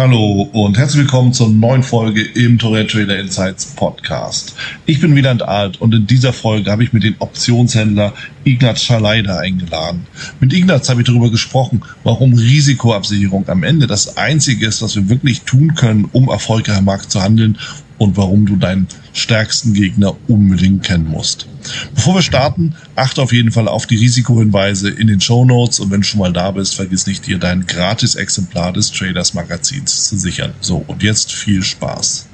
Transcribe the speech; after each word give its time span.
Hallo 0.00 0.48
und 0.54 0.78
herzlich 0.78 1.02
willkommen 1.02 1.34
zur 1.34 1.50
neuen 1.50 1.82
Folge 1.82 2.22
im 2.22 2.58
Tourette 2.58 2.86
Trader 2.86 3.18
Insights 3.18 3.66
Podcast. 3.66 4.54
Ich 4.86 4.98
bin 4.98 5.14
Wieland 5.14 5.42
Alt 5.42 5.78
und 5.78 5.94
in 5.94 6.06
dieser 6.06 6.32
Folge 6.32 6.70
habe 6.70 6.82
ich 6.82 6.94
mir 6.94 7.00
den 7.00 7.16
Optionshändler 7.18 8.14
Ignaz 8.44 8.82
Schaleida 8.82 9.36
eingeladen. 9.36 10.06
Mit 10.40 10.54
Ignaz 10.54 10.88
habe 10.88 11.02
ich 11.02 11.06
darüber 11.06 11.30
gesprochen, 11.30 11.82
warum 12.02 12.32
Risikoabsicherung 12.32 13.46
am 13.50 13.62
Ende 13.62 13.86
das 13.86 14.16
einzige 14.16 14.68
ist, 14.68 14.80
was 14.80 14.96
wir 14.96 15.10
wirklich 15.10 15.42
tun 15.42 15.74
können, 15.74 16.08
um 16.12 16.30
erfolgreich 16.30 16.78
am 16.78 16.86
Markt 16.86 17.10
zu 17.10 17.20
handeln 17.20 17.58
und 18.00 18.16
warum 18.16 18.46
du 18.46 18.56
deinen 18.56 18.88
stärksten 19.12 19.74
Gegner 19.74 20.16
unbedingt 20.26 20.82
kennen 20.82 21.06
musst. 21.06 21.46
Bevor 21.94 22.14
wir 22.14 22.22
starten, 22.22 22.74
achte 22.96 23.20
auf 23.20 23.30
jeden 23.30 23.52
Fall 23.52 23.68
auf 23.68 23.86
die 23.86 23.96
Risikohinweise 23.96 24.88
in 24.88 25.06
den 25.06 25.20
Show 25.20 25.44
Notes 25.44 25.80
und 25.80 25.90
wenn 25.90 26.00
du 26.00 26.06
schon 26.06 26.20
mal 26.20 26.32
da 26.32 26.50
bist, 26.50 26.74
vergiss 26.74 27.06
nicht 27.06 27.26
dir 27.26 27.38
dein 27.38 27.66
gratis 27.66 28.14
Exemplar 28.14 28.72
des 28.72 28.90
Traders 28.90 29.34
Magazins 29.34 30.08
zu 30.08 30.16
sichern. 30.16 30.54
So, 30.62 30.82
und 30.86 31.02
jetzt 31.02 31.30
viel 31.30 31.62
Spaß. 31.62 32.29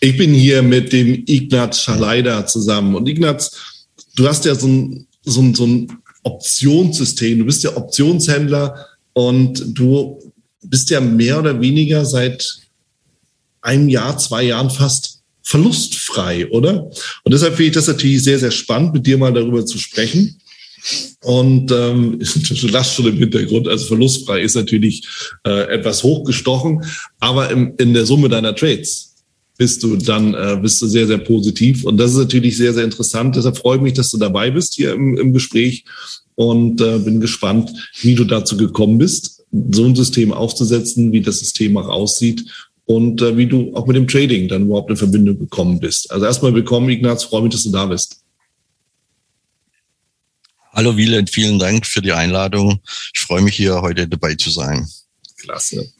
Ich 0.00 0.16
bin 0.16 0.34
hier 0.34 0.62
mit 0.62 0.92
dem 0.92 1.24
Ignaz 1.26 1.80
Schaleida 1.80 2.46
zusammen. 2.46 2.94
Und 2.94 3.08
Ignaz, 3.08 3.52
du 4.14 4.28
hast 4.28 4.44
ja 4.44 4.54
so 4.54 4.66
ein, 4.66 5.06
so 5.24 5.40
ein, 5.40 5.54
so 5.54 5.66
ein 5.66 5.98
Optionssystem. 6.22 7.38
Du 7.38 7.44
bist 7.46 7.64
ja 7.64 7.76
Optionshändler 7.76 8.86
und 9.14 9.62
du 9.78 10.18
bist 10.62 10.90
ja 10.90 11.00
mehr 11.00 11.38
oder 11.38 11.60
weniger 11.60 12.04
seit 12.04 12.60
einem 13.62 13.88
Jahr, 13.88 14.18
zwei 14.18 14.44
Jahren 14.44 14.70
fast 14.70 15.22
verlustfrei, 15.42 16.48
oder? 16.50 16.90
Und 17.24 17.32
deshalb 17.32 17.54
finde 17.54 17.68
ich 17.68 17.74
das 17.74 17.86
natürlich 17.86 18.22
sehr, 18.22 18.38
sehr 18.38 18.50
spannend, 18.50 18.92
mit 18.92 19.06
dir 19.06 19.16
mal 19.16 19.32
darüber 19.32 19.64
zu 19.64 19.78
sprechen. 19.78 20.40
Und 21.22 21.70
ähm, 21.72 22.18
du 22.60 22.68
lachst 22.68 22.94
schon 22.94 23.06
im 23.06 23.16
Hintergrund, 23.16 23.66
also 23.66 23.86
verlustfrei 23.86 24.42
ist 24.42 24.56
natürlich 24.56 25.06
äh, 25.46 25.72
etwas 25.72 26.02
hochgestochen, 26.02 26.84
aber 27.18 27.50
im, 27.50 27.74
in 27.78 27.94
der 27.94 28.06
Summe 28.06 28.28
deiner 28.28 28.54
Trades 28.54 29.15
bist 29.56 29.82
du 29.82 29.96
dann 29.96 30.34
äh, 30.34 30.58
bist 30.60 30.80
du 30.82 30.86
sehr, 30.86 31.06
sehr 31.06 31.18
positiv. 31.18 31.84
Und 31.84 31.96
das 31.96 32.12
ist 32.12 32.18
natürlich 32.18 32.56
sehr, 32.56 32.74
sehr 32.74 32.84
interessant. 32.84 33.36
Deshalb 33.36 33.56
freue 33.56 33.76
ich 33.76 33.82
mich, 33.82 33.94
dass 33.94 34.10
du 34.10 34.18
dabei 34.18 34.50
bist 34.50 34.74
hier 34.74 34.92
im, 34.92 35.16
im 35.16 35.32
Gespräch 35.32 35.84
und 36.34 36.80
äh, 36.80 36.98
bin 36.98 37.20
gespannt, 37.20 37.72
wie 38.00 38.14
du 38.14 38.24
dazu 38.24 38.56
gekommen 38.56 38.98
bist, 38.98 39.44
so 39.70 39.84
ein 39.84 39.96
System 39.96 40.32
aufzusetzen, 40.32 41.12
wie 41.12 41.22
das 41.22 41.38
System 41.38 41.76
auch 41.76 41.88
aussieht 41.88 42.44
und 42.84 43.22
äh, 43.22 43.36
wie 43.36 43.46
du 43.46 43.74
auch 43.74 43.86
mit 43.86 43.96
dem 43.96 44.06
Trading 44.06 44.48
dann 44.48 44.66
überhaupt 44.66 44.90
in 44.90 44.96
Verbindung 44.96 45.38
gekommen 45.38 45.80
bist. 45.80 46.10
Also 46.10 46.26
erstmal 46.26 46.54
willkommen, 46.54 46.88
Ignaz, 46.90 47.24
freue 47.24 47.42
mich, 47.42 47.52
dass 47.52 47.64
du 47.64 47.70
da 47.70 47.86
bist. 47.86 48.22
Hallo 50.72 50.94
Wieland, 50.94 51.30
vielen 51.30 51.58
Dank 51.58 51.86
für 51.86 52.02
die 52.02 52.12
Einladung. 52.12 52.80
Ich 53.14 53.20
freue 53.20 53.40
mich 53.40 53.56
hier 53.56 53.80
heute 53.80 54.06
dabei 54.06 54.34
zu 54.34 54.50
sein. 54.50 54.86
Klasse. 55.46 55.92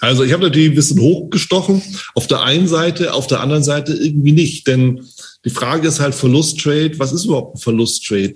Also 0.00 0.24
ich 0.24 0.32
habe 0.32 0.42
natürlich 0.42 0.70
ein 0.70 0.74
bisschen 0.74 1.00
hochgestochen. 1.00 1.82
Auf 2.14 2.26
der 2.26 2.42
einen 2.42 2.68
Seite, 2.68 3.14
auf 3.14 3.26
der 3.26 3.40
anderen 3.40 3.64
Seite 3.64 3.92
irgendwie 3.94 4.32
nicht. 4.32 4.66
Denn 4.66 5.06
die 5.44 5.50
Frage 5.50 5.88
ist 5.88 6.00
halt 6.00 6.14
Verlusttrade. 6.14 6.98
Was 6.98 7.12
ist 7.12 7.24
überhaupt 7.24 7.56
ein 7.56 7.60
Verlusttrade? 7.60 8.34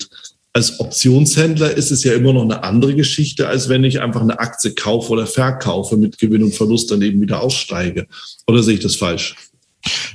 Als 0.52 0.78
Optionshändler 0.78 1.72
ist 1.72 1.90
es 1.90 2.04
ja 2.04 2.14
immer 2.14 2.32
noch 2.32 2.42
eine 2.42 2.62
andere 2.62 2.94
Geschichte, 2.94 3.48
als 3.48 3.68
wenn 3.68 3.82
ich 3.84 4.00
einfach 4.00 4.20
eine 4.20 4.38
Aktie 4.38 4.72
kaufe 4.72 5.10
oder 5.10 5.26
verkaufe 5.26 5.96
mit 5.96 6.18
Gewinn 6.18 6.44
und 6.44 6.54
Verlust 6.54 6.90
dann 6.90 7.02
eben 7.02 7.20
wieder 7.20 7.40
aussteige. 7.40 8.06
Oder 8.46 8.62
sehe 8.62 8.74
ich 8.74 8.80
das 8.80 8.96
falsch? 8.96 9.34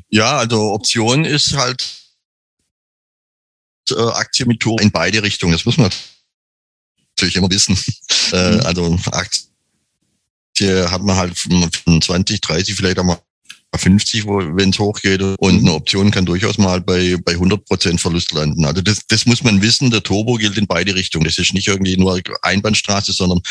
Ja, 0.09 0.37
also 0.37 0.71
Option 0.71 1.25
ist 1.25 1.55
halt 1.55 1.85
äh, 3.91 3.95
Aktie 3.95 4.45
mit 4.45 4.61
Tour 4.61 4.79
in 4.81 4.91
beide 4.91 5.21
Richtungen. 5.21 5.51
Das 5.53 5.65
muss 5.65 5.77
man 5.77 5.91
natürlich 7.15 7.35
immer 7.35 7.49
wissen. 7.49 7.77
Äh, 8.31 8.57
mhm. 8.57 8.59
also 8.59 8.99
Aktie 9.11 9.48
Aktie 10.59 10.91
hat 10.91 11.01
man 11.01 11.15
halt 11.15 11.37
von 11.37 12.01
20, 12.01 12.41
30, 12.41 12.75
vielleicht 12.75 12.99
auch 12.99 13.03
mal 13.03 13.19
50, 13.75 14.25
wenn 14.25 14.71
es 14.71 14.79
hochgeht. 14.79 15.21
Und 15.21 15.61
mhm. 15.61 15.67
eine 15.67 15.73
Option 15.73 16.11
kann 16.11 16.25
durchaus 16.25 16.57
mal 16.57 16.81
bei, 16.81 17.17
bei 17.23 17.33
100 17.33 17.63
Prozent 17.65 18.01
Verlust 18.01 18.33
landen. 18.33 18.65
Also 18.65 18.81
das, 18.81 19.05
das 19.07 19.25
muss 19.25 19.43
man 19.43 19.61
wissen. 19.61 19.91
Der 19.91 20.01
Turbo 20.01 20.35
gilt 20.35 20.57
in 20.57 20.65
beide 20.67 20.95
Richtungen. 20.95 21.25
Das 21.25 21.37
ist 21.37 21.53
nicht 21.53 21.67
irgendwie 21.67 21.95
nur 21.95 22.19
Einbahnstraße, 22.41 23.13
sondern 23.13 23.41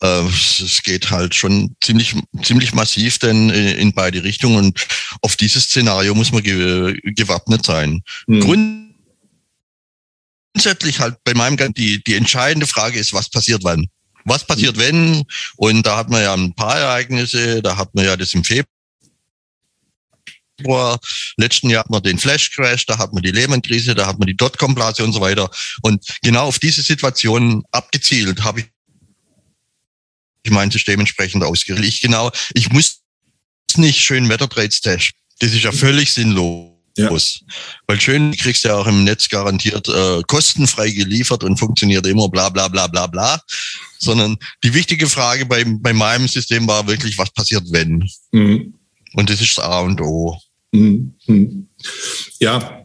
äh, 0.00 0.26
es 0.26 0.80
geht 0.82 1.10
halt 1.10 1.34
schon 1.34 1.76
ziemlich, 1.82 2.16
ziemlich 2.42 2.74
massiv 2.74 3.18
denn 3.18 3.50
in 3.50 3.92
beide 3.92 4.24
Richtungen. 4.24 4.56
Und 4.56 4.86
auf 5.22 5.36
dieses 5.36 5.64
Szenario 5.64 6.14
muss 6.14 6.32
man 6.32 6.42
ge, 6.42 6.98
gewappnet 7.04 7.64
sein. 7.64 8.02
Mhm. 8.26 8.40
Grundsätzlich 10.54 10.98
halt 10.98 11.16
bei 11.24 11.34
meinem 11.34 11.56
die, 11.74 12.02
die 12.02 12.14
entscheidende 12.14 12.66
Frage 12.66 12.98
ist, 12.98 13.12
was 13.12 13.30
passiert 13.30 13.62
wann? 13.62 13.86
Was 14.24 14.46
passiert, 14.46 14.78
wenn? 14.78 15.24
Und 15.56 15.86
da 15.86 15.96
hat 15.96 16.10
man 16.10 16.22
ja 16.22 16.34
ein 16.34 16.54
paar 16.54 16.78
Ereignisse, 16.78 17.62
da 17.62 17.76
hat 17.76 17.94
man 17.94 18.04
ja 18.04 18.16
das 18.16 18.34
im 18.34 18.44
Februar 18.44 18.66
letzten 21.36 21.70
Jahr 21.70 21.84
hat 21.84 21.90
man 21.90 22.02
den 22.02 22.18
Flash 22.18 22.50
Crash, 22.52 22.86
da 22.86 22.98
hat 22.98 23.12
man 23.12 23.22
die 23.22 23.30
Lehman-Krise, 23.30 23.94
da 23.94 24.06
hat 24.06 24.18
man 24.18 24.26
die 24.26 24.36
Dotcom-Blase 24.36 25.04
und 25.04 25.12
so 25.12 25.20
weiter. 25.20 25.50
Und 25.82 26.04
genau 26.22 26.46
auf 26.46 26.58
diese 26.58 26.82
Situation 26.82 27.64
abgezielt 27.72 28.44
habe 28.44 28.60
ich 28.60 28.66
mein 30.50 30.70
System 30.70 31.00
entsprechend 31.00 31.44
ausgerichtet. 31.44 31.88
Ich 31.88 32.00
genau, 32.00 32.30
ich 32.54 32.70
muss 32.70 33.00
nicht 33.76 34.00
schön 34.00 34.28
Wettertrades 34.28 34.80
testen. 34.80 35.18
Das 35.38 35.52
ist 35.52 35.62
ja 35.62 35.72
völlig 35.72 36.12
sinnlos. 36.12 36.71
Ja. 36.96 37.10
Weil 37.86 38.00
schön 38.00 38.32
kriegst 38.32 38.64
du 38.64 38.68
ja 38.68 38.76
auch 38.76 38.86
im 38.86 39.04
Netz 39.04 39.28
garantiert 39.28 39.88
äh, 39.88 40.22
kostenfrei 40.26 40.90
geliefert 40.90 41.42
und 41.42 41.56
funktioniert 41.56 42.06
immer 42.06 42.28
bla 42.28 42.48
bla 42.50 42.68
bla 42.68 42.86
bla 42.86 43.06
bla. 43.06 43.40
Sondern 43.98 44.36
die 44.62 44.74
wichtige 44.74 45.08
Frage 45.08 45.46
bei, 45.46 45.64
bei 45.64 45.92
meinem 45.92 46.28
System 46.28 46.66
war 46.66 46.86
wirklich, 46.86 47.16
was 47.16 47.30
passiert, 47.30 47.64
wenn? 47.70 48.08
Mhm. 48.32 48.74
Und 49.14 49.30
das 49.30 49.40
ist 49.40 49.56
das 49.56 49.64
A 49.64 49.80
und 49.80 50.00
O. 50.00 50.38
Mhm. 50.72 51.14
mhm. 51.26 51.68
Ja, 52.40 52.82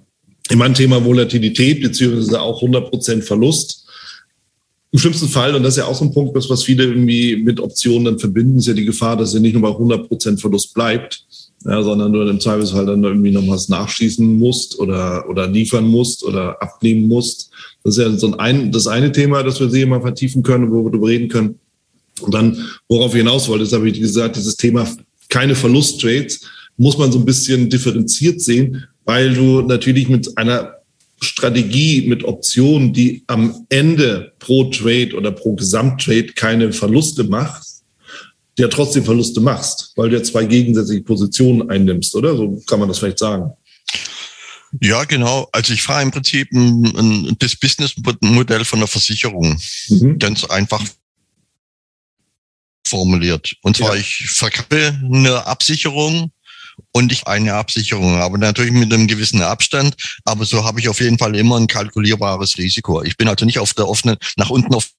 in 0.49 0.57
meinem 0.57 0.73
Thema 0.73 1.03
Volatilität 1.03 1.81
beziehungsweise 1.81 2.41
auch 2.41 2.61
100% 2.61 3.21
Verlust. 3.21 3.85
Im 4.91 4.99
schlimmsten 4.99 5.27
Fall, 5.27 5.53
und 5.53 5.63
das 5.63 5.73
ist 5.73 5.79
ja 5.79 5.85
auch 5.85 5.95
so 5.95 6.05
ein 6.05 6.13
Punkt, 6.13 6.33
was 6.33 6.63
viele 6.63 6.85
irgendwie 6.85 7.35
mit 7.35 7.59
Optionen 7.59 8.05
dann 8.05 8.19
verbinden, 8.19 8.59
ist 8.59 8.67
ja 8.67 8.73
die 8.73 8.85
Gefahr, 8.85 9.17
dass 9.17 9.33
er 9.33 9.41
nicht 9.41 9.53
nur 9.53 9.61
bei 9.61 9.69
100% 9.69 10.39
Verlust 10.39 10.73
bleibt, 10.73 11.25
ja, 11.67 11.83
sondern 11.83 12.13
du 12.13 12.21
im 12.21 12.39
Zweifelsfall 12.39 12.85
dann 12.85 13.03
irgendwie 13.03 13.31
noch 13.31 13.45
was 13.47 13.67
nachschießen 13.67 14.39
musst 14.39 14.79
oder, 14.79 15.29
oder 15.29 15.47
liefern 15.47 15.85
musst 15.85 16.23
oder 16.23 16.61
abnehmen 16.61 17.07
musst. 17.09 17.49
Das 17.83 17.97
ist 17.97 18.03
ja 18.03 18.11
so 18.17 18.37
ein, 18.37 18.71
das 18.71 18.87
eine 18.87 19.11
Thema, 19.11 19.43
das 19.43 19.59
wir 19.59 19.67
hier 19.67 19.85
mal 19.85 20.01
vertiefen 20.01 20.43
können, 20.43 20.71
wo 20.71 20.85
wir 20.85 20.91
darüber 20.91 21.09
reden 21.09 21.27
können. 21.27 21.59
Und 22.21 22.33
dann, 22.33 22.57
worauf 22.87 23.13
ich 23.13 23.19
hinaus 23.19 23.49
wollte, 23.49 23.65
das 23.65 23.73
habe 23.73 23.89
ich 23.89 23.99
gesagt, 23.99 24.37
dieses 24.37 24.55
Thema 24.55 24.87
keine 25.29 25.55
Verlusttrades 25.55 26.41
muss 26.77 26.97
man 26.97 27.11
so 27.11 27.19
ein 27.19 27.25
bisschen 27.25 27.69
differenziert 27.69 28.39
sehen, 28.39 28.85
weil 29.03 29.33
du 29.33 29.61
natürlich 29.61 30.07
mit 30.07 30.37
einer 30.37 30.75
Strategie, 31.19 32.07
mit 32.07 32.23
Optionen, 32.23 32.93
die 32.93 33.23
am 33.27 33.65
Ende 33.69 34.31
pro 34.39 34.65
Trade 34.65 35.15
oder 35.15 35.31
pro 35.31 35.55
Gesamttrade 35.55 36.27
keine 36.33 36.71
Verluste 36.71 37.23
macht, 37.23 37.67
der 38.57 38.69
trotzdem 38.69 39.05
Verluste 39.05 39.39
machst, 39.39 39.91
weil 39.95 40.09
du 40.09 40.17
ja 40.17 40.23
zwei 40.23 40.45
gegensätzliche 40.45 41.03
Positionen 41.03 41.69
einnimmst, 41.69 42.15
oder? 42.15 42.35
So 42.35 42.61
kann 42.67 42.79
man 42.79 42.87
das 42.87 42.99
vielleicht 42.99 43.19
sagen. 43.19 43.51
Ja, 44.81 45.03
genau. 45.05 45.47
Also 45.51 45.73
ich 45.73 45.81
fahre 45.81 46.03
im 46.03 46.11
Prinzip 46.11 46.51
ein, 46.51 46.85
ein, 46.97 47.35
das 47.39 47.55
Businessmodell 47.55 48.65
von 48.65 48.79
der 48.79 48.87
Versicherung. 48.87 49.57
Mhm. 49.89 50.19
Ganz 50.19 50.43
einfach 50.45 50.83
formuliert. 52.87 53.53
Und 53.61 53.77
zwar, 53.77 53.95
ja. 53.95 54.01
ich 54.01 54.25
verkaufe 54.29 54.97
eine 55.03 55.45
Absicherung 55.45 56.31
und 56.91 57.11
ich 57.11 57.27
eine 57.27 57.53
Absicherung, 57.53 58.17
aber 58.17 58.37
natürlich 58.37 58.71
mit 58.71 58.93
einem 58.93 59.07
gewissen 59.07 59.41
Abstand. 59.41 59.95
Aber 60.25 60.45
so 60.45 60.63
habe 60.63 60.79
ich 60.79 60.89
auf 60.89 60.99
jeden 60.99 61.17
Fall 61.17 61.35
immer 61.35 61.59
ein 61.59 61.67
kalkulierbares 61.67 62.57
Risiko. 62.57 63.03
Ich 63.03 63.17
bin 63.17 63.27
also 63.27 63.45
nicht 63.45 63.59
auf 63.59 63.73
der 63.73 63.87
offenen, 63.87 64.17
nach 64.35 64.49
unten 64.49 64.73
auf 64.73 64.89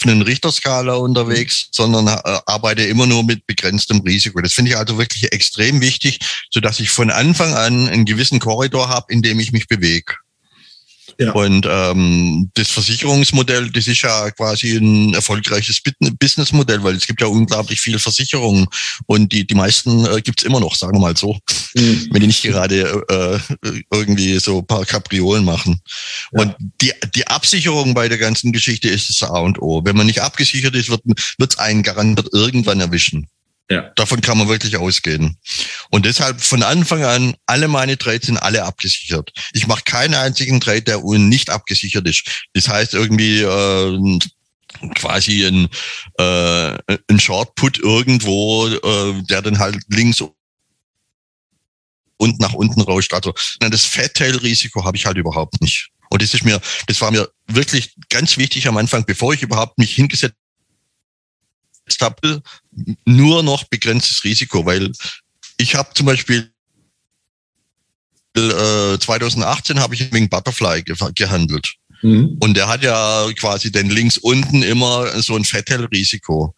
offenen 0.00 0.22
Richterskala 0.22 0.94
unterwegs, 0.94 1.68
sondern 1.72 2.06
äh, 2.08 2.38
arbeite 2.46 2.82
immer 2.82 3.06
nur 3.06 3.22
mit 3.22 3.46
begrenztem 3.46 4.00
Risiko. 4.00 4.40
Das 4.40 4.54
finde 4.54 4.70
ich 4.70 4.76
also 4.76 4.96
wirklich 4.98 5.30
extrem 5.32 5.80
wichtig, 5.80 6.18
so 6.50 6.60
dass 6.60 6.80
ich 6.80 6.90
von 6.90 7.10
Anfang 7.10 7.52
an 7.54 7.88
einen 7.88 8.06
gewissen 8.06 8.38
Korridor 8.38 8.88
habe, 8.88 9.12
in 9.12 9.20
dem 9.20 9.38
ich 9.40 9.52
mich 9.52 9.68
bewege. 9.68 10.14
Ja. 11.20 11.32
Und 11.32 11.66
ähm, 11.68 12.50
das 12.54 12.70
Versicherungsmodell, 12.70 13.70
das 13.70 13.86
ist 13.86 14.00
ja 14.00 14.30
quasi 14.30 14.76
ein 14.76 15.12
erfolgreiches 15.12 15.82
Businessmodell, 16.18 16.82
weil 16.82 16.96
es 16.96 17.06
gibt 17.06 17.20
ja 17.20 17.26
unglaublich 17.26 17.78
viele 17.78 17.98
Versicherungen 17.98 18.66
und 19.04 19.30
die, 19.30 19.46
die 19.46 19.54
meisten 19.54 20.06
äh, 20.06 20.22
gibt's 20.22 20.44
immer 20.44 20.60
noch, 20.60 20.74
sagen 20.74 20.96
wir 20.96 21.00
mal 21.00 21.16
so, 21.16 21.38
mhm. 21.74 22.08
wenn 22.10 22.22
die 22.22 22.26
nicht 22.26 22.42
gerade 22.42 23.04
äh, 23.10 23.38
irgendwie 23.92 24.38
so 24.38 24.60
ein 24.60 24.66
paar 24.66 24.86
Kapriolen 24.86 25.44
machen. 25.44 25.82
Ja. 26.32 26.40
Und 26.40 26.56
die, 26.80 26.92
die 27.14 27.26
Absicherung 27.26 27.92
bei 27.92 28.08
der 28.08 28.18
ganzen 28.18 28.50
Geschichte 28.52 28.88
ist 28.88 29.10
das 29.10 29.28
A 29.28 29.40
und 29.40 29.60
O. 29.60 29.82
Wenn 29.84 29.98
man 29.98 30.06
nicht 30.06 30.22
abgesichert 30.22 30.74
ist, 30.74 30.88
wird 30.88 31.02
es 31.38 31.58
einen 31.58 31.82
garantiert 31.82 32.30
irgendwann 32.32 32.80
erwischen. 32.80 33.28
Ja. 33.70 33.82
Davon 33.94 34.20
kann 34.20 34.36
man 34.36 34.48
wirklich 34.48 34.76
ausgehen. 34.76 35.36
Und 35.90 36.04
deshalb 36.04 36.40
von 36.40 36.64
Anfang 36.64 37.04
an, 37.04 37.36
alle 37.46 37.68
meine 37.68 37.96
Trades 37.96 38.26
sind 38.26 38.36
alle 38.36 38.64
abgesichert. 38.64 39.30
Ich 39.52 39.68
mache 39.68 39.84
keinen 39.84 40.14
einzigen 40.14 40.60
Trade, 40.60 40.82
der 40.82 41.00
nicht 41.00 41.50
abgesichert 41.50 42.08
ist. 42.08 42.48
Das 42.52 42.68
heißt 42.68 42.94
irgendwie 42.94 43.42
äh, 43.42 44.18
quasi 44.96 45.46
ein, 45.46 45.68
äh, 46.18 46.98
ein 47.08 47.20
Short-Put 47.20 47.78
irgendwo, 47.78 48.66
äh, 48.66 49.22
der 49.28 49.40
dann 49.40 49.60
halt 49.60 49.78
links 49.88 50.20
und 52.16 52.40
nach 52.40 52.54
unten 52.54 52.80
rauscht. 52.80 53.14
Also 53.14 53.32
das 53.60 53.84
Fat-Tail-Risiko 53.84 54.84
habe 54.84 54.96
ich 54.96 55.06
halt 55.06 55.16
überhaupt 55.16 55.60
nicht. 55.60 55.90
Und 56.10 56.22
das 56.22 56.34
ist 56.34 56.44
mir, 56.44 56.60
das 56.88 57.00
war 57.00 57.12
mir 57.12 57.28
wirklich 57.46 57.94
ganz 58.08 58.36
wichtig 58.36 58.66
am 58.66 58.76
Anfang, 58.76 59.04
bevor 59.04 59.32
ich 59.32 59.42
überhaupt 59.42 59.78
mich 59.78 59.94
hingesetzt 59.94 60.34
habe, 62.00 62.42
nur 63.04 63.42
noch 63.42 63.64
begrenztes 63.64 64.24
Risiko, 64.24 64.64
weil 64.64 64.92
ich 65.56 65.74
habe 65.74 65.90
zum 65.94 66.06
Beispiel 66.06 66.50
äh, 68.36 68.98
2018 68.98 69.80
habe 69.80 69.94
ich 69.94 70.12
wegen 70.12 70.28
Butterfly 70.28 70.82
ge 70.82 70.96
gehandelt. 71.14 71.74
Mhm. 72.02 72.36
Und 72.40 72.56
der 72.56 72.68
hat 72.68 72.82
ja 72.82 73.28
quasi 73.36 73.70
den 73.70 73.90
links 73.90 74.16
unten 74.16 74.62
immer 74.62 75.20
so 75.20 75.36
ein 75.36 75.44
Fettel-Risiko. 75.44 76.54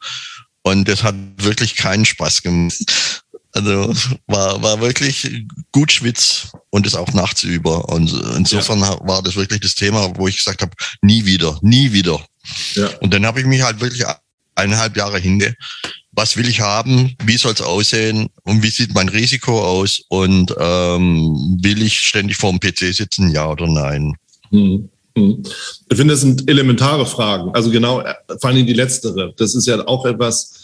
Und 0.62 0.88
das 0.88 1.02
hat 1.02 1.17
wirklich 1.38 1.76
keinen 1.76 2.05
Spaß 2.05 2.43
gemacht. 2.43 3.23
Also 3.55 3.93
war, 4.26 4.62
war 4.62 4.81
wirklich 4.81 5.46
gut 5.73 5.93
Schwitz 5.93 6.52
und 6.70 6.87
ist 6.87 6.94
auch 6.94 7.12
nachts 7.12 7.43
über. 7.43 7.88
Und 7.90 8.11
insofern 8.37 8.81
ja. 8.81 8.96
war 9.06 9.23
das 9.23 9.37
wirklich 9.37 9.61
das 9.61 9.75
Thema, 9.75 10.17
wo 10.17 10.26
ich 10.26 10.37
gesagt 10.37 10.62
habe, 10.62 10.73
nie 11.02 11.26
wieder, 11.26 11.58
nie 11.62 11.93
wieder. 11.93 12.25
Ja. 12.75 12.88
Und 13.00 13.12
dann 13.12 13.26
habe 13.26 13.40
ich 13.40 13.46
mich 13.46 13.62
halt 13.62 13.81
wirklich 13.81 14.05
eineinhalb 14.54 14.96
Jahre 14.96 15.19
hinge. 15.19 15.54
Was 16.12 16.37
will 16.37 16.49
ich 16.49 16.60
haben? 16.60 17.16
Wie 17.25 17.37
soll 17.37 17.52
es 17.52 17.62
aussehen? 17.62 18.28
Und 18.43 18.62
wie 18.62 18.69
sieht 18.69 18.94
mein 18.94 19.08
Risiko 19.08 19.60
aus? 19.60 20.02
Und 20.08 20.54
ähm, 20.58 21.58
will 21.62 21.82
ich 21.82 22.00
ständig 22.00 22.37
vor 22.37 22.50
dem 22.50 22.60
PC 22.60 22.94
sitzen? 22.94 23.31
Ja 23.31 23.50
oder 23.50 23.66
nein? 23.66 24.14
Hm. 24.50 24.90
hm. 25.16 25.43
Ich 25.88 25.96
finde, 25.96 26.14
das 26.14 26.20
sind 26.20 26.49
elementare 26.50 27.06
Fragen. 27.06 27.50
Also 27.54 27.70
genau, 27.70 28.02
vor 28.40 28.50
allem 28.50 28.66
die 28.66 28.75
letztere. 28.75 29.32
Das 29.38 29.54
ist 29.54 29.66
ja 29.66 29.87
auch 29.87 30.04
etwas, 30.04 30.62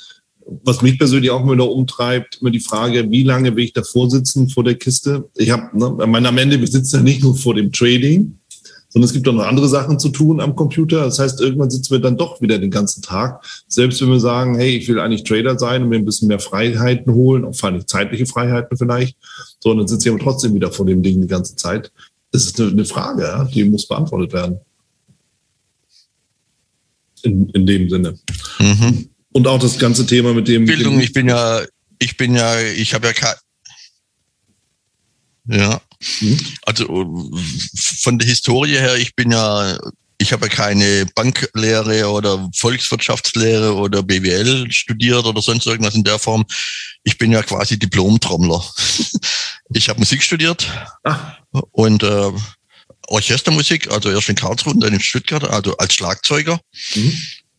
was 0.65 0.83
mich 0.83 0.99
persönlich 0.99 1.31
auch 1.31 1.43
immer 1.43 1.53
wieder 1.53 1.71
umtreibt, 1.71 2.39
immer 2.41 2.51
die 2.51 2.61
Frage, 2.61 3.11
wie 3.11 3.23
lange 3.23 3.55
will 3.55 3.65
ich 3.65 3.73
davor 3.73 4.11
sitzen 4.11 4.49
vor 4.49 4.65
der 4.65 4.75
Kiste? 4.75 5.29
Ich 5.37 5.51
habe, 5.51 5.77
ne, 5.79 6.07
meine, 6.07 6.29
am 6.29 6.39
Ende, 6.39 6.59
wir 6.59 6.67
sitzen 6.67 6.97
ja 6.97 7.03
nicht 7.03 7.23
nur 7.23 7.37
vor 7.37 7.55
dem 7.55 7.73
Trading, 7.73 8.39
sondern 8.89 9.07
es 9.07 9.13
gibt 9.13 9.29
auch 9.29 9.35
noch 9.35 9.47
andere 9.47 9.69
Sachen 9.69 9.99
zu 9.99 10.09
tun 10.09 10.41
am 10.41 10.57
Computer. 10.57 11.05
Das 11.05 11.19
heißt, 11.19 11.41
irgendwann 11.41 11.71
sitzen 11.71 11.93
wir 11.93 11.99
dann 11.99 12.17
doch 12.17 12.41
wieder 12.41 12.59
den 12.59 12.71
ganzen 12.71 13.03
Tag. 13.03 13.45
Selbst 13.69 14.01
wenn 14.01 14.09
wir 14.09 14.21
sagen, 14.21 14.57
hey, 14.57 14.77
ich 14.77 14.89
will 14.89 14.99
eigentlich 14.99 15.25
Trader 15.25 15.59
sein 15.59 15.83
und 15.83 15.91
mir 15.91 15.97
ein 15.97 16.05
bisschen 16.05 16.29
mehr 16.29 16.41
Freiheiten 16.41 17.13
holen, 17.13 17.45
auch 17.45 17.55
vor 17.55 17.69
allem 17.69 17.87
zeitliche 17.87 18.27
Freiheiten 18.27 18.77
vielleicht, 18.79 19.17
so, 19.61 19.75
dann 19.75 19.87
sitze 19.87 20.09
ich 20.09 20.15
aber 20.15 20.23
trotzdem 20.23 20.55
wieder 20.55 20.73
vor 20.73 20.87
dem 20.87 21.03
Ding 21.03 21.21
die 21.21 21.27
ganze 21.27 21.55
Zeit. 21.57 21.93
Das 22.33 22.45
ist 22.45 22.61
eine, 22.61 22.85
Frage, 22.85 23.49
die 23.53 23.65
muss 23.65 23.87
beantwortet 23.87 24.33
werden. 24.33 24.61
In, 27.23 27.49
in 27.51 27.67
dem 27.67 27.91
Sinne. 27.91 28.19
Mhm. 28.59 29.09
Und 29.33 29.47
auch 29.47 29.59
das 29.59 29.79
ganze 29.79 30.07
Thema 30.07 30.33
mit 30.35 30.49
dem. 30.49 30.65
Bildung, 30.65 30.97
mit 30.97 31.03
dem 31.03 31.05
ich 31.05 31.13
bin 31.13 31.29
ja, 31.29 31.61
ich 31.99 32.17
bin 32.17 32.35
ja, 32.35 32.61
ich 32.61 32.95
habe 32.95 33.09
ja 33.09 33.13
kein. 33.13 33.35
Ja. 35.47 35.81
Mhm. 36.21 36.39
Also 36.63 37.35
von 38.01 38.19
der 38.19 38.29
Historie 38.29 38.79
her, 38.79 38.97
ich 38.97 39.15
bin 39.15 39.31
ja, 39.31 39.79
ich 40.19 40.33
habe 40.33 40.47
ja 40.47 40.55
keine 40.55 41.07
Banklehre 41.15 42.09
oder 42.09 42.49
Volkswirtschaftslehre 42.55 43.75
oder 43.75 44.03
BWL 44.03 44.71
studiert 44.71 45.25
oder 45.25 45.43
sonst 45.43 45.67
irgendwas 45.67 45.95
in 45.95 46.05
der 46.05 46.19
Form. 46.19 46.45
Ich 47.05 47.19
bin 47.19 47.33
ja 47.33 47.43
quasi 47.43 47.79
Diplom-Trommler. 47.79 48.65
Ich 49.75 49.91
habe 49.91 49.99
Musik 49.99 50.23
studiert 50.23 50.67
ah. 51.05 51.37
und 51.73 52.03
äh, 52.03 52.33
Orchestermusik, 53.09 53.91
also 53.91 54.11
erst 54.11 54.31
in 54.31 54.35
Karlsruhe 54.35 54.73
und 54.73 54.81
dann 54.81 54.95
in 54.95 55.01
Stuttgart, 55.01 55.45
also 55.45 55.77
als 55.77 55.93
Schlagzeuger. 55.93 56.59
Mhm 56.95 57.13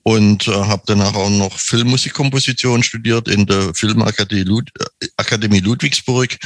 und 0.03 0.47
äh, 0.47 0.51
habe 0.51 0.83
danach 0.85 1.13
auch 1.13 1.29
noch 1.29 1.57
Filmmusikkomposition 1.59 2.83
studiert 2.83 3.27
in 3.27 3.45
der 3.45 3.73
Filmakademie 3.73 4.43
Lud 4.43 4.69
Akademie 5.17 5.59
Ludwigsburg 5.59 6.37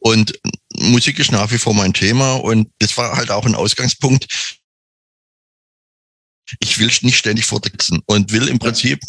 und 0.00 0.38
Musik 0.74 1.18
ist 1.18 1.32
nach 1.32 1.50
wie 1.50 1.58
vor 1.58 1.74
mein 1.74 1.92
Thema 1.92 2.34
und 2.34 2.68
das 2.78 2.96
war 2.96 3.16
halt 3.16 3.30
auch 3.30 3.46
ein 3.46 3.54
Ausgangspunkt. 3.54 4.26
Ich 6.60 6.78
will 6.78 6.90
nicht 7.02 7.16
ständig 7.16 7.44
vorsitzen 7.44 8.02
und 8.06 8.30
will 8.30 8.46
im 8.46 8.60
Prinzip 8.60 9.00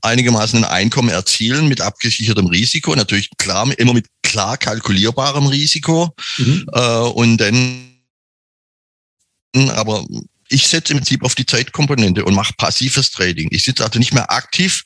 einigermaßen 0.00 0.64
ein 0.64 0.70
Einkommen 0.70 1.10
erzielen 1.10 1.68
mit 1.68 1.82
abgesichertem 1.82 2.46
Risiko, 2.46 2.94
natürlich 2.94 3.28
klar, 3.36 3.70
immer 3.78 3.92
mit 3.92 4.06
klar 4.22 4.56
kalkulierbarem 4.56 5.46
Risiko 5.48 6.14
mhm. 6.38 6.66
äh, 6.72 6.98
und 6.98 7.38
dann 7.38 7.92
aber 9.54 10.04
ich 10.48 10.68
setze 10.68 10.92
im 10.92 10.98
Prinzip 10.98 11.24
auf 11.24 11.34
die 11.34 11.46
Zeitkomponente 11.46 12.24
und 12.24 12.34
mache 12.34 12.54
passives 12.54 13.10
Trading. 13.10 13.48
Ich 13.50 13.64
sitze 13.64 13.84
also 13.84 13.98
nicht 13.98 14.12
mehr 14.12 14.30
aktiv 14.30 14.82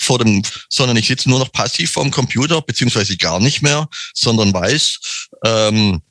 vor 0.00 0.18
dem, 0.18 0.42
sondern 0.68 0.96
ich 0.96 1.06
sitze 1.06 1.28
nur 1.28 1.38
noch 1.38 1.52
passiv 1.52 1.92
vor 1.92 2.02
dem 2.02 2.10
Computer, 2.10 2.60
beziehungsweise 2.62 3.16
gar 3.16 3.40
nicht 3.40 3.62
mehr, 3.62 3.88
sondern 4.14 4.52
weiß, 4.52 5.28
ähm, 5.44 6.02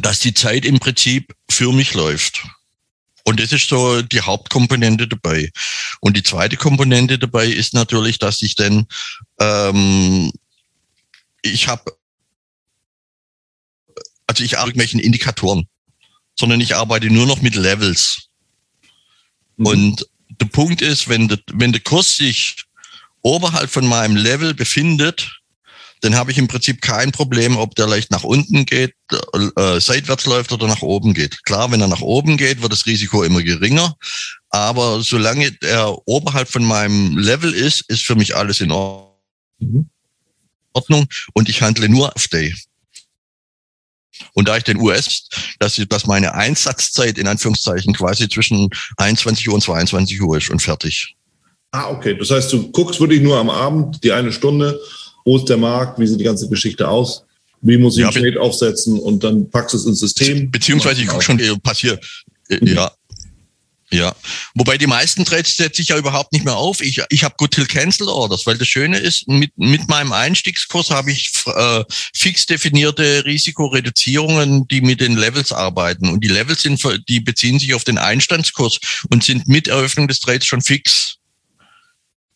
dass 0.00 0.20
die 0.20 0.34
Zeit 0.34 0.64
im 0.64 0.80
Prinzip 0.80 1.34
für 1.48 1.72
mich 1.72 1.94
läuft. 1.94 2.44
Und 3.24 3.40
das 3.40 3.52
ist 3.52 3.68
so 3.68 4.02
die 4.02 4.20
Hauptkomponente 4.20 5.08
dabei. 5.08 5.50
Und 6.00 6.16
die 6.16 6.22
zweite 6.22 6.56
Komponente 6.56 7.18
dabei 7.18 7.46
ist 7.46 7.72
natürlich, 7.72 8.18
dass 8.18 8.42
ich 8.42 8.54
dann, 8.54 8.86
ähm, 9.40 10.30
ich 11.40 11.68
habe, 11.68 11.96
also 14.26 14.44
ich 14.44 14.54
habe 14.54 14.68
irgendwelchen 14.68 15.00
Indikatoren 15.00 15.68
sondern 16.36 16.60
ich 16.60 16.74
arbeite 16.74 17.10
nur 17.10 17.26
noch 17.26 17.42
mit 17.42 17.54
Levels. 17.54 18.28
Mhm. 19.56 19.66
Und 19.66 20.06
der 20.40 20.46
Punkt 20.46 20.82
ist, 20.82 21.08
wenn 21.08 21.28
der, 21.28 21.38
wenn 21.52 21.72
der 21.72 21.82
Kurs 21.82 22.16
sich 22.16 22.56
oberhalb 23.22 23.70
von 23.70 23.86
meinem 23.86 24.16
Level 24.16 24.54
befindet, 24.54 25.40
dann 26.00 26.16
habe 26.16 26.30
ich 26.30 26.38
im 26.38 26.48
Prinzip 26.48 26.82
kein 26.82 27.12
Problem, 27.12 27.56
ob 27.56 27.74
der 27.76 27.86
leicht 27.86 28.10
nach 28.10 28.24
unten 28.24 28.66
geht, 28.66 28.94
äh, 29.56 29.80
seitwärts 29.80 30.26
läuft 30.26 30.52
oder 30.52 30.66
nach 30.66 30.82
oben 30.82 31.14
geht. 31.14 31.44
Klar, 31.44 31.70
wenn 31.70 31.80
er 31.80 31.88
nach 31.88 32.02
oben 32.02 32.36
geht, 32.36 32.60
wird 32.60 32.72
das 32.72 32.84
Risiko 32.84 33.22
immer 33.22 33.42
geringer. 33.42 33.96
Aber 34.50 35.02
solange 35.02 35.56
er 35.62 35.96
oberhalb 36.06 36.48
von 36.50 36.62
meinem 36.62 37.16
Level 37.16 37.54
ist, 37.54 37.88
ist 37.88 38.04
für 38.04 38.16
mich 38.16 38.36
alles 38.36 38.60
in 38.60 38.70
Ordnung. 38.70 39.14
Mhm. 39.60 39.88
Und 41.32 41.48
ich 41.48 41.62
handle 41.62 41.88
nur 41.88 42.14
auf 42.14 42.28
Day. 42.28 42.54
Und 44.34 44.48
da 44.48 44.56
ich 44.56 44.64
den 44.64 44.80
US, 44.80 45.28
dass, 45.58 45.80
dass 45.88 46.06
meine 46.06 46.34
Einsatzzeit 46.34 47.18
in 47.18 47.26
Anführungszeichen 47.26 47.94
quasi 47.94 48.28
zwischen 48.28 48.70
21 48.96 49.48
Uhr 49.48 49.54
und 49.54 49.60
22 49.60 50.20
Uhr 50.22 50.36
ist 50.36 50.50
und 50.50 50.60
fertig. 50.60 51.14
Ah, 51.72 51.90
okay. 51.90 52.16
Das 52.16 52.30
heißt, 52.30 52.52
du 52.52 52.70
guckst 52.70 53.00
wirklich 53.00 53.20
nur 53.20 53.36
am 53.36 53.50
Abend 53.50 54.02
die 54.04 54.12
eine 54.12 54.32
Stunde, 54.32 54.80
wo 55.24 55.36
ist 55.36 55.48
der 55.48 55.56
Markt, 55.56 55.98
wie 55.98 56.06
sieht 56.06 56.20
die 56.20 56.24
ganze 56.24 56.48
Geschichte 56.48 56.88
aus, 56.88 57.24
wie 57.62 57.78
muss 57.78 57.96
ich 57.96 58.02
ja, 58.02 58.10
einen 58.10 58.22
Trade 58.22 58.40
aufsetzen 58.40 58.98
und 59.00 59.24
dann 59.24 59.50
packst 59.50 59.74
du 59.74 59.78
es 59.78 59.86
ins 59.86 60.00
System. 60.00 60.50
Beziehungsweise 60.50 61.02
ich 61.02 61.08
gucke 61.08 61.22
schon, 61.22 61.38
passiert. 61.62 62.04
Mhm. 62.48 62.66
Ja, 62.66 62.92
ja, 63.94 64.14
wobei 64.54 64.76
die 64.76 64.86
meisten 64.86 65.24
Trades 65.24 65.56
setze 65.56 65.80
ich 65.82 65.88
ja 65.88 65.96
überhaupt 65.96 66.32
nicht 66.32 66.44
mehr 66.44 66.56
auf. 66.56 66.80
Ich, 66.80 67.00
ich 67.10 67.24
habe 67.24 67.36
Good 67.38 67.52
Till 67.52 67.66
Cancel 67.66 68.08
Orders, 68.08 68.44
weil 68.44 68.58
das 68.58 68.66
Schöne 68.68 68.98
ist, 68.98 69.28
mit, 69.28 69.52
mit 69.56 69.88
meinem 69.88 70.12
Einstiegskurs 70.12 70.90
habe 70.90 71.12
ich 71.12 71.30
äh, 71.46 71.84
fix 72.14 72.46
definierte 72.46 73.24
Risikoreduzierungen, 73.24 74.66
die 74.68 74.80
mit 74.80 75.00
den 75.00 75.16
Levels 75.16 75.52
arbeiten. 75.52 76.08
Und 76.08 76.24
die 76.24 76.28
Levels 76.28 76.62
sind, 76.62 76.82
die 77.08 77.20
beziehen 77.20 77.58
sich 77.58 77.74
auf 77.74 77.84
den 77.84 77.98
Einstandskurs 77.98 78.80
und 79.10 79.22
sind 79.22 79.46
mit 79.46 79.68
Eröffnung 79.68 80.08
des 80.08 80.20
Trades 80.20 80.46
schon 80.46 80.60
fix. 80.60 81.18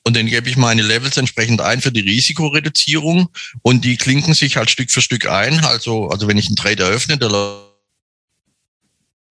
Und 0.04 0.16
dann 0.16 0.26
gebe 0.26 0.48
ich 0.48 0.56
meine 0.56 0.82
Levels 0.82 1.16
entsprechend 1.16 1.60
ein 1.60 1.82
für 1.82 1.92
die 1.92 2.00
Risikoreduzierung 2.00 3.28
und 3.62 3.84
die 3.84 3.96
klinken 3.96 4.32
sich 4.32 4.56
halt 4.56 4.70
Stück 4.70 4.90
für 4.90 5.02
Stück 5.02 5.26
ein. 5.26 5.64
Also, 5.64 6.08
also 6.08 6.28
wenn 6.28 6.38
ich 6.38 6.46
einen 6.46 6.56
Trade 6.56 6.84
eröffne, 6.84 7.18
der 7.18 7.28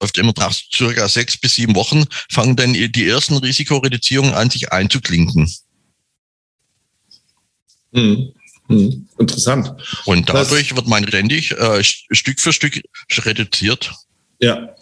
läuft 0.02 0.18
immer 0.18 0.34
nach 0.38 0.54
circa 0.54 1.08
sechs 1.08 1.38
bis 1.38 1.56
sieben 1.56 1.76
Wochen, 1.76 2.06
fangen 2.30 2.56
dann 2.56 2.74
die 2.74 3.08
ersten 3.08 3.38
Risikoreduzierungen 3.38 4.34
an, 4.34 4.50
sich 4.50 4.72
einzuklinken. 4.72 5.52
Hm. 7.94 8.34
Hm. 8.68 9.08
Interessant. 9.18 9.74
Und 10.06 10.30
dadurch 10.30 10.70
das, 10.70 10.76
wird 10.76 10.88
mein 10.88 11.08
ständig 11.08 11.52
äh, 11.52 11.84
Stück 11.84 12.40
für 12.40 12.52
Stück 12.52 12.82
reduziert. 13.26 13.94
Ja. 14.40 14.76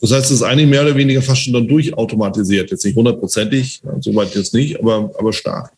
Das 0.00 0.10
heißt, 0.10 0.26
es 0.26 0.32
ist 0.32 0.42
eigentlich 0.42 0.68
mehr 0.68 0.82
oder 0.82 0.96
weniger 0.96 1.22
fast 1.22 1.44
schon 1.44 1.52
dann 1.52 1.68
durchautomatisiert. 1.68 2.70
Jetzt 2.70 2.84
nicht 2.84 2.96
hundertprozentig, 2.96 3.80
soweit 4.00 4.34
jetzt 4.34 4.52
nicht, 4.52 4.78
aber, 4.78 5.12
aber 5.16 5.32
stark. 5.32 5.72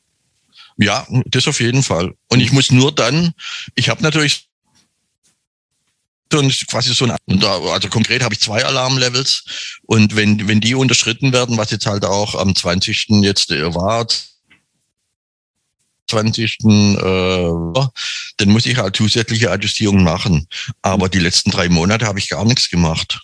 Ja, 0.78 1.06
das 1.26 1.46
auf 1.46 1.60
jeden 1.60 1.82
Fall. 1.82 2.14
Und 2.28 2.40
ich 2.40 2.50
muss 2.50 2.72
nur 2.72 2.90
dann, 2.90 3.34
ich 3.74 3.90
habe 3.90 4.02
natürlich 4.02 4.48
so 6.42 6.66
quasi 6.66 6.94
so 6.94 7.06
ein, 7.06 7.44
also 7.44 7.88
konkret 7.88 8.22
habe 8.22 8.34
ich 8.34 8.40
zwei 8.40 8.64
Alarmlevels 8.64 9.44
und 9.82 10.16
wenn, 10.16 10.48
wenn 10.48 10.60
die 10.60 10.74
unterschritten 10.74 11.32
werden, 11.32 11.56
was 11.56 11.70
jetzt 11.70 11.86
halt 11.86 12.04
auch 12.04 12.34
am 12.34 12.54
20. 12.54 13.06
jetzt 13.22 13.50
war, 13.50 14.06
20. 16.08 16.58
Äh, 16.64 17.50
dann 18.36 18.48
muss 18.48 18.66
ich 18.66 18.76
halt 18.76 18.96
zusätzliche 18.96 19.50
Adjustierungen 19.50 20.04
machen. 20.04 20.46
Aber 20.82 21.08
die 21.08 21.18
letzten 21.18 21.50
drei 21.50 21.68
Monate 21.68 22.06
habe 22.06 22.18
ich 22.18 22.28
gar 22.28 22.44
nichts 22.44 22.68
gemacht. 22.68 23.20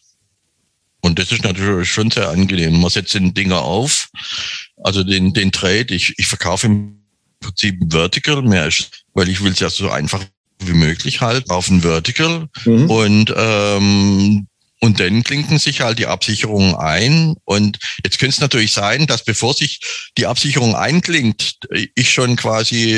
Und 1.03 1.19
das 1.19 1.33
ist 1.33 1.45
natürlich 1.45 1.91
schon 1.91 2.11
sehr 2.11 2.29
angenehm. 2.29 2.81
Man 2.81 2.91
setzt 2.91 3.15
den 3.15 3.33
Dinger 3.35 3.63
auf, 3.63 4.11
also 4.83 5.03
den, 5.03 5.33
den 5.33 5.51
Trade. 5.51 5.95
Ich, 5.95 6.19
ich 6.19 6.27
verkaufe 6.27 6.67
im 6.67 7.03
Prinzip 7.41 7.81
Vertical, 7.91 8.43
mehr 8.43 8.69
weil 9.15 9.29
ich 9.29 9.43
will 9.43 9.53
es 9.53 9.61
ja 9.61 9.71
so 9.71 9.91
einfach 9.91 10.23
wie 10.61 10.75
möglich 10.75 11.21
halt 11.21 11.51
auf 11.51 11.69
ein 11.69 11.83
Vertical. 11.83 12.49
Mhm. 12.65 12.91
Und 12.91 13.35
ähm, 13.37 14.47
und 14.83 14.99
dann 14.99 15.23
klinken 15.23 15.59
sich 15.59 15.83
halt 15.83 15.99
die 15.99 16.07
Absicherungen 16.07 16.75
ein. 16.75 17.37
Und 17.45 17.79
jetzt 18.03 18.19
könnte 18.19 18.35
es 18.35 18.41
natürlich 18.41 18.73
sein, 18.73 19.07
dass 19.07 19.25
bevor 19.25 19.53
sich 19.53 19.79
die 20.17 20.27
Absicherung 20.27 20.75
einklingt, 20.75 21.59
ich 21.95 22.11
schon 22.11 22.35
quasi, 22.37 22.95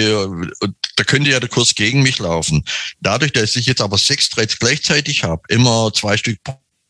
da 0.97 1.04
könnte 1.04 1.31
ja 1.31 1.40
der 1.40 1.49
Kurs 1.49 1.75
gegen 1.75 2.02
mich 2.02 2.21
laufen. 2.21 2.64
Dadurch, 3.00 3.33
dass 3.33 3.57
ich 3.57 3.66
jetzt 3.66 3.81
aber 3.81 3.99
sechs 3.99 4.31
Trades 4.31 4.59
gleichzeitig 4.61 5.25
habe, 5.25 5.42
immer 5.49 5.92
zwei 5.92 6.16
Stück 6.16 6.38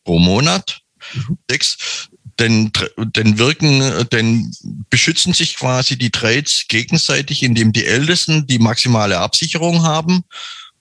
pro 0.04 0.18
Monat, 0.18 0.82
mhm. 1.14 1.38
sechs, 1.48 2.10
denn, 2.38 2.70
denn 2.98 3.38
wirken, 3.38 4.06
denn 4.10 4.54
beschützen 4.90 5.32
sich 5.32 5.56
quasi 5.56 5.96
die 5.96 6.10
Trades 6.10 6.66
gegenseitig, 6.68 7.42
indem 7.42 7.72
die 7.72 7.86
Ältesten 7.86 8.46
die 8.46 8.58
maximale 8.58 9.18
Absicherung 9.18 9.84
haben 9.84 10.24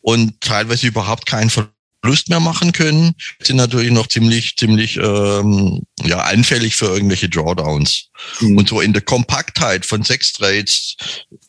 und 0.01 0.41
teilweise 0.41 0.87
überhaupt 0.87 1.25
keinen 1.25 1.49
Verlust 1.49 1.75
Lust 2.03 2.29
mehr 2.29 2.39
machen 2.39 2.71
können, 2.71 3.13
sind 3.41 3.57
natürlich 3.57 3.91
noch 3.91 4.07
ziemlich, 4.07 4.55
ziemlich 4.57 4.97
ähm, 4.97 5.81
ja, 6.03 6.19
anfällig 6.19 6.75
für 6.75 6.87
irgendwelche 6.87 7.29
Drawdowns. 7.29 8.09
Mhm. 8.39 8.57
Und 8.57 8.69
so 8.69 8.81
in 8.81 8.93
der 8.93 9.03
Kompaktheit 9.03 9.85
von 9.85 10.03
sechs 10.03 10.33
Trades, 10.33 10.95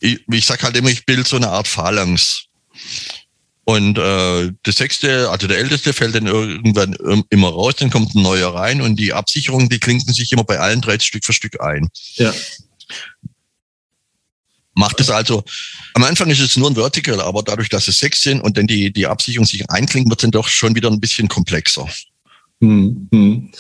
ich, 0.01 0.21
ich 0.31 0.45
sag 0.45 0.63
halt 0.63 0.77
immer, 0.77 0.91
ich 0.91 1.07
bilde 1.07 1.25
so 1.25 1.37
eine 1.37 1.49
Art 1.49 1.69
Phalanx. 1.69 2.45
Und 3.65 3.97
äh, 3.97 4.51
der 4.67 4.73
sechste, 4.73 5.31
also 5.31 5.47
der 5.47 5.59
älteste, 5.59 5.93
fällt 5.93 6.17
dann 6.17 6.27
irgendwann 6.27 6.97
immer 7.31 7.49
raus, 7.49 7.77
dann 7.79 7.91
kommt 7.91 8.15
ein 8.15 8.23
neuer 8.23 8.55
rein 8.55 8.83
und 8.83 8.97
die 8.97 9.13
Absicherung, 9.13 9.69
die 9.69 9.79
klinken 9.79 10.13
sich 10.13 10.33
immer 10.33 10.45
bei 10.45 10.59
allen 10.59 10.83
Trades 10.83 11.07
Stück 11.07 11.25
für 11.25 11.33
Stück 11.33 11.61
ein. 11.61 11.89
Ja. 12.17 12.35
Macht 14.75 15.01
es 15.01 15.11
also, 15.11 15.45
am 15.95 16.05
Anfang 16.05 16.31
ist 16.31 16.41
es 16.41 16.57
nur 16.57 16.71
ein 16.71 16.75
Vertical, 16.75 17.21
aber 17.21 17.43
dadurch, 17.43 17.69
dass 17.69 17.89
es 17.89 17.99
sechs 17.99 18.23
sind 18.23 18.41
und 18.41 18.57
dann 18.57 18.67
die, 18.67 18.93
die 18.93 19.07
Absicherung 19.07 19.47
sich 19.47 19.69
einklingt, 19.71 20.09
wird 20.09 20.21
es 20.21 20.23
dann 20.23 20.31
doch 20.31 20.49
schon 20.49 20.75
wieder 20.75 20.91
ein 20.91 21.01
bisschen 21.01 21.29
komplexer. 21.29 21.87
Hm, 22.61 23.09
hm. 23.13 23.51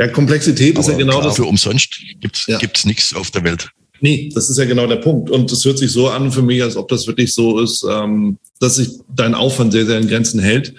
Ja, 0.00 0.08
Komplexität 0.08 0.76
aber 0.76 0.80
ist 0.80 0.90
ja 0.90 0.96
genau 0.96 1.18
klar, 1.18 1.24
das. 1.24 1.36
Für 1.36 1.44
umsonst 1.44 2.00
gibt 2.20 2.36
es 2.36 2.46
ja. 2.46 2.58
nichts 2.84 3.14
auf 3.14 3.30
der 3.30 3.44
Welt. 3.44 3.68
Nee, 4.00 4.30
das 4.34 4.50
ist 4.50 4.58
ja 4.58 4.64
genau 4.64 4.86
der 4.86 4.96
Punkt. 4.96 5.30
Und 5.30 5.50
es 5.52 5.64
hört 5.64 5.78
sich 5.78 5.90
so 5.90 6.08
an 6.08 6.32
für 6.32 6.42
mich, 6.42 6.62
als 6.62 6.76
ob 6.76 6.88
das 6.88 7.06
wirklich 7.06 7.32
so 7.34 7.60
ist, 7.60 7.84
ähm, 7.88 8.38
dass 8.58 8.76
sich 8.76 8.88
dein 9.14 9.34
Aufwand 9.34 9.72
sehr, 9.72 9.86
sehr 9.86 9.98
in 9.98 10.08
Grenzen 10.08 10.40
hält. 10.40 10.74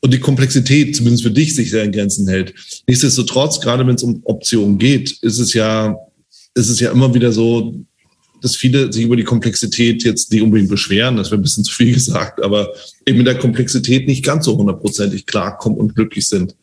Und 0.00 0.12
die 0.12 0.20
Komplexität, 0.20 0.94
zumindest 0.94 1.24
für 1.24 1.30
dich, 1.30 1.54
sich 1.54 1.70
sehr 1.70 1.84
in 1.84 1.92
Grenzen 1.92 2.28
hält. 2.28 2.54
Nichtsdestotrotz, 2.86 3.60
gerade 3.60 3.86
wenn 3.86 3.94
es 3.94 4.02
um 4.02 4.20
Optionen 4.24 4.78
geht, 4.78 5.10
ist 5.22 5.38
es 5.38 5.52
ja, 5.54 5.96
ist 6.54 6.68
es 6.68 6.80
ja 6.80 6.90
immer 6.90 7.12
wieder 7.14 7.32
so, 7.32 7.74
dass 8.46 8.54
viele 8.54 8.92
sich 8.92 9.04
über 9.04 9.16
die 9.16 9.24
Komplexität 9.24 10.04
jetzt 10.04 10.30
nicht 10.30 10.42
unbedingt 10.42 10.70
beschweren, 10.70 11.16
das 11.16 11.30
wäre 11.30 11.40
ein 11.40 11.42
bisschen 11.42 11.64
zu 11.64 11.74
viel 11.74 11.92
gesagt, 11.94 12.42
aber 12.42 12.72
eben 13.04 13.18
mit 13.18 13.26
der 13.26 13.38
Komplexität 13.38 14.06
nicht 14.06 14.24
ganz 14.24 14.44
so 14.44 14.56
hundertprozentig 14.56 15.26
klarkommen 15.26 15.78
und 15.78 15.94
glücklich 15.94 16.28
sind. 16.28 16.54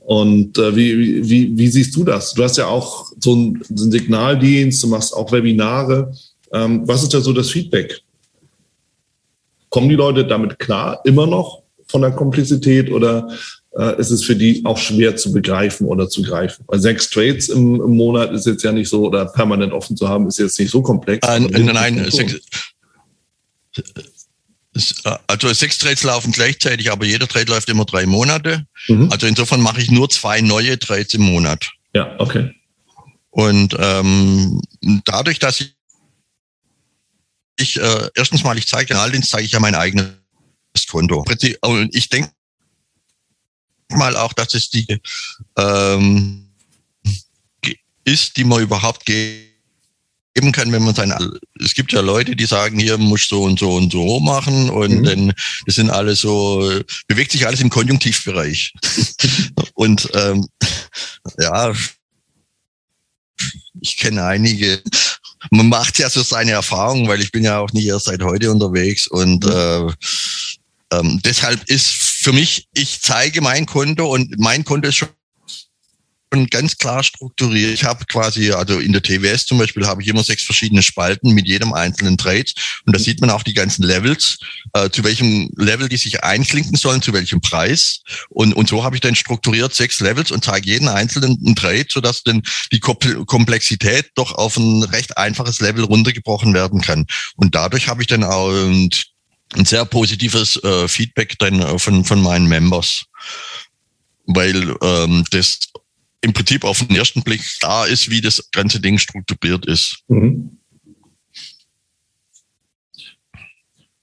Und 0.00 0.58
äh, 0.58 0.76
wie, 0.76 1.28
wie, 1.28 1.56
wie 1.56 1.68
siehst 1.68 1.96
du 1.96 2.04
das? 2.04 2.34
Du 2.34 2.42
hast 2.42 2.58
ja 2.58 2.66
auch 2.66 3.10
so 3.18 3.32
einen, 3.32 3.62
so 3.74 3.84
einen 3.84 3.92
Signaldienst, 3.92 4.82
du 4.82 4.88
machst 4.88 5.14
auch 5.14 5.32
Webinare. 5.32 6.12
Ähm, 6.52 6.82
was 6.86 7.02
ist 7.02 7.14
da 7.14 7.20
so 7.20 7.32
das 7.32 7.50
Feedback? 7.50 8.00
Kommen 9.70 9.88
die 9.88 9.94
Leute 9.94 10.26
damit 10.26 10.58
klar, 10.58 11.00
immer 11.04 11.26
noch 11.26 11.62
von 11.86 12.02
der 12.02 12.10
Komplexität 12.10 12.90
oder 12.90 13.28
äh, 13.76 13.98
ist 13.98 14.10
es 14.10 14.24
für 14.24 14.36
die 14.36 14.64
auch 14.64 14.78
schwer 14.78 15.16
zu 15.16 15.32
begreifen 15.32 15.86
oder 15.86 16.08
zu 16.08 16.22
greifen. 16.22 16.64
Weil 16.66 16.80
sechs 16.80 17.08
Trades 17.08 17.48
im, 17.48 17.76
im, 17.76 17.96
Monat 17.96 18.32
ist 18.32 18.46
jetzt 18.46 18.62
ja 18.62 18.72
nicht 18.72 18.88
so, 18.88 19.06
oder 19.06 19.26
permanent 19.26 19.72
offen 19.72 19.96
zu 19.96 20.08
haben, 20.08 20.26
ist 20.28 20.38
jetzt 20.38 20.58
nicht 20.58 20.70
so 20.70 20.82
komplex. 20.82 21.26
Äh, 21.26 21.40
nein, 21.40 21.66
nein, 21.66 22.10
sechs, 22.10 22.34
äh, 25.04 25.16
also 25.26 25.52
sechs 25.52 25.78
Trades 25.78 26.02
laufen 26.02 26.32
gleichzeitig, 26.32 26.90
aber 26.90 27.06
jeder 27.06 27.28
Trade 27.28 27.50
läuft 27.50 27.68
immer 27.68 27.84
drei 27.84 28.06
Monate. 28.06 28.66
Mhm. 28.88 29.10
Also 29.10 29.26
insofern 29.26 29.60
mache 29.60 29.80
ich 29.80 29.90
nur 29.90 30.08
zwei 30.10 30.40
neue 30.40 30.78
Trades 30.78 31.14
im 31.14 31.22
Monat. 31.22 31.70
Ja, 31.94 32.14
okay. 32.18 32.54
Und 33.30 33.74
ähm, 33.78 34.60
dadurch, 35.04 35.38
dass 35.38 35.60
ich, 35.60 35.74
ich 37.56 37.80
äh, 37.80 38.08
erstens 38.14 38.44
mal, 38.44 38.58
ich 38.58 38.66
zeige 38.66 38.88
den 38.88 38.98
Alldienst, 38.98 39.30
zeige 39.30 39.46
ich 39.46 39.52
ja 39.52 39.60
mein 39.60 39.74
eigenes 39.74 40.12
Konto. 40.90 41.24
Und 41.62 41.94
ich 41.94 42.10
denke 42.10 42.30
mal 43.92 44.16
auch, 44.16 44.32
dass 44.32 44.54
es 44.54 44.70
die 44.70 44.86
ähm, 45.56 46.48
ist, 48.04 48.36
die 48.36 48.44
man 48.44 48.62
überhaupt 48.62 49.04
geben 49.06 50.52
kann, 50.52 50.72
wenn 50.72 50.82
man 50.82 50.94
sein. 50.94 51.14
Es 51.60 51.74
gibt 51.74 51.92
ja 51.92 52.00
Leute, 52.00 52.34
die 52.34 52.46
sagen, 52.46 52.78
hier 52.78 52.98
muss 52.98 53.28
so 53.28 53.44
und 53.44 53.58
so 53.58 53.76
und 53.76 53.92
so 53.92 54.20
machen 54.20 54.70
und 54.70 55.00
mhm. 55.00 55.04
dann 55.04 55.32
das 55.66 55.76
sind 55.76 55.90
alle 55.90 56.16
so 56.16 56.80
bewegt 57.06 57.32
sich 57.32 57.46
alles 57.46 57.60
im 57.60 57.70
Konjunktivbereich 57.70 58.72
und 59.74 60.08
ähm, 60.14 60.46
ja, 61.38 61.72
ich 63.80 63.96
kenne 63.96 64.24
einige. 64.24 64.82
Man 65.50 65.68
macht 65.68 65.98
ja 65.98 66.08
so 66.08 66.22
seine 66.22 66.52
Erfahrungen, 66.52 67.08
weil 67.08 67.20
ich 67.20 67.32
bin 67.32 67.42
ja 67.42 67.58
auch 67.58 67.72
nicht 67.72 67.86
erst 67.86 68.06
seit 68.06 68.22
heute 68.22 68.50
unterwegs 68.50 69.06
und 69.08 69.44
mhm. 69.44 69.50
äh, 69.50 69.92
ähm, 70.92 71.20
deshalb 71.24 71.62
ist 71.68 72.11
für 72.22 72.32
mich, 72.32 72.68
ich 72.74 73.00
zeige 73.02 73.40
mein 73.40 73.66
Konto 73.66 74.06
und 74.06 74.38
mein 74.38 74.64
Konto 74.64 74.88
ist 74.88 74.96
schon 74.96 75.08
ganz 76.50 76.78
klar 76.78 77.02
strukturiert. 77.02 77.74
Ich 77.74 77.84
habe 77.84 78.04
quasi, 78.06 78.52
also 78.52 78.78
in 78.78 78.92
der 78.92 79.02
TWS 79.02 79.44
zum 79.44 79.58
Beispiel, 79.58 79.86
habe 79.86 80.02
ich 80.02 80.08
immer 80.08 80.22
sechs 80.22 80.44
verschiedene 80.44 80.82
Spalten 80.82 81.34
mit 81.34 81.46
jedem 81.46 81.72
einzelnen 81.74 82.16
Trade. 82.16 82.50
Und 82.86 82.94
da 82.94 82.98
sieht 82.98 83.20
man 83.20 83.28
auch 83.28 83.42
die 83.42 83.54
ganzen 83.54 83.82
Levels, 83.82 84.38
äh, 84.72 84.88
zu 84.88 85.04
welchem 85.04 85.50
Level 85.56 85.88
die 85.88 85.98
sich 85.98 86.22
einklinken 86.22 86.76
sollen, 86.76 87.02
zu 87.02 87.12
welchem 87.12 87.40
Preis. 87.40 88.00
Und, 88.30 88.54
und 88.54 88.68
so 88.68 88.82
habe 88.84 88.96
ich 88.96 89.00
dann 89.02 89.16
strukturiert 89.16 89.74
sechs 89.74 90.00
Levels 90.00 90.30
und 90.30 90.44
zeige 90.44 90.70
jeden 90.70 90.88
einzelnen 90.88 91.54
Trade, 91.54 91.86
sodass 91.90 92.22
dann 92.22 92.42
die 92.72 92.80
Komplexität 92.80 94.10
doch 94.14 94.32
auf 94.32 94.56
ein 94.56 94.84
recht 94.84 95.18
einfaches 95.18 95.60
Level 95.60 95.84
runtergebrochen 95.84 96.54
werden 96.54 96.80
kann. 96.80 97.06
Und 97.36 97.54
dadurch 97.54 97.88
habe 97.88 98.00
ich 98.00 98.08
dann 98.08 98.24
auch 98.24 98.52
ein 99.56 99.64
sehr 99.64 99.84
positives 99.84 100.62
äh, 100.62 100.88
Feedback 100.88 101.38
dann 101.38 101.60
äh, 101.60 101.78
von, 101.78 102.04
von 102.04 102.22
meinen 102.22 102.46
Members, 102.46 103.04
weil 104.26 104.76
ähm, 104.82 105.24
das 105.30 105.58
im 106.22 106.32
Prinzip 106.32 106.64
auf 106.64 106.78
den 106.78 106.96
ersten 106.96 107.22
Blick 107.22 107.42
da 107.60 107.84
ist, 107.84 108.08
wie 108.10 108.20
das 108.20 108.50
ganze 108.52 108.80
Ding 108.80 108.98
strukturiert 108.98 109.66
ist. 109.66 109.98
Mhm. 110.08 110.58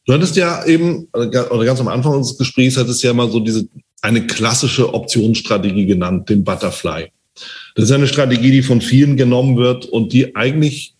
Du 0.05 0.13
hattest 0.13 0.35
ja 0.35 0.65
eben, 0.65 1.07
oder 1.13 1.65
ganz 1.65 1.79
am 1.79 1.87
Anfang 1.87 2.13
unseres 2.13 2.37
Gesprächs 2.37 2.77
hattest 2.77 3.03
ja 3.03 3.13
mal 3.13 3.29
so 3.29 3.39
diese 3.39 3.67
eine 4.01 4.25
klassische 4.25 4.93
Optionsstrategie 4.93 5.85
genannt, 5.85 6.29
den 6.29 6.43
Butterfly. 6.43 7.11
Das 7.75 7.85
ist 7.85 7.91
eine 7.91 8.07
Strategie, 8.07 8.51
die 8.51 8.63
von 8.63 8.81
vielen 8.81 9.17
genommen 9.17 9.57
wird 9.57 9.85
und 9.85 10.11
die 10.11 10.35
eigentlich 10.35 10.95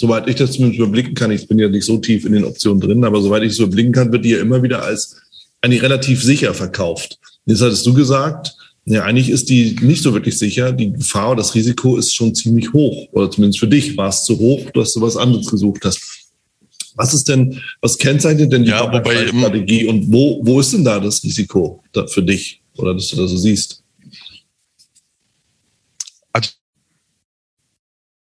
soweit 0.00 0.26
ich 0.28 0.36
das 0.36 0.52
zumindest 0.52 0.80
überblicken 0.80 1.14
kann, 1.14 1.30
ich 1.30 1.46
bin 1.46 1.58
ja 1.58 1.68
nicht 1.68 1.84
so 1.84 1.98
tief 1.98 2.24
in 2.24 2.32
den 2.32 2.44
Optionen 2.44 2.80
drin, 2.80 3.04
aber 3.04 3.20
soweit 3.20 3.42
ich 3.42 3.52
es 3.52 3.58
überblicken 3.58 3.92
kann, 3.92 4.10
wird 4.10 4.24
die 4.24 4.30
ja 4.30 4.40
immer 4.40 4.62
wieder 4.62 4.82
als 4.82 5.16
eigentlich 5.60 5.82
relativ 5.82 6.22
sicher 6.22 6.54
verkauft. 6.54 7.18
Jetzt 7.44 7.60
hattest 7.60 7.86
du 7.86 7.92
gesagt, 7.92 8.56
ja, 8.86 9.04
eigentlich 9.04 9.28
ist 9.28 9.50
die 9.50 9.76
nicht 9.82 10.02
so 10.02 10.14
wirklich 10.14 10.38
sicher. 10.38 10.72
Die 10.72 10.92
Gefahr 10.92 11.36
das 11.36 11.54
Risiko 11.54 11.98
ist 11.98 12.14
schon 12.14 12.34
ziemlich 12.34 12.72
hoch. 12.72 13.08
Oder 13.12 13.30
zumindest 13.30 13.60
für 13.60 13.68
dich 13.68 13.96
war 13.96 14.08
es 14.08 14.24
zu 14.24 14.38
hoch, 14.38 14.70
dass 14.72 14.94
du 14.94 15.02
was 15.02 15.18
anderes 15.18 15.46
gesucht 15.46 15.84
hast. 15.84 16.00
Was 16.94 17.12
ist 17.12 17.28
denn, 17.28 17.60
was 17.82 17.98
kennzeichnet 17.98 18.52
denn 18.52 18.64
die 18.64 18.70
ja, 18.70 18.82
Strategie 18.82 19.86
und 19.86 20.10
wo, 20.10 20.40
wo 20.42 20.60
ist 20.60 20.72
denn 20.72 20.84
da 20.84 20.98
das 20.98 21.22
Risiko 21.22 21.82
für 22.08 22.22
dich? 22.22 22.62
Oder 22.78 22.94
dass 22.94 23.08
du 23.08 23.16
das 23.16 23.30
so 23.30 23.36
siehst? 23.36 23.82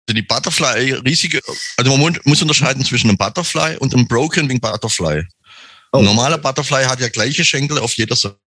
Also 0.07 0.13
die 0.13 0.21
Butterfly 0.21 0.93
riesige, 1.05 1.41
also 1.77 1.97
man 1.97 2.19
muss 2.25 2.41
unterscheiden 2.41 2.85
zwischen 2.85 3.09
einem 3.09 3.17
Butterfly 3.17 3.77
und 3.77 3.93
einem 3.93 4.07
Broken 4.07 4.47
Wing 4.47 4.59
Butterfly. 4.59 5.23
Oh. 5.91 5.99
Ein 5.99 6.05
normaler 6.05 6.37
Butterfly 6.37 6.83
hat 6.85 6.99
ja 6.99 7.09
gleiche 7.09 7.43
Schenkel 7.43 7.79
auf 7.79 7.93
jeder 7.95 8.15
Seite. 8.15 8.37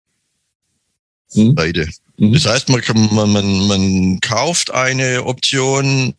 Mhm. 1.35 1.55
Mhm. 2.17 2.33
Das 2.33 2.47
heißt, 2.47 2.69
man, 2.69 2.83
man, 3.13 3.33
man, 3.33 3.67
man 3.67 4.21
kauft 4.21 4.71
eine 4.71 5.25
Option, 5.25 6.15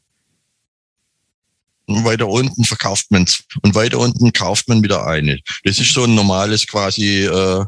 weiter 1.88 2.28
unten 2.28 2.64
verkauft 2.66 3.10
man 3.10 3.24
es 3.24 3.44
und 3.62 3.76
weiter 3.76 4.00
unten 4.00 4.32
kauft 4.34 4.68
man 4.68 4.84
wieder 4.84 5.08
eine. 5.08 5.40
Das 5.64 5.80
ist 5.80 5.94
so 5.94 6.04
ein 6.04 6.16
normales 6.16 6.68
quasi, 6.68 7.24
äh, 7.26 7.66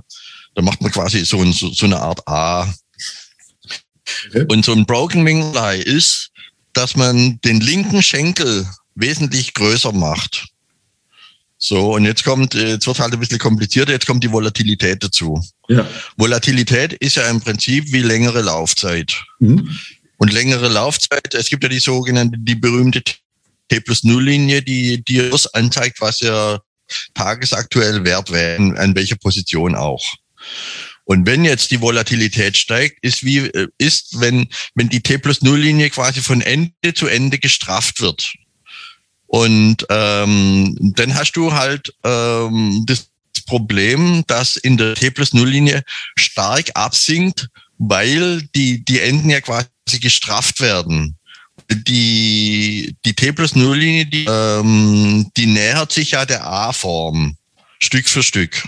da 0.55 0.61
macht 0.61 0.81
man 0.81 0.91
quasi 0.91 1.25
so, 1.25 1.41
ein, 1.41 1.53
so, 1.53 1.71
so 1.71 1.85
eine 1.85 1.99
Art 1.99 2.27
A. 2.27 2.71
Okay. 4.27 4.45
Und 4.49 4.65
so 4.65 4.73
ein 4.73 4.85
Broken 4.85 5.25
Wing 5.25 5.53
ist, 5.85 6.30
dass 6.73 6.95
man 6.95 7.39
den 7.41 7.59
linken 7.59 8.03
Schenkel 8.03 8.67
wesentlich 8.95 9.53
größer 9.53 9.91
macht. 9.91 10.47
So, 11.57 11.93
und 11.93 12.05
jetzt 12.05 12.23
kommt, 12.23 12.55
jetzt 12.55 12.87
wird 12.87 12.99
halt 12.99 13.13
ein 13.13 13.19
bisschen 13.19 13.37
komplizierter, 13.37 13.91
jetzt 13.91 14.07
kommt 14.07 14.23
die 14.23 14.31
Volatilität 14.31 15.03
dazu. 15.03 15.39
Ja. 15.69 15.87
Volatilität 16.17 16.93
ist 16.93 17.17
ja 17.17 17.29
im 17.29 17.39
Prinzip 17.39 17.91
wie 17.91 18.01
längere 18.01 18.41
Laufzeit. 18.41 19.15
Mhm. 19.39 19.77
Und 20.17 20.33
längere 20.33 20.69
Laufzeit, 20.69 21.33
es 21.33 21.49
gibt 21.49 21.63
ja 21.63 21.69
die 21.69 21.79
sogenannte, 21.79 22.37
die 22.39 22.55
berühmte 22.55 23.03
T 23.03 23.79
plus 23.79 24.03
Null-Linie, 24.03 24.63
die 24.63 25.03
dir 25.03 25.29
das 25.29 25.53
anzeigt, 25.53 26.01
was 26.01 26.19
ja 26.21 26.59
tagesaktuell 27.13 28.03
wert 28.03 28.31
wäre, 28.31 28.77
an 28.79 28.95
welcher 28.95 29.15
Position 29.17 29.75
auch. 29.75 30.03
Und 31.05 31.25
wenn 31.25 31.43
jetzt 31.43 31.71
die 31.71 31.81
Volatilität 31.81 32.57
steigt, 32.57 33.03
ist 33.03 33.23
wie, 33.23 33.39
äh, 33.39 33.67
ist, 33.77 34.19
wenn, 34.19 34.47
wenn 34.75 34.89
die 34.89 35.01
T 35.01 35.17
plus 35.17 35.41
Null-Linie 35.41 35.89
quasi 35.89 36.21
von 36.21 36.41
Ende 36.41 36.93
zu 36.93 37.07
Ende 37.07 37.39
gestrafft 37.39 38.01
wird. 38.01 38.33
Und 39.27 39.85
ähm, 39.89 40.77
dann 40.95 41.15
hast 41.15 41.33
du 41.33 41.53
halt 41.53 41.93
ähm, 42.03 42.83
das 42.85 43.07
Problem, 43.45 44.23
dass 44.27 44.55
in 44.57 44.77
der 44.77 44.95
T 44.95 45.09
plus 45.11 45.33
Null-Linie 45.33 45.83
stark 46.17 46.69
absinkt, 46.73 47.49
weil 47.77 48.43
die, 48.55 48.83
die 48.85 48.99
Enden 48.99 49.29
ja 49.29 49.41
quasi 49.41 49.67
gestrafft 49.99 50.59
werden. 50.59 51.17
Die, 51.69 52.95
die 53.05 53.13
T 53.13 53.31
plus 53.31 53.55
Null-Linie, 53.55 54.05
die, 54.05 54.25
ähm, 54.27 55.31
die 55.37 55.45
nähert 55.45 55.91
sich 55.91 56.11
ja 56.11 56.25
der 56.25 56.45
A-Form, 56.45 57.37
Stück 57.79 58.07
für 58.07 58.23
Stück. 58.23 58.67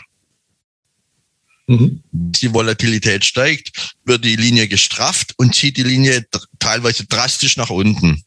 Mhm. 1.67 2.03
Die 2.11 2.53
Volatilität 2.53 3.23
steigt, 3.23 3.93
wird 4.03 4.25
die 4.25 4.35
Linie 4.35 4.67
gestrafft 4.67 5.33
und 5.37 5.55
zieht 5.55 5.77
die 5.77 5.83
Linie 5.83 6.25
teilweise 6.59 7.05
drastisch 7.05 7.57
nach 7.57 7.69
unten. 7.69 8.21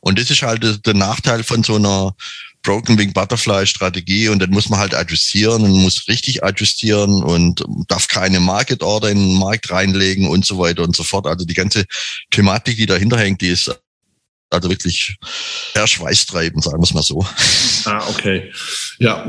Und 0.00 0.18
das 0.18 0.30
ist 0.30 0.42
halt 0.42 0.86
der 0.86 0.94
Nachteil 0.94 1.42
von 1.42 1.62
so 1.64 1.76
einer 1.76 2.14
Broken 2.62 2.98
Wing 2.98 3.12
Butterfly 3.12 3.66
Strategie 3.66 4.28
und 4.28 4.40
dann 4.40 4.50
muss 4.50 4.68
man 4.68 4.80
halt 4.80 4.94
adjustieren 4.94 5.62
und 5.62 5.70
muss 5.70 6.08
richtig 6.08 6.42
adjustieren 6.42 7.22
und 7.22 7.64
darf 7.86 8.08
keine 8.08 8.40
Market 8.40 8.82
Order 8.82 9.10
in 9.10 9.18
den 9.18 9.38
Markt 9.38 9.70
reinlegen 9.70 10.26
und 10.26 10.44
so 10.44 10.58
weiter 10.58 10.82
und 10.82 10.96
so 10.96 11.04
fort. 11.04 11.26
Also 11.26 11.44
die 11.44 11.54
ganze 11.54 11.84
Thematik, 12.30 12.76
die 12.76 12.86
dahinter 12.86 13.18
hängt, 13.18 13.40
die 13.40 13.48
ist 13.48 13.70
also 14.50 14.68
wirklich 14.68 15.16
sehr 15.74 15.86
schweißtreibend, 15.86 16.62
sagen 16.62 16.78
wir 16.78 16.84
es 16.84 16.94
mal 16.94 17.02
so. 17.02 17.24
Ah, 17.84 18.08
okay. 18.08 18.52
Ja. 18.98 19.24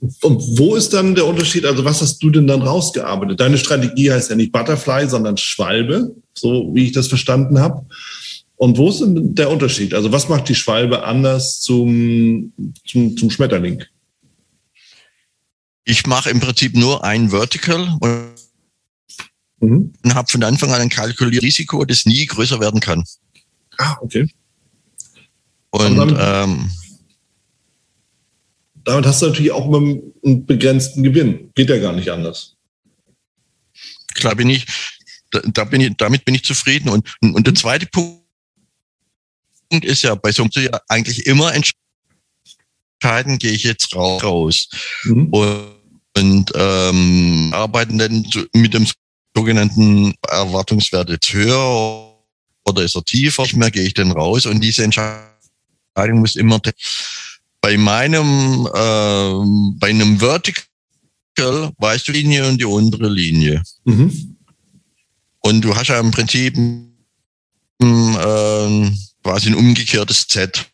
Und 0.00 0.58
wo 0.58 0.76
ist 0.76 0.92
dann 0.92 1.14
der 1.14 1.26
Unterschied? 1.26 1.64
Also 1.64 1.84
was 1.84 2.00
hast 2.00 2.22
du 2.22 2.30
denn 2.30 2.46
dann 2.46 2.62
rausgearbeitet? 2.62 3.40
Deine 3.40 3.58
Strategie 3.58 4.12
heißt 4.12 4.30
ja 4.30 4.36
nicht 4.36 4.52
Butterfly, 4.52 5.08
sondern 5.08 5.36
Schwalbe, 5.36 6.14
so 6.34 6.70
wie 6.72 6.86
ich 6.86 6.92
das 6.92 7.08
verstanden 7.08 7.58
habe. 7.58 7.84
Und 8.54 8.78
wo 8.78 8.90
ist 8.90 9.00
denn 9.00 9.34
der 9.34 9.50
Unterschied? 9.50 9.94
Also 9.94 10.12
was 10.12 10.28
macht 10.28 10.48
die 10.48 10.54
Schwalbe 10.54 11.04
anders 11.04 11.60
zum, 11.60 12.52
zum, 12.86 13.16
zum 13.16 13.30
Schmetterling? 13.30 13.82
Ich 15.84 16.06
mache 16.06 16.30
im 16.30 16.40
Prinzip 16.40 16.76
nur 16.76 17.02
ein 17.02 17.30
Vertical 17.30 17.88
und, 18.00 18.34
mhm. 19.60 19.92
und 20.04 20.14
habe 20.14 20.28
von 20.28 20.44
Anfang 20.44 20.72
an 20.72 20.80
ein 20.80 20.88
kalkuliertes 20.90 21.42
Risiko, 21.42 21.84
das 21.84 22.04
nie 22.04 22.26
größer 22.26 22.60
werden 22.60 22.80
kann. 22.80 23.04
Ah, 23.78 23.96
okay. 24.00 24.28
Und 25.70 25.96
damit, 25.96 26.16
ähm, 26.18 26.70
damit 28.88 29.06
hast 29.06 29.20
du 29.20 29.26
natürlich 29.26 29.52
auch 29.52 29.66
immer 29.66 29.78
einen 30.24 30.46
begrenzten 30.46 31.02
Gewinn. 31.02 31.50
Geht 31.54 31.68
ja 31.68 31.78
gar 31.78 31.92
nicht 31.92 32.10
anders. 32.10 32.56
Klar 34.14 34.34
bin 34.34 34.48
ich, 34.48 34.64
da, 35.30 35.64
bin 35.64 35.82
ich, 35.82 35.94
damit 35.98 36.24
bin 36.24 36.34
ich 36.34 36.42
zufrieden. 36.42 36.88
Und, 36.88 37.06
und 37.20 37.46
der 37.46 37.54
zweite 37.54 37.86
Punkt 37.86 38.24
ist 39.82 40.02
ja 40.02 40.14
bei 40.14 40.32
so 40.32 40.42
einem 40.42 40.50
ja 40.54 40.80
eigentlich 40.88 41.26
immer 41.26 41.52
entscheiden, 41.54 43.38
gehe 43.38 43.52
ich 43.52 43.64
jetzt 43.64 43.94
raus. 43.94 44.70
Mhm. 45.04 45.26
Und, 45.26 45.66
und 46.16 46.52
ähm, 46.54 47.50
arbeiten 47.52 47.98
dann 47.98 48.26
mit 48.54 48.72
dem 48.72 48.86
sogenannten 49.36 50.14
Erwartungswert 50.26 51.10
jetzt 51.10 51.30
höher 51.32 52.16
oder 52.64 52.82
ist 52.82 52.96
er 52.96 53.04
tiefer? 53.04 53.42
Nicht 53.42 53.56
mehr 53.56 53.70
gehe 53.70 53.84
ich 53.84 53.94
denn 53.94 54.12
raus? 54.12 54.46
Und 54.46 54.62
diese 54.62 54.82
Entscheidung 54.82 55.28
muss 56.20 56.36
immer 56.36 56.58
bei 57.68 57.76
meinem 57.76 58.66
äh, 58.66 59.32
bei 59.78 59.90
einem 59.90 60.18
Vertical 60.18 60.64
weißt 61.76 62.08
du 62.08 62.12
Linie 62.12 62.48
und 62.48 62.58
die 62.58 62.64
untere 62.64 63.10
Linie. 63.10 63.62
Mhm. 63.84 64.38
Und 65.40 65.60
du 65.60 65.76
hast 65.76 65.88
ja 65.88 66.00
im 66.00 66.10
Prinzip 66.10 66.56
äh, 66.56 68.90
quasi 69.22 69.48
ein 69.48 69.54
umgekehrtes 69.54 70.26
Z. 70.28 70.66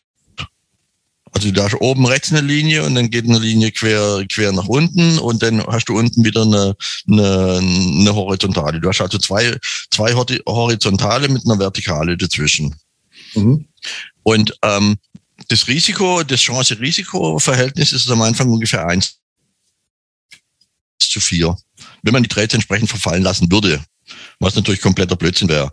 Also 1.33 1.51
da 1.51 1.65
hast 1.65 1.75
oben 1.81 2.05
rechts 2.05 2.31
eine 2.31 2.39
Linie 2.39 2.85
und 2.85 2.95
dann 2.95 3.09
geht 3.09 3.25
eine 3.25 3.39
Linie 3.39 3.73
quer, 3.73 4.23
quer 4.31 4.53
nach 4.53 4.69
unten 4.69 5.19
und 5.19 5.43
dann 5.43 5.61
hast 5.67 5.89
du 5.89 5.97
unten 5.97 6.23
wieder 6.23 6.43
eine, 6.43 6.77
eine, 7.11 7.57
eine 7.57 8.15
Horizontale. 8.15 8.79
Du 8.79 8.87
hast 8.87 9.01
also 9.01 9.17
zwei, 9.17 9.59
zwei 9.91 10.13
Horizontale 10.13 11.27
mit 11.27 11.45
einer 11.45 11.59
Vertikale 11.59 12.15
dazwischen. 12.15 12.73
Mhm. 13.33 13.67
Und 14.23 14.57
ähm, 14.63 14.95
das 15.47 15.67
Risiko, 15.67 16.23
das 16.23 16.41
Chance-Risiko-Verhältnis 16.41 17.91
ist 17.91 18.09
am 18.09 18.21
Anfang 18.21 18.49
ungefähr 18.49 18.87
eins 18.87 19.19
zu 20.99 21.19
vier. 21.19 21.55
Wenn 22.03 22.13
man 22.13 22.23
die 22.23 22.29
Trades 22.29 22.53
entsprechend 22.53 22.89
verfallen 22.89 23.23
lassen 23.23 23.51
würde, 23.51 23.83
was 24.39 24.55
natürlich 24.55 24.81
kompletter 24.81 25.15
Blödsinn 25.15 25.49
wäre. 25.49 25.71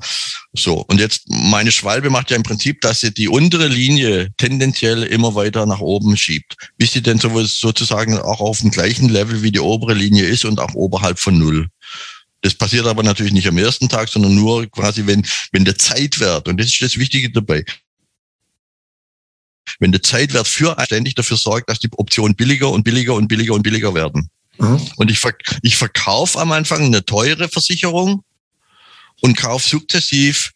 So, 0.53 0.85
und 0.89 1.01
jetzt 1.01 1.29
meine 1.29 1.73
Schwalbe 1.73 2.11
macht 2.11 2.31
ja 2.31 2.37
im 2.37 2.43
Prinzip, 2.43 2.81
dass 2.81 3.01
sie 3.01 3.13
die 3.13 3.29
untere 3.29 3.69
Linie 3.69 4.31
tendenziell 4.37 5.03
immer 5.03 5.35
weiter 5.35 5.67
nach 5.67 5.81
oben 5.81 6.17
schiebt, 6.17 6.57
bis 6.79 6.93
sie 6.93 7.03
denn 7.03 7.19
sozusagen 7.19 8.19
auch 8.19 8.41
auf 8.41 8.61
dem 8.61 8.71
gleichen 8.71 9.09
Level 9.09 9.43
wie 9.43 9.53
die 9.53 9.61
obere 9.61 9.95
Linie 9.95 10.25
ist 10.25 10.45
und 10.45 10.61
auch 10.61 10.75
oberhalb 10.75 11.19
von 11.19 11.39
Null. 11.39 11.69
Das 12.41 12.55
passiert 12.55 12.87
aber 12.87 13.03
natürlich 13.03 13.33
nicht 13.33 13.47
am 13.47 13.59
ersten 13.59 13.89
Tag, 13.89 14.09
sondern 14.09 14.35
nur 14.35 14.67
quasi, 14.69 15.07
wenn, 15.07 15.25
wenn 15.53 15.65
der 15.65 15.79
Zeitwert, 15.79 16.49
und 16.49 16.59
das 16.59 16.67
ist 16.67 16.83
das 16.83 16.99
Wichtige 16.99 17.31
dabei, 17.31 17.65
wenn 19.79 19.93
der 19.93 20.03
Zeitwert 20.03 20.49
für 20.49 20.77
ständig 20.85 21.15
dafür 21.15 21.37
sorgt, 21.37 21.71
dass 21.71 21.79
die 21.79 21.89
Optionen 21.93 22.35
billiger 22.35 22.71
und 22.71 22.85
billiger 22.85 23.15
und 23.15 23.29
billiger 23.29 23.55
und 23.55 23.63
billiger 23.63 23.95
werden. 23.95 24.29
Mhm. 24.59 24.81
Und 24.97 25.11
ich, 25.11 25.19
verk 25.19 25.43
ich 25.63 25.77
verkaufe 25.77 26.39
am 26.39 26.53
Anfang 26.53 26.85
eine 26.85 27.05
teure 27.05 27.49
Versicherung 27.49 28.25
und 29.21 29.37
kaufe 29.37 29.69
sukzessiv 29.69 30.53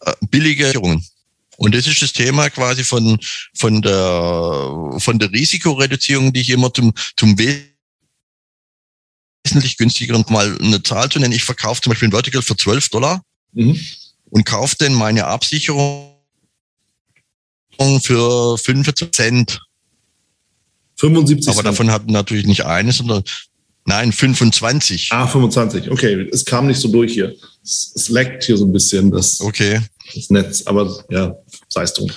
äh, 0.00 0.12
billige 0.30 0.64
Versicherungen. 0.64 1.04
Und 1.60 1.74
das 1.74 1.86
ist 1.86 2.00
das 2.00 2.14
Thema 2.14 2.48
quasi 2.48 2.84
von, 2.84 3.18
von 3.54 3.82
der, 3.82 4.94
von 4.96 5.18
der 5.18 5.30
Risikoreduzierung, 5.30 6.32
die 6.32 6.40
ich 6.40 6.48
immer 6.48 6.72
zum, 6.72 6.94
zum 7.18 7.38
wesentlich 7.38 7.76
günstigeren 9.76 10.24
mal 10.30 10.56
eine 10.58 10.82
Zahl 10.82 11.10
zu 11.10 11.18
nennen. 11.18 11.34
Ich 11.34 11.44
verkaufe 11.44 11.82
zum 11.82 11.90
Beispiel 11.90 12.08
ein 12.08 12.12
Vertical 12.12 12.40
für 12.40 12.56
12 12.56 12.88
Dollar 12.88 13.22
mhm. 13.52 13.78
und 14.30 14.46
kaufe 14.46 14.76
dann 14.78 14.94
meine 14.94 15.26
Absicherung 15.26 16.09
für 18.00 18.58
45 18.58 19.12
Cent. 19.12 19.60
75 20.96 21.48
Aber 21.48 21.62
davon 21.62 21.90
hat 21.90 22.08
natürlich 22.08 22.46
nicht 22.46 22.66
eine, 22.66 22.92
sondern 22.92 23.22
nein, 23.86 24.12
25. 24.12 25.08
Ah, 25.12 25.26
25. 25.26 25.90
Okay, 25.90 26.28
es 26.30 26.44
kam 26.44 26.66
nicht 26.66 26.78
so 26.78 26.88
durch 26.88 27.14
hier. 27.14 27.34
Es, 27.64 27.92
es 27.94 28.08
leckt 28.10 28.44
hier 28.44 28.56
so 28.56 28.66
ein 28.66 28.72
bisschen 28.72 29.10
das, 29.10 29.40
okay. 29.40 29.80
das 30.14 30.28
Netz. 30.28 30.66
Aber 30.66 31.02
ja, 31.10 31.34
sei 31.68 31.82
es 31.82 31.94
drum. 31.94 32.10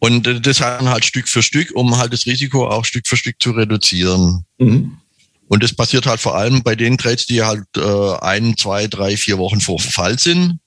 Und 0.00 0.26
äh, 0.26 0.40
das 0.40 0.60
halt 0.60 1.04
Stück 1.04 1.28
für 1.28 1.42
Stück, 1.42 1.70
um 1.76 1.96
halt 1.96 2.12
das 2.12 2.26
Risiko 2.26 2.66
auch 2.66 2.84
Stück 2.84 3.06
für 3.06 3.16
Stück 3.16 3.36
zu 3.40 3.52
reduzieren. 3.52 4.44
Mhm. 4.58 4.98
Und 5.46 5.62
das 5.62 5.74
passiert 5.74 6.06
halt 6.06 6.18
vor 6.18 6.34
allem 6.36 6.62
bei 6.62 6.74
den 6.74 6.98
Trades, 6.98 7.26
die 7.26 7.42
halt 7.42 7.64
äh, 7.76 8.14
ein, 8.20 8.56
zwei, 8.56 8.88
drei, 8.88 9.16
vier 9.16 9.38
Wochen 9.38 9.60
vor 9.60 9.78
Verfall 9.78 10.18
sind. 10.18 10.58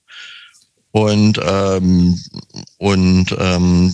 Und, 0.96 1.42
ähm, 1.44 2.18
und 2.78 3.36
ähm, 3.38 3.94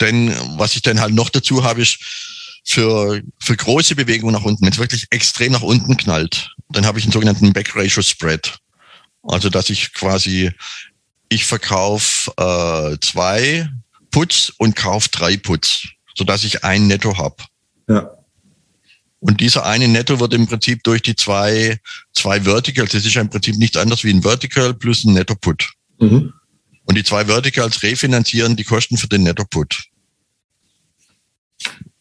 denn 0.00 0.34
was 0.56 0.74
ich 0.74 0.80
dann 0.80 0.98
halt 0.98 1.12
noch 1.12 1.28
dazu 1.28 1.62
habe, 1.62 1.82
ist 1.82 1.98
für, 2.64 3.20
für 3.38 3.54
große 3.54 3.94
Bewegungen 3.94 4.32
nach 4.32 4.42
unten, 4.42 4.64
wenn 4.64 4.72
es 4.72 4.78
wirklich 4.78 5.06
extrem 5.10 5.52
nach 5.52 5.60
unten 5.60 5.94
knallt, 5.98 6.50
dann 6.70 6.86
habe 6.86 6.98
ich 6.98 7.04
einen 7.04 7.12
sogenannten 7.12 7.52
Back 7.52 7.76
Ratio 7.76 8.00
Spread. 8.00 8.56
Also 9.22 9.50
dass 9.50 9.68
ich 9.68 9.92
quasi, 9.92 10.50
ich 11.28 11.44
verkaufe 11.44 12.32
äh, 12.38 12.96
zwei 13.02 13.68
Puts 14.10 14.54
und 14.56 14.74
kaufe 14.74 15.10
drei 15.10 15.36
Puts, 15.36 15.86
sodass 16.16 16.44
ich 16.44 16.64
ein 16.64 16.86
Netto 16.86 17.18
habe. 17.18 17.44
Ja. 17.90 18.08
Und 19.20 19.42
dieser 19.42 19.66
eine 19.66 19.86
Netto 19.86 20.18
wird 20.18 20.32
im 20.32 20.46
Prinzip 20.46 20.82
durch 20.82 21.02
die 21.02 21.14
zwei, 21.14 21.78
zwei 22.14 22.40
Verticals, 22.40 22.92
das 22.92 23.04
ist 23.04 23.12
ja 23.12 23.20
im 23.20 23.28
Prinzip 23.28 23.56
nichts 23.56 23.76
anderes 23.76 24.02
wie 24.02 24.14
ein 24.14 24.22
Vertical 24.22 24.72
plus 24.72 25.04
ein 25.04 25.12
Netto-Put. 25.12 25.74
Mhm. 26.02 26.32
Und 26.84 26.98
die 26.98 27.04
zwei 27.04 27.26
Verticals 27.26 27.82
refinanzieren 27.82 28.56
die 28.56 28.64
Kosten 28.64 28.96
für 28.96 29.08
den 29.08 29.22
Netto-Put. 29.22 29.84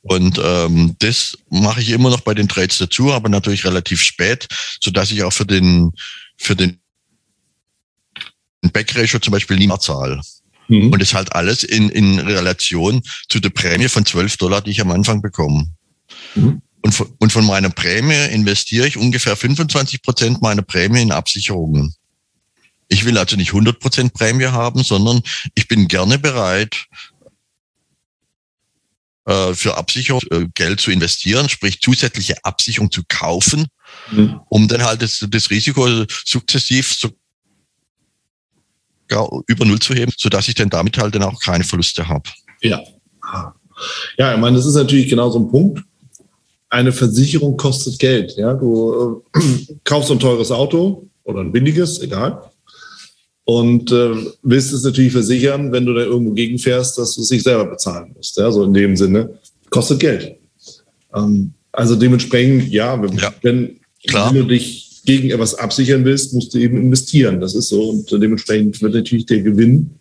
Und 0.02 0.42
ähm, 0.44 0.96
das 1.00 1.38
mache 1.50 1.82
ich 1.82 1.92
immer 1.92 2.10
noch 2.10 2.22
bei 2.22 2.34
den 2.34 2.48
Trades 2.48 2.80
dazu, 2.80 3.14
aber 3.14 3.30
natürlich 3.30 3.64
relativ 3.66 4.02
spät, 4.02 4.48
so 4.80 4.90
dass 4.90 5.12
ich 5.12 5.22
auch 5.24 5.32
für 5.32 5.46
den 5.46 5.92
für 6.38 6.56
den 6.56 6.80
Backratio 8.74 9.20
zum 9.20 9.32
Beispiel 9.32 9.58
nie 9.58 9.68
mehr 9.68 9.80
zahle. 9.80 10.20
Mhm. 10.68 10.92
Und 10.92 11.02
das 11.02 11.14
halt 11.14 11.34
alles 11.34 11.64
in, 11.64 11.90
in 11.90 12.20
Relation 12.20 13.04
zu 13.30 13.40
der 13.40 13.52
Prämie 13.52 13.90
von 13.90 14.06
12 14.06 14.38
Dollar, 14.38 14.62
die 14.62 14.72
ich 14.72 14.82
am 14.82 14.92
Anfang 14.92 15.22
bekomme. 15.22 15.72
Mhm. 16.34 16.62
Und, 16.82 16.94
von, 16.94 17.14
und 17.20 17.32
von 17.32 17.46
meiner 17.46 17.70
Prämie 17.70 18.34
investiere 18.34 18.88
ich 18.88 18.98
ungefähr 18.98 19.36
25 19.36 20.02
Prozent 20.02 20.42
meiner 20.42 20.64
Prämie 20.64 21.04
in 21.04 21.12
Absicherungen. 21.12 21.94
Ich 22.92 23.06
will 23.06 23.18
also 23.18 23.38
nicht 23.38 23.50
100 23.50 23.80
Prozent 23.80 24.14
Prämie 24.14 24.48
haben, 24.48 24.84
sondern 24.84 25.22
ich 25.56 25.70
bin 25.70 25.88
gerne 25.88 26.20
bereit, 26.20 26.88
äh, 29.26 29.54
für 29.54 29.78
Absicherung 29.78 30.22
äh, 30.30 30.48
Geld 30.54 30.82
zu 30.82 30.92
investieren, 30.92 31.48
sprich 31.48 31.80
zusätzliche 31.80 32.44
Absicherung 32.44 32.92
zu 32.92 33.04
kaufen, 33.08 33.68
mhm. 34.12 34.42
um 34.50 34.68
dann 34.68 34.84
halt 34.84 35.02
das, 35.02 35.26
das 35.30 35.50
Risiko 35.50 35.88
sukzessiv 36.26 36.94
so 36.94 37.10
über 39.48 39.66
Null 39.66 39.80
zu 39.80 39.94
heben, 39.94 40.12
sodass 40.18 40.48
ich 40.48 40.56
dann 40.56 40.70
damit 40.70 40.98
halt 40.98 41.16
dann 41.16 41.24
auch 41.24 41.40
keine 41.40 41.64
Verluste 41.64 42.08
habe. 42.08 42.30
Ja. 42.62 42.82
Ja, 44.18 44.34
ich 44.34 44.40
meine, 44.40 44.58
das 44.58 44.66
ist 44.66 44.76
natürlich 44.76 45.10
genau 45.10 45.30
so 45.30 45.40
ein 45.40 45.50
Punkt. 45.50 45.82
Eine 46.70 46.92
Versicherung 46.92 47.58
kostet 47.58 48.00
Geld. 48.00 48.36
Ja, 48.38 48.54
du 48.54 49.24
äh, 49.34 49.76
kaufst 49.84 50.12
ein 50.12 50.20
teures 50.20 50.52
Auto 50.52 51.10
oder 51.24 51.42
ein 51.42 51.52
billiges, 51.52 52.02
egal. 52.02 52.51
Und 53.44 53.92
äh, 53.92 54.12
willst 54.44 54.72
es 54.72 54.84
natürlich 54.84 55.12
versichern, 55.12 55.72
wenn 55.72 55.86
du 55.86 55.94
da 55.94 56.02
irgendwo 56.02 56.34
gegenfährst, 56.34 56.98
dass 56.98 57.16
du 57.16 57.22
es 57.22 57.32
nicht 57.32 57.44
selber 57.44 57.66
bezahlen 57.66 58.14
musst. 58.16 58.38
Ja, 58.38 58.52
so 58.52 58.64
in 58.64 58.74
dem 58.74 58.96
Sinne. 58.96 59.40
Kostet 59.70 60.00
Geld. 60.00 60.36
Ähm, 61.16 61.54
also 61.72 61.96
dementsprechend, 61.96 62.70
ja, 62.72 63.02
wenn, 63.02 63.18
ja, 63.18 63.34
wenn, 63.42 63.80
du 64.34 64.44
dich 64.44 65.02
gegen 65.06 65.32
etwas 65.32 65.56
absichern 65.56 66.06
willst, 66.06 66.34
musst 66.34 66.54
du 66.54 66.60
eben 66.60 66.78
investieren. 66.78 67.40
Das 67.40 67.56
ist 67.56 67.70
so. 67.70 67.90
Und 67.90 68.12
dementsprechend 68.12 68.82
wird 68.82 68.94
natürlich 68.94 69.26
der 69.26 69.42
Gewinn, 69.42 69.92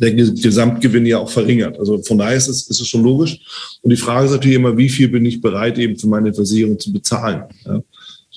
der 0.00 0.12
Gesamtgewinn 0.12 1.06
ja 1.06 1.18
auch 1.18 1.30
verringert. 1.30 1.78
Also 1.78 2.02
von 2.02 2.18
daher 2.18 2.36
ist 2.36 2.48
es, 2.48 2.68
ist 2.68 2.80
es 2.80 2.88
schon 2.88 3.04
logisch. 3.04 3.38
Und 3.82 3.90
die 3.90 3.96
Frage 3.96 4.26
ist 4.26 4.32
natürlich 4.32 4.56
immer, 4.56 4.76
wie 4.76 4.88
viel 4.88 5.08
bin 5.08 5.24
ich 5.24 5.40
bereit, 5.40 5.78
eben 5.78 5.96
für 5.96 6.08
meine 6.08 6.32
Versicherung 6.34 6.78
zu 6.78 6.92
bezahlen? 6.92 7.44
Ja. 7.64 7.82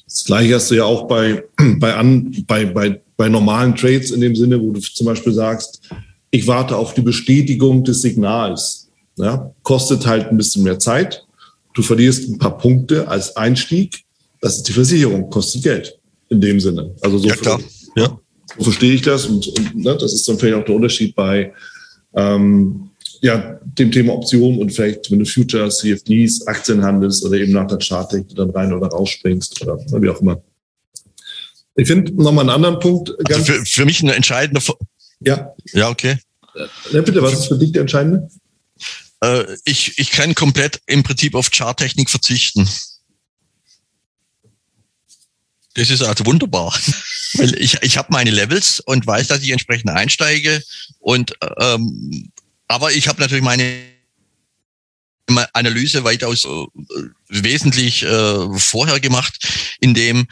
Das 0.06 0.24
gleiche 0.24 0.56
hast 0.56 0.72
du 0.72 0.76
ja 0.76 0.86
auch 0.86 1.08
bei, 1.08 1.44
bei, 1.80 1.96
an, 1.96 2.36
bei, 2.48 2.66
bei, 2.66 3.02
bei 3.18 3.30
normalen 3.30 3.76
Trades 3.76 4.12
in 4.12 4.22
dem 4.22 4.36
Sinne, 4.36 4.62
wo 4.62 4.72
du 4.72 4.80
zum 4.80 5.06
Beispiel 5.06 5.34
sagst, 5.34 5.82
ich 6.32 6.48
warte 6.48 6.76
auf 6.76 6.94
die 6.94 7.02
Bestätigung 7.02 7.84
des 7.84 8.02
Signals. 8.02 8.90
Ja, 9.18 9.54
kostet 9.64 10.06
halt 10.06 10.28
ein 10.28 10.38
bisschen 10.38 10.64
mehr 10.64 10.78
Zeit. 10.78 11.26
Du 11.74 11.82
verlierst 11.82 12.28
ein 12.30 12.38
paar 12.38 12.58
Punkte 12.58 13.08
als 13.08 13.36
Einstieg, 13.38 14.04
das 14.42 14.58
ist 14.58 14.68
die 14.68 14.74
Versicherung, 14.74 15.30
kostet 15.30 15.64
Geld 15.64 15.98
in 16.30 16.42
dem 16.42 16.60
Sinne. 16.60 16.94
Also 17.02 17.18
so, 17.18 17.28
ja, 17.28 17.36
klar. 17.36 17.60
Ja. 17.96 18.20
so 18.58 18.64
verstehe 18.64 18.94
ich 18.94 19.02
das 19.02 19.26
und, 19.26 19.48
und 19.48 19.76
ne, 19.76 19.98
das 19.98 20.14
ist 20.14 20.28
dann 20.28 20.38
vielleicht 20.38 20.58
auch 20.58 20.66
der 20.66 20.76
Unterschied 20.76 21.16
bei 21.16 21.54
ähm, 22.14 22.90
ja, 23.22 23.60
dem 23.64 23.92
Thema 23.92 24.14
Optionen 24.14 24.60
und 24.60 24.72
vielleicht, 24.72 25.12
wenn 25.12 25.20
du 25.20 25.26
Futures, 25.26 25.80
CFDs, 25.80 26.48
Aktien 26.48 26.84
handelst 26.84 27.26
oder 27.26 27.38
eben 27.38 27.52
nach 27.52 27.68
der 27.68 27.80
Charttechnik 27.80 28.36
dann 28.36 28.50
rein 28.52 28.74
oder 28.74 28.88
rausspringst 28.88 29.62
oder 29.62 29.78
wie 30.02 30.10
auch 30.10 30.22
immer. 30.22 30.42
Ich 31.76 31.88
finde 31.88 32.14
nochmal 32.14 32.44
einen 32.44 32.52
anderen 32.52 32.80
Punkt. 32.80 33.14
Also 33.30 33.44
für, 33.44 33.66
für 33.66 33.86
mich 33.86 34.02
eine 34.02 34.16
entscheidende. 34.16 34.62
Ja. 35.20 35.54
Ja, 35.74 35.90
okay. 35.90 36.18
Ja, 36.92 37.02
bitte, 37.02 37.22
was 37.22 37.34
ist 37.34 37.48
für 37.48 37.58
dich 37.58 37.74
der 37.74 37.82
entscheidende? 37.82 38.30
Äh, 39.22 39.58
ich, 39.66 39.98
ich 39.98 40.12
kann 40.12 40.36
komplett 40.36 40.80
im 40.86 41.04
Prinzip 41.04 41.36
auf 41.36 41.52
Charttechnik 41.52 42.10
verzichten. 42.10 42.68
Das 45.74 45.90
ist 45.90 46.02
also 46.02 46.26
wunderbar. 46.26 46.74
Weil 47.34 47.54
ich, 47.62 47.82
ich 47.82 47.98
habe 47.98 48.08
meine 48.12 48.32
Levels 48.32 48.80
und 48.80 49.06
weiß, 49.06 49.28
dass 49.28 49.42
ich 49.42 49.50
entsprechend 49.50 49.90
einsteige. 49.90 50.64
Und 51.00 51.34
ähm, 51.60 52.32
aber 52.68 52.92
ich 52.92 53.08
habe 53.08 53.22
natürlich 53.22 53.44
meine 53.44 53.66
Analyse 55.54 56.04
weitaus 56.04 56.46
äh, 56.46 56.66
wesentlich 57.30 58.04
äh, 58.04 58.60
vorher 58.60 59.00
gemacht, 59.00 59.38
indem 59.80 60.28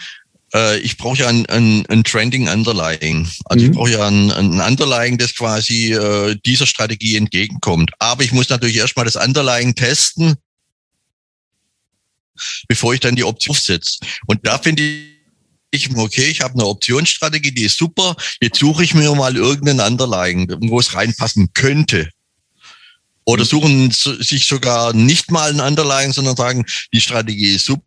äh, 0.54 0.80
ich 0.80 0.98
brauche 0.98 1.20
ja 1.20 1.28
ein, 1.28 1.46
ein, 1.48 1.86
ein 1.88 2.04
Trending 2.04 2.48
Underlying. 2.48 3.28
Also 3.46 3.66
mhm. 3.66 3.72
ich 3.72 3.78
brauche 3.78 3.92
ja 3.92 4.08
ein, 4.08 4.32
ein 4.32 4.62
Underlying, 4.62 5.18
das 5.18 5.36
quasi 5.36 5.94
äh, 5.94 6.36
dieser 6.46 6.68
Strategie 6.68 7.18
entgegenkommt. 7.18 7.92
Aber 8.00 8.24
ich 8.24 8.32
muss 8.32 8.50
natürlich 8.50 8.78
erstmal 8.78 9.06
das 9.06 9.16
Underlying 9.16 9.76
testen, 9.76 10.36
bevor 12.68 12.94
ich 12.94 13.00
dann 13.00 13.16
die 13.16 13.24
Option 13.24 13.56
aufsetze. 13.56 14.00
Und 14.28 14.46
da 14.46 14.58
finde 14.58 14.84
ich 14.84 15.14
ich, 15.74 15.90
okay, 15.96 16.26
ich 16.26 16.42
habe 16.42 16.54
eine 16.54 16.68
Optionsstrategie, 16.68 17.52
die 17.52 17.64
ist 17.64 17.78
super. 17.78 18.16
Jetzt 18.40 18.60
suche 18.60 18.84
ich 18.84 18.94
mir 18.94 19.14
mal 19.16 19.36
irgendeinen 19.36 19.80
Underlying, 19.80 20.48
wo 20.70 20.80
es 20.80 20.94
reinpassen 20.94 21.50
könnte. 21.54 22.10
Oder 23.26 23.46
suchen 23.46 23.92
sich 23.92 24.48
sogar 24.48 24.94
nicht 24.94 25.32
mal 25.32 25.50
einen 25.50 25.62
Underlying, 25.62 26.12
sondern 26.12 26.36
sagen, 26.36 26.66
die 26.94 27.02
Strategie 27.02 27.56
ist 27.56 27.66
super 27.66 27.84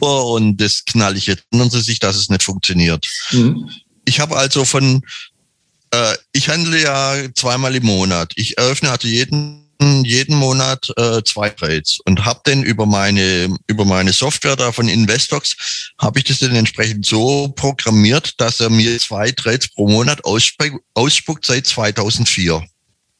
und 0.00 0.60
das 0.60 0.84
knall 0.84 1.16
ich 1.16 1.26
jetzt. 1.26 1.44
Wundern 1.50 1.70
Sie 1.70 1.80
sich, 1.80 1.98
dass 1.98 2.16
es 2.16 2.28
nicht 2.28 2.42
funktioniert. 2.42 3.06
Mhm. 3.32 3.68
Ich 4.04 4.20
habe 4.20 4.36
also 4.36 4.64
von, 4.64 5.02
äh, 5.90 6.14
ich 6.32 6.48
handle 6.48 6.80
ja 6.80 7.16
zweimal 7.34 7.74
im 7.74 7.86
Monat. 7.86 8.32
Ich 8.36 8.58
eröffne 8.58 8.90
also 8.90 9.08
jeden 9.08 9.64
jeden 10.04 10.36
Monat 10.36 10.88
äh, 10.96 11.22
zwei 11.24 11.50
Trades 11.50 11.98
und 12.04 12.24
habe 12.24 12.40
dann 12.44 12.62
über 12.62 12.86
meine 12.86 13.54
über 13.66 13.84
meine 13.84 14.12
Software 14.12 14.56
da 14.56 14.72
von 14.72 14.88
Investox 14.88 15.92
habe 15.98 16.18
ich 16.18 16.24
das 16.24 16.38
dann 16.38 16.54
entsprechend 16.54 17.06
so 17.06 17.48
programmiert, 17.48 18.40
dass 18.40 18.60
er 18.60 18.70
mir 18.70 18.98
zwei 18.98 19.30
Trades 19.32 19.68
pro 19.68 19.88
Monat 19.88 20.24
ausspuckt, 20.24 20.82
ausspuckt 20.94 21.44
seit 21.44 21.66
2004. 21.66 22.64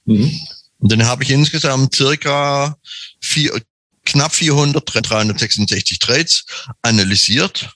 Mhm. 0.06 0.40
Und 0.84 0.92
dann 0.92 1.06
habe 1.06 1.24
ich 1.24 1.30
insgesamt 1.30 1.94
circa 1.94 2.76
vier, 3.18 3.58
knapp 4.04 4.34
400, 4.34 4.84
366 4.84 5.98
Trades 5.98 6.44
analysiert 6.82 7.70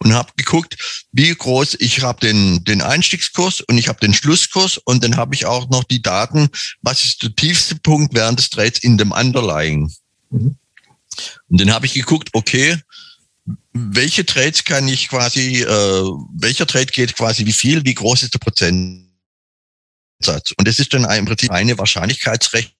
und 0.00 0.12
habe 0.12 0.30
geguckt, 0.36 0.76
wie 1.12 1.34
groß 1.34 1.78
ich 1.80 2.02
habe 2.02 2.20
den 2.20 2.62
den 2.62 2.82
Einstiegskurs 2.82 3.62
und 3.62 3.78
ich 3.78 3.88
habe 3.88 4.00
den 4.00 4.12
Schlusskurs 4.12 4.76
und 4.76 5.02
dann 5.02 5.16
habe 5.16 5.34
ich 5.34 5.46
auch 5.46 5.70
noch 5.70 5.82
die 5.84 6.02
Daten, 6.02 6.50
was 6.82 7.06
ist 7.06 7.22
der 7.22 7.34
tiefste 7.34 7.76
Punkt 7.76 8.12
während 8.12 8.38
des 8.38 8.50
Trades 8.50 8.80
in 8.80 8.98
dem 8.98 9.12
Underlying. 9.12 9.90
Mhm. 10.28 10.56
Und 11.48 11.58
dann 11.58 11.72
habe 11.72 11.86
ich 11.86 11.94
geguckt, 11.94 12.28
okay, 12.34 12.76
welche 13.72 14.26
Trades 14.26 14.64
kann 14.64 14.88
ich 14.88 15.08
quasi, 15.08 15.62
äh, 15.62 16.04
welcher 16.34 16.66
Trade 16.66 16.92
geht 16.92 17.16
quasi 17.16 17.46
wie 17.46 17.54
viel, 17.54 17.82
wie 17.86 17.94
groß 17.94 18.24
ist 18.24 18.34
der 18.34 18.40
Prozentsatz? 20.22 20.52
Und 20.56 20.68
das 20.68 20.78
ist 20.78 20.94
dann 20.94 21.04
im 21.10 21.24
Prinzip 21.24 21.50
eine 21.50 21.76
Wahrscheinlichkeitsrechnung, 21.76 22.72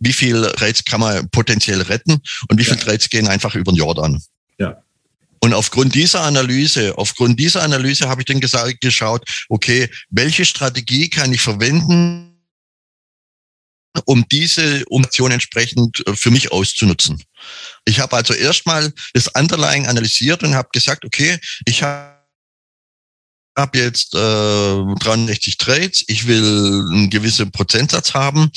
wie 0.00 0.12
viel 0.12 0.42
Trades 0.56 0.84
kann 0.84 1.00
man 1.00 1.28
potenziell 1.30 1.82
retten 1.82 2.20
und 2.48 2.58
wie 2.58 2.62
ja. 2.62 2.72
viele 2.72 2.84
Trades 2.84 3.08
gehen 3.08 3.28
einfach 3.28 3.54
über 3.54 3.72
den 3.72 3.76
Jordan. 3.76 4.22
Ja. 4.58 4.82
Und 5.40 5.54
aufgrund 5.54 5.94
dieser 5.94 6.22
Analyse, 6.22 6.98
aufgrund 6.98 7.38
dieser 7.38 7.62
Analyse 7.62 8.08
habe 8.08 8.22
ich 8.22 8.26
dann 8.26 8.40
gesagt, 8.40 8.80
geschaut, 8.80 9.24
okay, 9.48 9.88
welche 10.10 10.44
Strategie 10.44 11.08
kann 11.08 11.32
ich 11.32 11.40
verwenden, 11.40 12.34
um 14.04 14.26
diese 14.28 14.84
Option 14.90 15.30
entsprechend 15.30 16.06
äh, 16.06 16.14
für 16.14 16.30
mich 16.30 16.52
auszunutzen. 16.52 17.22
Ich 17.84 18.00
habe 18.00 18.16
also 18.16 18.34
erstmal 18.34 18.92
das 19.12 19.28
Underlying 19.28 19.86
analysiert 19.86 20.42
und 20.42 20.54
habe 20.54 20.68
gesagt, 20.72 21.04
okay, 21.04 21.38
ich 21.64 21.82
habe 21.82 22.17
habe 23.58 23.78
jetzt 23.78 24.14
äh, 24.14 24.94
63 25.00 25.58
Trades, 25.58 26.04
ich 26.06 26.26
will 26.26 26.86
einen 26.90 27.10
gewissen 27.10 27.50
Prozentsatz 27.50 28.14
haben 28.14 28.50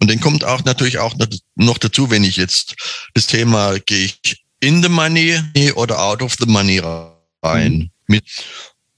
und 0.00 0.10
dann 0.10 0.20
kommt 0.20 0.44
auch 0.44 0.64
natürlich 0.64 0.98
auch 0.98 1.14
noch 1.54 1.78
dazu, 1.78 2.10
wenn 2.10 2.24
ich 2.24 2.36
jetzt 2.36 2.74
das 3.14 3.26
Thema 3.26 3.78
gehe 3.78 4.06
ich 4.06 4.44
in 4.60 4.82
the 4.82 4.88
money 4.88 5.40
oder 5.74 6.00
out 6.00 6.22
of 6.22 6.34
the 6.38 6.46
money 6.46 6.80
rein. 7.42 7.90
Mhm. 8.08 8.20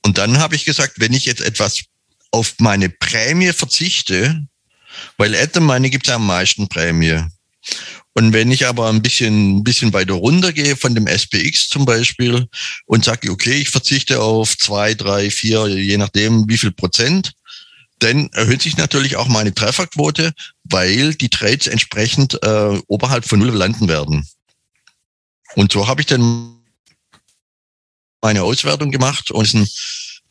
Und 0.02 0.18
dann 0.18 0.38
habe 0.38 0.54
ich 0.54 0.64
gesagt, 0.64 0.94
wenn 0.96 1.12
ich 1.12 1.24
jetzt 1.24 1.40
etwas 1.40 1.82
auf 2.30 2.54
meine 2.58 2.88
Prämie 2.88 3.52
verzichte, 3.52 4.46
weil 5.16 5.34
at 5.34 5.54
the 5.54 5.60
money 5.60 5.90
gibt 5.90 6.06
es 6.06 6.10
ja 6.10 6.16
am 6.16 6.26
meisten 6.26 6.68
Prämie. 6.68 7.22
Und 8.18 8.32
wenn 8.32 8.50
ich 8.50 8.66
aber 8.66 8.88
ein 8.88 9.00
bisschen, 9.00 9.58
ein 9.58 9.62
bisschen 9.62 9.92
weiter 9.92 10.14
runtergehe 10.14 10.74
von 10.74 10.92
dem 10.92 11.06
SPX 11.06 11.68
zum 11.68 11.84
Beispiel 11.84 12.48
und 12.86 13.04
sage, 13.04 13.30
okay, 13.30 13.60
ich 13.60 13.70
verzichte 13.70 14.20
auf 14.20 14.58
zwei, 14.58 14.94
drei, 14.94 15.30
vier, 15.30 15.68
je 15.68 15.96
nachdem 15.98 16.48
wie 16.48 16.58
viel 16.58 16.72
Prozent, 16.72 17.34
dann 18.00 18.28
erhöht 18.32 18.60
sich 18.60 18.76
natürlich 18.76 19.14
auch 19.14 19.28
meine 19.28 19.54
Trefferquote, 19.54 20.32
weil 20.64 21.14
die 21.14 21.28
Trades 21.28 21.68
entsprechend 21.68 22.42
äh, 22.42 22.80
oberhalb 22.88 23.24
von 23.24 23.38
Null 23.38 23.54
landen 23.54 23.86
werden. 23.86 24.28
Und 25.54 25.70
so 25.70 25.86
habe 25.86 26.00
ich 26.00 26.08
dann 26.08 26.56
meine 28.20 28.42
Auswertung 28.42 28.90
gemacht 28.90 29.30
und 29.30 29.70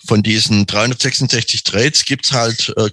von 0.06 0.24
diesen 0.24 0.66
366 0.66 1.64
Trades 1.64 2.04
gibt's 2.04 2.34
halt, 2.34 2.74
äh, 2.76 2.90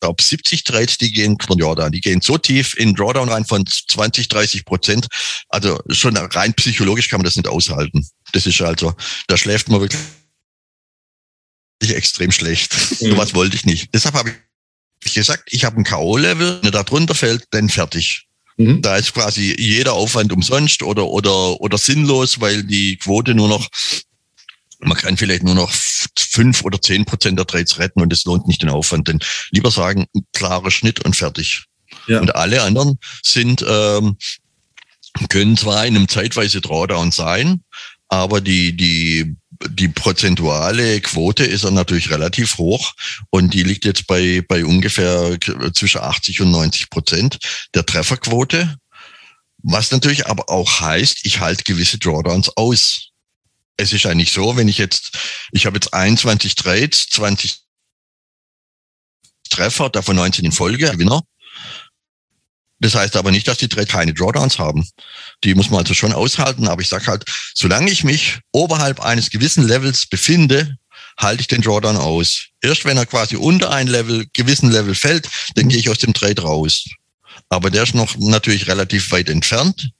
glaube 0.00 0.22
70 0.22 0.64
Trades, 0.64 0.98
die 0.98 1.12
gehen 1.12 1.36
von 1.44 1.58
Jordan. 1.58 1.92
Die 1.92 2.00
gehen 2.00 2.20
so 2.20 2.38
tief 2.38 2.74
in 2.76 2.94
Drawdown 2.94 3.28
rein 3.28 3.44
von 3.44 3.64
20, 3.66 4.28
30 4.28 4.64
Prozent. 4.64 5.06
Also 5.48 5.80
schon 5.90 6.16
rein 6.16 6.54
psychologisch 6.54 7.08
kann 7.08 7.18
man 7.18 7.24
das 7.24 7.36
nicht 7.36 7.48
aushalten. 7.48 8.06
Das 8.32 8.46
ist 8.46 8.60
also, 8.60 8.94
da 9.26 9.36
schläft 9.36 9.68
man 9.68 9.80
wirklich 9.80 10.00
extrem 11.82 12.32
schlecht. 12.32 12.74
Mhm. 13.00 13.16
was 13.16 13.34
wollte 13.34 13.56
ich 13.56 13.64
nicht. 13.64 13.94
Deshalb 13.94 14.14
habe 14.14 14.34
ich 15.04 15.14
gesagt, 15.14 15.44
ich 15.52 15.64
habe 15.64 15.76
ein 15.76 15.84
K.O.-Level, 15.84 16.58
wenn 16.58 16.64
er 16.64 16.70
da 16.70 16.82
drunter 16.82 17.14
fällt, 17.14 17.46
dann 17.50 17.68
fertig. 17.68 18.26
Mhm. 18.56 18.82
Da 18.82 18.96
ist 18.96 19.14
quasi 19.14 19.54
jeder 19.58 19.92
Aufwand 19.94 20.32
umsonst 20.32 20.82
oder, 20.82 21.06
oder, 21.06 21.60
oder 21.60 21.78
sinnlos, 21.78 22.40
weil 22.40 22.64
die 22.64 22.96
Quote 22.96 23.34
nur 23.34 23.48
noch, 23.48 23.68
man 24.80 24.96
kann 24.96 25.16
vielleicht 25.16 25.44
nur 25.44 25.54
noch 25.54 25.72
fünf 26.20 26.64
oder 26.64 26.80
zehn 26.80 27.04
Prozent 27.04 27.38
der 27.38 27.46
Trades 27.46 27.78
retten 27.78 28.00
und 28.00 28.12
es 28.12 28.24
lohnt 28.24 28.46
nicht 28.46 28.62
den 28.62 28.70
Aufwand. 28.70 29.08
Denn 29.08 29.20
lieber 29.50 29.70
sagen, 29.70 30.06
klarer 30.32 30.70
Schnitt 30.70 31.04
und 31.04 31.16
fertig. 31.16 31.64
Ja. 32.06 32.20
Und 32.20 32.34
alle 32.34 32.62
anderen 32.62 32.98
sind, 33.22 33.64
ähm, 33.68 34.16
können 35.28 35.56
zwar 35.56 35.86
in 35.86 35.96
einem 35.96 36.08
zeitweise 36.08 36.60
Drawdown 36.60 37.10
sein, 37.10 37.62
aber 38.08 38.40
die, 38.40 38.76
die 38.76 39.36
die 39.68 39.88
prozentuale 39.88 41.00
Quote 41.00 41.44
ist 41.44 41.64
dann 41.64 41.74
natürlich 41.74 42.10
relativ 42.10 42.58
hoch 42.58 42.94
und 43.30 43.54
die 43.54 43.62
liegt 43.62 43.84
jetzt 43.84 44.06
bei, 44.06 44.42
bei 44.46 44.64
ungefähr 44.64 45.36
zwischen 45.72 46.00
80 46.00 46.42
und 46.42 46.50
90 46.52 46.90
Prozent 46.90 47.38
der 47.74 47.84
Trefferquote. 47.84 48.76
Was 49.62 49.90
natürlich 49.90 50.28
aber 50.28 50.48
auch 50.48 50.80
heißt, 50.80 51.20
ich 51.24 51.40
halte 51.40 51.64
gewisse 51.64 51.98
Drawdowns 51.98 52.56
aus. 52.56 53.07
Es 53.78 53.92
ist 53.92 54.04
eigentlich 54.06 54.32
so, 54.32 54.56
wenn 54.56 54.68
ich 54.68 54.76
jetzt, 54.76 55.16
ich 55.52 55.64
habe 55.64 55.76
jetzt 55.76 55.94
21 55.94 56.56
Trades, 56.56 57.06
20 57.10 57.60
Treffer, 59.48 59.88
davon 59.88 60.16
19 60.16 60.44
in 60.44 60.52
Folge, 60.52 60.90
Gewinner. 60.90 61.22
Das 62.80 62.94
heißt 62.94 63.16
aber 63.16 63.30
nicht, 63.30 63.48
dass 63.48 63.58
die 63.58 63.68
Trade 63.68 63.86
keine 63.86 64.14
Drawdowns 64.14 64.58
haben. 64.58 64.86
Die 65.42 65.54
muss 65.54 65.70
man 65.70 65.80
also 65.80 65.94
schon 65.94 66.12
aushalten. 66.12 66.68
Aber 66.68 66.82
ich 66.82 66.88
sage 66.88 67.06
halt, 67.06 67.24
solange 67.54 67.90
ich 67.90 68.04
mich 68.04 68.38
oberhalb 68.52 69.00
eines 69.00 69.30
gewissen 69.30 69.66
Levels 69.66 70.06
befinde, 70.06 70.76
halte 71.18 71.40
ich 71.40 71.48
den 71.48 71.62
Drawdown 71.62 71.96
aus. 71.96 72.46
Erst 72.60 72.84
wenn 72.84 72.96
er 72.96 73.06
quasi 73.06 73.36
unter 73.36 73.70
ein 73.70 73.88
Level, 73.88 74.26
gewissen 74.32 74.70
Level 74.70 74.94
fällt, 74.94 75.28
dann 75.54 75.68
gehe 75.68 75.78
ich 75.78 75.90
aus 75.90 75.98
dem 75.98 76.14
Trade 76.14 76.42
raus. 76.42 76.84
Aber 77.48 77.70
der 77.70 77.82
ist 77.82 77.94
noch 77.94 78.16
natürlich 78.18 78.68
relativ 78.68 79.10
weit 79.10 79.28
entfernt. 79.28 79.90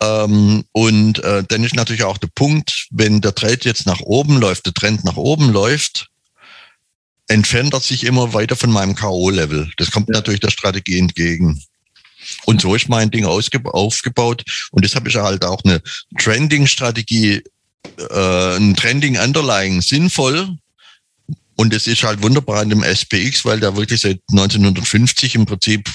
Ähm, 0.00 0.64
und 0.72 1.18
äh, 1.24 1.44
dann 1.48 1.64
ist 1.64 1.74
natürlich 1.74 2.04
auch 2.04 2.18
der 2.18 2.30
Punkt, 2.34 2.86
wenn 2.90 3.20
der 3.20 3.34
Trade 3.34 3.60
jetzt 3.62 3.86
nach 3.86 4.00
oben 4.00 4.38
läuft, 4.38 4.66
der 4.66 4.74
Trend 4.74 5.04
nach 5.04 5.16
oben 5.16 5.50
läuft, 5.50 6.08
entfernt 7.26 7.74
er 7.74 7.80
sich 7.80 8.04
immer 8.04 8.32
weiter 8.32 8.56
von 8.56 8.70
meinem 8.70 8.94
K.O.-Level. 8.94 9.70
Das 9.76 9.90
kommt 9.90 10.08
ja. 10.08 10.14
natürlich 10.14 10.40
der 10.40 10.50
Strategie 10.50 10.98
entgegen. 10.98 11.62
Und 12.44 12.60
so 12.60 12.74
ist 12.74 12.88
mein 12.88 13.10
Ding 13.10 13.24
aufgebaut. 13.24 14.44
Und 14.70 14.84
deshalb 14.84 15.06
ist 15.06 15.16
halt 15.16 15.44
auch 15.44 15.62
eine 15.64 15.82
Trending-Strategie, 16.18 17.42
äh, 18.10 18.56
ein 18.56 18.74
Trending-Underlying 18.76 19.82
sinnvoll. 19.82 20.56
Und 21.56 21.74
es 21.74 21.86
ist 21.86 22.04
halt 22.04 22.22
wunderbar 22.22 22.62
in 22.62 22.70
dem 22.70 22.82
SPX, 22.82 23.44
weil 23.44 23.60
der 23.60 23.76
wirklich 23.76 24.00
seit 24.00 24.20
1950 24.30 25.34
im 25.34 25.46
Prinzip 25.46 25.90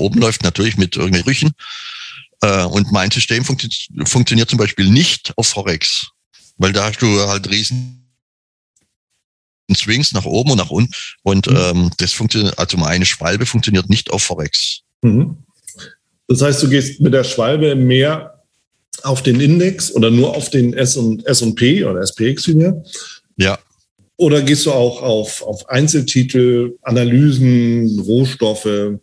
oben 0.00 0.20
läuft, 0.20 0.42
natürlich 0.42 0.76
mit 0.76 0.96
irgendwelchen 0.96 1.24
Brüchen. 1.24 1.52
Äh, 2.42 2.64
und 2.64 2.92
mein 2.92 3.10
System 3.10 3.44
funktio 3.44 3.70
funktioniert 4.04 4.50
zum 4.50 4.58
Beispiel 4.58 4.88
nicht 4.88 5.32
auf 5.36 5.48
Forex, 5.48 6.08
weil 6.56 6.72
da 6.72 6.84
hast 6.84 7.00
du 7.00 7.28
halt 7.28 7.48
riesen 7.50 7.98
Swings 9.74 10.12
nach 10.12 10.24
oben 10.24 10.50
und 10.50 10.58
nach 10.58 10.70
unten. 10.70 10.92
Und 11.22 11.48
mhm. 11.48 11.56
ähm, 11.56 11.90
das 11.98 12.12
funktioniert, 12.12 12.58
also 12.58 12.76
meine 12.76 13.06
Schwalbe 13.06 13.46
funktioniert 13.46 13.88
nicht 13.88 14.10
auf 14.10 14.22
Forex. 14.22 14.80
Mhm. 15.02 15.38
Das 16.28 16.42
heißt, 16.42 16.62
du 16.62 16.68
gehst 16.68 17.00
mit 17.00 17.14
der 17.14 17.24
Schwalbe 17.24 17.74
mehr 17.74 18.42
auf 19.02 19.22
den 19.22 19.40
Index 19.40 19.92
oder 19.94 20.10
nur 20.10 20.36
auf 20.36 20.50
den 20.50 20.74
S&P 20.74 21.84
oder 21.84 22.02
SPX 22.02 22.44
vielmehr? 22.44 22.82
Ja. 23.36 23.58
Oder 24.16 24.42
gehst 24.42 24.66
du 24.66 24.72
auch 24.72 25.02
auf, 25.02 25.42
auf 25.42 25.68
Einzeltitel, 25.68 26.76
Analysen, 26.82 27.98
Rohstoffe? 28.00 28.98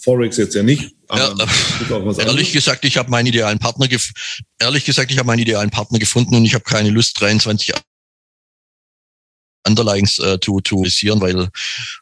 Forex 0.00 0.36
jetzt 0.36 0.54
ja 0.54 0.62
nicht. 0.62 0.94
Ja, 1.14 1.34
ehrlich 2.18 2.52
gesagt, 2.52 2.84
ich 2.84 2.96
habe 2.96 3.10
meinen 3.10 3.26
idealen 3.26 3.58
Partner 3.58 3.88
ehrlich 4.58 4.84
gesagt, 4.84 5.10
ich 5.10 5.18
habe 5.18 5.26
meinen 5.26 5.40
idealen 5.40 5.70
Partner 5.70 5.98
gefunden 5.98 6.34
und 6.34 6.44
ich 6.44 6.54
habe 6.54 6.64
keine 6.64 6.90
Lust 6.90 7.20
23 7.20 7.72
Underlyings 9.66 10.18
äh, 10.18 10.38
zu, 10.40 10.60
zu 10.60 10.82
visieren, 10.82 11.20
weil 11.20 11.48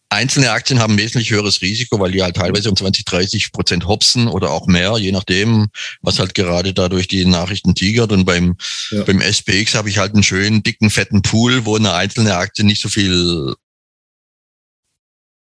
einzelne 0.09 0.51
Aktien 0.51 0.81
haben 0.81 0.99
wesentlich 0.99 1.31
höheres 1.31 1.63
Risiko, 1.63 1.99
weil 2.01 2.11
die 2.11 2.23
halt 2.23 2.37
teilweise 2.37 2.69
um 2.69 2.77
20, 2.77 3.05
30 3.05 3.53
Prozent 3.53 3.87
hopsen 3.87 4.27
oder 4.27 4.51
auch 4.51 4.67
mehr, 4.67 4.97
je 4.99 5.13
nachdem, 5.13 5.69
was 6.01 6.19
halt 6.19 6.35
gerade 6.35 6.75
da 6.75 6.89
durch 6.89 7.07
die 7.09 7.25
Nachrichten 7.25 7.75
tigert. 7.75 8.13
Und 8.13 8.25
beim, 8.25 8.57
ja. 8.91 9.05
beim 9.05 9.21
SPX 9.21 9.75
habe 9.75 9.89
ich 9.89 9.99
halt 9.99 10.15
einen 10.15 10.25
schönen, 10.25 10.63
dicken, 10.63 10.91
fetten 10.91 11.23
Pool, 11.23 11.65
wo 11.65 11.77
eine 11.77 11.95
einzelne 11.95 12.37
Aktie 12.37 12.65
nicht 12.65 12.83
so 12.83 12.89
viel 12.89 13.55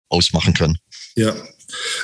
ausmachen 0.10 0.54
kann. 0.54 0.78
Ja, 1.16 1.36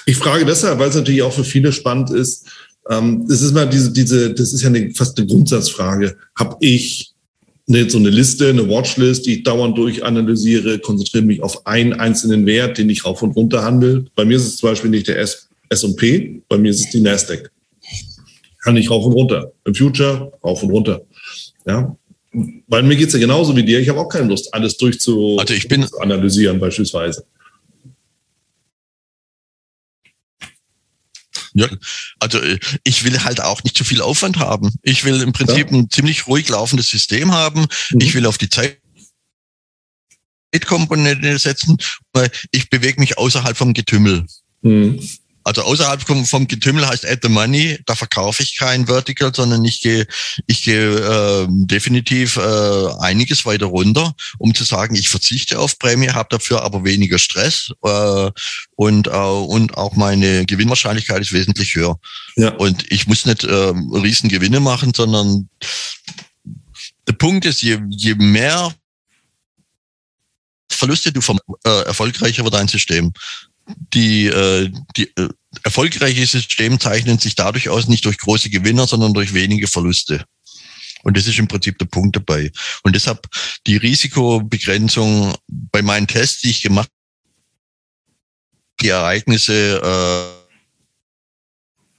ich 0.05 0.17
frage 0.17 0.45
deshalb, 0.45 0.79
weil 0.79 0.89
es 0.89 0.95
natürlich 0.95 1.21
auch 1.21 1.33
für 1.33 1.43
viele 1.43 1.71
spannend 1.71 2.09
ist. 2.11 2.45
Ähm, 2.89 3.25
das 3.27 3.41
ist 3.41 3.53
mal 3.53 3.67
diese, 3.67 3.91
diese, 3.91 4.33
das 4.33 4.53
ist 4.53 4.61
ja 4.61 4.69
eine, 4.69 4.91
fast 4.91 5.17
eine 5.17 5.27
Grundsatzfrage. 5.27 6.17
Habe 6.35 6.57
ich 6.59 7.11
eine, 7.67 7.89
so 7.89 7.97
eine 7.97 8.09
Liste, 8.09 8.49
eine 8.49 8.67
Watchlist, 8.67 9.25
die 9.25 9.35
ich 9.35 9.43
dauernd 9.43 9.77
durchanalysiere, 9.77 10.79
konzentriere 10.79 11.23
mich 11.23 11.41
auf 11.43 11.65
einen 11.67 11.93
einzelnen 11.93 12.45
Wert, 12.45 12.77
den 12.77 12.89
ich 12.89 13.05
rauf 13.05 13.21
und 13.21 13.35
runter 13.35 13.63
handle. 13.63 14.05
Bei 14.15 14.25
mir 14.25 14.37
ist 14.37 14.47
es 14.47 14.57
zum 14.57 14.69
Beispiel 14.69 14.89
nicht 14.89 15.07
der 15.07 15.19
S&P, 15.19 16.41
bei 16.49 16.57
mir 16.57 16.71
ist 16.71 16.85
es 16.85 16.89
die 16.89 16.99
Nasdaq. 16.99 17.51
Kann 18.61 18.75
ich 18.75 18.89
rauf 18.89 19.05
und 19.05 19.13
runter. 19.13 19.51
Im 19.65 19.75
Future 19.75 20.33
rauf 20.43 20.63
und 20.63 20.71
runter. 20.71 21.01
Ja, 21.65 21.95
weil 22.67 22.83
mir 22.83 22.95
geht's 22.95 23.13
ja 23.13 23.19
genauso 23.19 23.55
wie 23.55 23.63
dir. 23.63 23.79
Ich 23.79 23.89
habe 23.89 23.99
auch 23.99 24.09
keine 24.09 24.27
Lust, 24.27 24.53
alles 24.53 24.77
durchzu 24.77 25.37
also 25.39 25.53
ich 25.53 25.67
bin, 25.67 25.85
analysieren 25.99 26.59
beispielsweise. 26.59 27.23
Ja, 31.53 31.67
also 32.19 32.39
äh, 32.39 32.59
ich 32.83 33.03
will 33.03 33.23
halt 33.23 33.41
auch 33.41 33.63
nicht 33.63 33.77
zu 33.77 33.83
viel 33.83 34.01
Aufwand 34.01 34.37
haben. 34.37 34.73
Ich 34.83 35.03
will 35.03 35.21
im 35.21 35.33
Prinzip 35.33 35.71
ja. 35.71 35.77
ein 35.77 35.89
ziemlich 35.89 36.27
ruhig 36.27 36.49
laufendes 36.49 36.89
System 36.89 37.31
haben. 37.31 37.65
Mhm. 37.91 38.01
Ich 38.01 38.13
will 38.13 38.25
auf 38.25 38.37
die 38.37 38.49
Zeit 38.49 38.79
Komponente 40.65 41.37
setzen. 41.37 41.77
Ich 42.51 42.69
bewege 42.69 42.99
mich 42.99 43.17
außerhalb 43.17 43.55
vom 43.55 43.73
Getümmel. 43.73 44.25
Mhm. 44.61 44.99
Also 45.49 45.63
außerhalb 45.63 46.03
vom, 46.03 46.27
vom 46.27 46.47
Getümmel 46.47 46.87
heißt 46.87 47.07
at 47.07 47.21
the 47.23 47.27
money, 47.27 47.79
da 47.87 47.95
verkaufe 47.95 48.43
ich 48.43 48.55
kein 48.55 48.85
Vertical, 48.85 49.33
sondern 49.33 49.65
ich 49.65 49.81
gehe 49.81 50.05
ich 50.45 50.61
gehe 50.61 50.95
äh, 50.95 51.47
definitiv 51.49 52.37
äh, 52.37 52.93
einiges 52.99 53.47
weiter 53.47 53.65
runter, 53.65 54.13
um 54.37 54.53
zu 54.53 54.63
sagen, 54.63 54.93
ich 54.93 55.09
verzichte 55.09 55.57
auf 55.57 55.79
Prämie, 55.79 56.09
habe 56.09 56.29
dafür 56.29 56.61
aber 56.61 56.83
weniger 56.83 57.17
Stress 57.17 57.71
äh, 57.83 58.29
und, 58.75 59.07
äh, 59.07 59.11
und 59.11 59.75
auch 59.75 59.95
meine 59.95 60.45
Gewinnwahrscheinlichkeit 60.45 61.21
ist 61.21 61.33
wesentlich 61.33 61.73
höher. 61.73 61.99
Ja. 62.35 62.49
Und 62.49 62.85
ich 62.91 63.07
muss 63.07 63.25
nicht 63.25 63.43
äh, 63.43 63.73
riesen 63.93 64.29
Gewinne 64.29 64.59
machen, 64.59 64.93
sondern 64.93 65.49
der 67.07 67.13
Punkt 67.13 67.45
ist, 67.45 67.63
je, 67.63 67.79
je 67.89 68.13
mehr 68.13 68.71
Verluste 70.71 71.11
du 71.11 71.21
vom 71.21 71.39
äh, 71.65 71.85
erfolgreicher 71.85 72.43
wird 72.43 72.53
dein 72.53 72.67
System 72.67 73.13
die, 73.93 74.27
äh, 74.27 74.71
die 74.95 75.11
äh, 75.15 75.29
erfolgreiche 75.63 76.25
Systeme 76.25 76.79
zeichnen 76.79 77.19
sich 77.19 77.35
dadurch 77.35 77.69
aus, 77.69 77.87
nicht 77.87 78.05
durch 78.05 78.17
große 78.17 78.49
Gewinner, 78.49 78.87
sondern 78.87 79.13
durch 79.13 79.33
wenige 79.33 79.67
Verluste. 79.67 80.25
Und 81.03 81.15
das 81.15 81.27
ist 81.27 81.39
im 81.39 81.47
Prinzip 81.47 81.77
der 81.79 81.85
Punkt 81.85 82.15
dabei. 82.15 82.51
Und 82.83 82.93
deshalb 82.95 83.25
die 83.65 83.77
Risikobegrenzung 83.77 85.35
bei 85.47 85.81
meinen 85.81 86.07
Tests, 86.07 86.41
die 86.41 86.49
ich 86.49 86.61
gemacht 86.61 86.89
habe, 86.89 86.95
die 88.81 88.89
Ereignisse, 88.89 90.35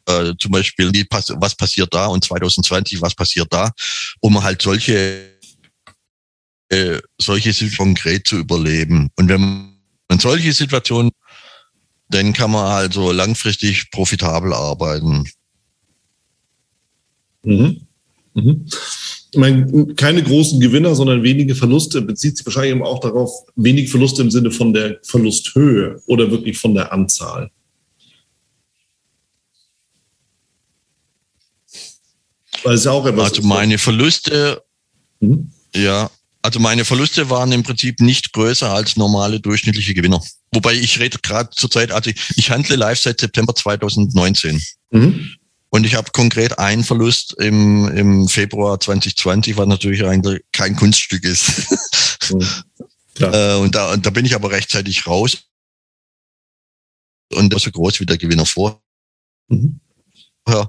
äh, 0.06 0.20
äh, 0.30 0.34
zum 0.38 0.52
Beispiel, 0.52 0.92
die, 0.92 1.06
was 1.10 1.54
passiert 1.54 1.92
da 1.94 2.06
und 2.06 2.24
2020, 2.24 3.02
was 3.02 3.14
passiert 3.14 3.52
da, 3.52 3.72
um 4.20 4.42
halt 4.42 4.62
solche, 4.62 5.38
äh, 6.68 7.00
solche 7.18 7.52
Situationen 7.52 7.94
konkret 7.94 8.26
zu 8.26 8.36
überleben. 8.36 9.10
Und 9.16 9.28
wenn 9.28 9.40
man 10.08 10.18
solche 10.18 10.52
Situationen 10.52 11.10
dann 12.10 12.32
kann 12.32 12.50
man 12.50 12.66
also 12.66 13.12
langfristig 13.12 13.90
profitabel 13.90 14.52
arbeiten. 14.52 15.28
Mhm. 17.42 17.86
Mhm. 18.34 18.66
Ich 19.32 19.38
meine, 19.38 19.94
keine 19.94 20.22
großen 20.22 20.58
Gewinner, 20.58 20.94
sondern 20.96 21.22
wenige 21.22 21.54
Verluste 21.54 22.02
bezieht 22.02 22.36
sich 22.36 22.44
wahrscheinlich 22.44 22.72
eben 22.72 22.82
auch 22.82 22.98
darauf, 22.98 23.30
wenig 23.54 23.90
Verluste 23.90 24.22
im 24.22 24.30
Sinne 24.30 24.50
von 24.50 24.72
der 24.72 24.98
Verlusthöhe 25.04 26.02
oder 26.06 26.30
wirklich 26.30 26.58
von 26.58 26.74
der 26.74 26.92
Anzahl. 26.92 27.50
Weil 32.64 32.74
es 32.74 32.84
ja 32.84 32.90
auch 32.90 33.06
etwas 33.06 33.30
also 33.30 33.42
meine 33.42 33.78
Verluste, 33.78 34.62
mhm. 35.20 35.52
ja, 35.74 36.10
also 36.42 36.58
meine 36.58 36.84
Verluste 36.84 37.28
waren 37.28 37.52
im 37.52 37.62
Prinzip 37.62 38.00
nicht 38.00 38.32
größer 38.32 38.70
als 38.70 38.96
normale 38.96 39.40
durchschnittliche 39.40 39.94
Gewinner. 39.94 40.22
Wobei 40.52 40.74
ich 40.74 40.98
rede 40.98 41.18
gerade 41.22 41.50
zurzeit, 41.50 41.92
also 41.92 42.10
ich 42.36 42.50
handle 42.50 42.76
live 42.76 42.98
seit 42.98 43.20
September 43.20 43.54
2019. 43.54 44.62
Mhm. 44.90 45.36
Und 45.68 45.84
ich 45.84 45.94
habe 45.94 46.10
konkret 46.10 46.58
einen 46.58 46.82
Verlust 46.82 47.34
im, 47.38 47.88
im 47.96 48.28
Februar 48.28 48.80
2020, 48.80 49.56
was 49.56 49.68
natürlich 49.68 50.04
eigentlich 50.04 50.42
kein 50.52 50.76
Kunststück 50.76 51.24
ist. 51.24 51.66
Mhm. 52.32 52.46
äh, 53.18 53.54
und, 53.56 53.74
da, 53.74 53.92
und 53.92 54.06
da 54.06 54.10
bin 54.10 54.24
ich 54.24 54.36
aber 54.36 54.52
rechtzeitig 54.52 55.04
raus. 55.04 55.48
Und 57.32 57.52
so 57.58 57.68
groß 57.68 57.98
wie 57.98 58.06
der 58.06 58.18
Gewinner 58.18 58.46
vorher 58.46 58.80
mhm. 59.48 59.80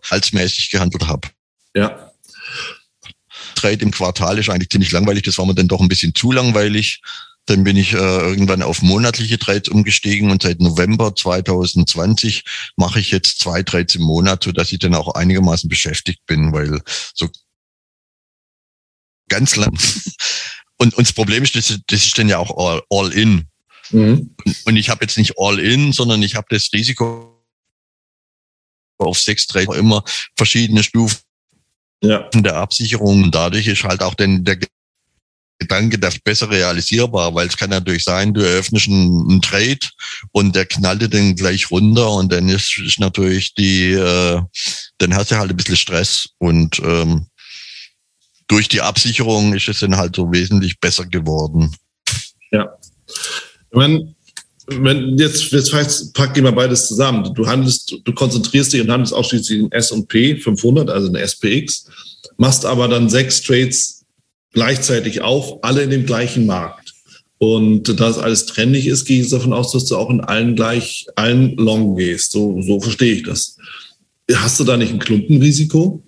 als 0.10 0.34
mäßig 0.34 0.72
gehandelt 0.72 1.06
habe. 1.06 1.30
Ja. 1.76 2.11
Trade 3.56 3.84
im 3.84 3.92
Quartal 3.92 4.38
ist 4.40 4.50
eigentlich 4.50 4.70
ziemlich 4.70 4.92
langweilig. 4.92 5.24
Das 5.24 5.38
war 5.38 5.46
mir 5.46 5.56
dann 5.56 5.68
doch 5.68 5.82
ein 5.82 5.88
bisschen 5.88 6.16
zu 6.16 6.32
langweilig. 6.32 7.02
Dann 7.46 7.64
bin 7.64 7.76
ich 7.76 7.94
äh, 7.94 7.98
irgendwann 7.98 8.62
auf 8.62 8.82
monatliche 8.82 9.40
Trades 9.40 9.70
umgestiegen 9.70 10.30
und 10.30 10.44
seit 10.44 10.60
November 10.60 11.16
2020 11.16 12.44
mache 12.76 13.00
ich 13.00 13.12
jetzt 13.12 13.40
zwei 13.40 13.64
Trades 13.64 13.96
im 13.96 14.04
Monat, 14.04 14.44
so 14.44 14.52
dass 14.52 14.72
ich 14.72 14.80
dann 14.80 14.96
auch 14.96 15.16
einigermaßen 15.16 15.68
beschäftigt 15.68 16.26
bin, 16.28 16.54
weil 16.54 16.82
so 17.14 17.30
ganz 19.28 19.56
lang. 19.56 19.78
Und, 20.78 20.96
und 20.96 21.08
das 21.08 21.14
Problem 21.14 21.44
ist, 21.44 21.56
das, 21.56 21.78
das 21.86 22.08
ist 22.08 22.18
dann 22.18 22.28
ja 22.28 22.40
auch 22.40 22.58
all, 22.58 22.82
all 22.90 23.14
in. 23.14 23.48
Mhm. 23.92 24.34
Und, 24.44 24.66
und 24.66 24.78
ich 24.78 24.90
habe 24.90 25.06
jetzt 25.06 25.16
nicht 25.16 25.36
all 25.38 25.60
in, 25.60 25.94
sondern 25.94 26.24
ich 26.24 26.34
habe 26.34 26.48
das 26.50 26.72
Risiko 26.74 27.40
auf 28.98 29.20
sechs 29.20 29.46
Trades 29.46 29.78
immer 29.78 30.04
verschiedene 30.36 30.82
Stufen 30.82 31.20
ja. 32.02 32.30
der 32.34 32.56
Absicherung. 32.56 33.24
Und 33.24 33.36
dadurch 33.36 33.68
ist 33.68 33.84
halt 33.84 34.02
auch 34.02 34.16
denn 34.16 34.44
der 34.44 34.58
Gedanke 35.62 36.00
der 36.00 36.12
besser 36.24 36.50
realisierbar, 36.50 37.36
weil 37.36 37.48
es 37.48 37.56
kann 37.56 37.70
natürlich 37.70 38.04
sein, 38.04 38.34
du 38.34 38.42
eröffnest 38.42 38.88
einen, 38.88 39.42
Trade 39.42 39.80
und 40.32 40.56
der 40.56 40.66
knallte 40.66 41.08
dann 41.08 41.36
gleich 41.36 41.70
runter 41.70 42.12
und 42.12 42.32
dann 42.32 42.50
ist, 42.50 42.80
ist 42.80 43.00
natürlich 43.00 43.54
die, 43.54 43.92
äh, 43.92 44.42
dann 44.98 45.16
hast 45.16 45.30
du 45.30 45.36
halt 45.36 45.52
ein 45.52 45.58
bisschen 45.58 45.76
Stress 45.76 46.30
und 46.40 46.80
ähm, 46.84 47.28
durch 48.48 48.68
die 48.68 48.82
Absicherung 48.82 49.54
ist 49.54 49.70
es 49.70 49.80
dann 49.80 49.96
halt 49.96 50.16
so 50.16 50.32
wesentlich 50.32 50.80
besser 50.80 51.06
geworden. 51.06 51.74
Ja. 52.52 52.68
Wenn, 53.70 54.16
wenn 54.68 55.18
jetzt, 55.18 55.52
jetzt 55.52 56.14
pack 56.14 56.38
ich 56.38 56.44
mal 56.44 56.52
beides 56.52 56.88
zusammen. 56.88 57.34
Du 57.34 57.48
handelst, 57.48 57.96
du 58.04 58.14
konzentrierst 58.14 58.74
dich 58.74 58.82
und 58.82 58.92
handelst 58.92 59.14
ausschließlich 59.14 59.60
in 59.60 59.72
S&P 59.72 60.38
500, 60.38 60.90
also 60.90 61.08
in 61.08 61.16
SPX, 61.16 61.86
machst 62.38 62.66
aber 62.66 62.88
dann 62.88 63.10
sechs 63.10 63.42
Trades 63.42 64.06
gleichzeitig 64.54 65.22
auf, 65.22 65.64
alle 65.64 65.84
in 65.84 65.90
dem 65.90 66.06
gleichen 66.06 66.46
Markt. 66.46 66.94
Und 67.38 68.00
da 68.00 68.10
es 68.10 68.20
alles 68.20 68.46
trendig 68.46 68.86
ist, 68.86 69.06
gehe 69.06 69.22
ich 69.22 69.30
davon 69.30 69.54
aus, 69.54 69.72
dass 69.72 69.86
du 69.86 69.98
auch 69.98 70.12
in 70.12 70.22
allen 70.22 70.56
gleich, 70.56 71.08
allen 71.16 71.56
long 71.58 71.96
gehst. 71.96 72.32
So, 72.32 72.62
so 72.62 72.80
verstehe 72.80 73.16
ich 73.16 73.24
das. 73.24 73.58
Hast 74.32 74.60
du 74.60 74.64
da 74.64 74.78
nicht 74.78 74.94
ein 74.94 75.00
Klumpenrisiko? 75.00 76.04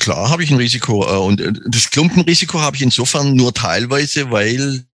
Klar 0.00 0.30
habe 0.30 0.42
ich 0.42 0.50
ein 0.50 0.56
Risiko. 0.56 1.06
Äh, 1.06 1.18
und 1.18 1.40
äh, 1.40 1.52
das 1.68 1.90
Klumpenrisiko 1.90 2.58
habe 2.58 2.74
ich 2.74 2.82
insofern 2.82 3.34
nur 3.34 3.54
teilweise, 3.54 4.30
weil 4.30 4.84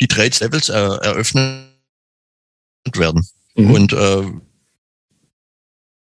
die 0.00 0.08
Trades 0.08 0.40
Levels 0.40 0.68
äh, 0.68 0.72
eröffnet 0.72 1.74
werden. 2.94 3.26
Mhm. 3.56 3.70
Und 3.70 3.92
äh, 3.92 4.22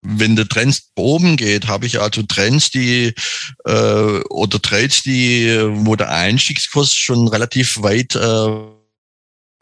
wenn 0.03 0.35
der 0.35 0.49
Trend 0.49 0.83
oben 0.97 1.37
geht, 1.37 1.69
habe 1.69 1.85
ich 1.85 2.01
also 2.01 2.23
Trends, 2.23 2.71
die 2.71 3.13
äh, 3.67 4.21
oder 4.31 4.63
Trades, 4.63 5.03
die, 5.03 5.49
wo 5.85 5.95
der 5.95 6.11
Einstiegskurs 6.11 6.95
schon 6.95 7.29
relativ 7.29 7.83
weit 7.83 8.15
äh, 8.15 8.49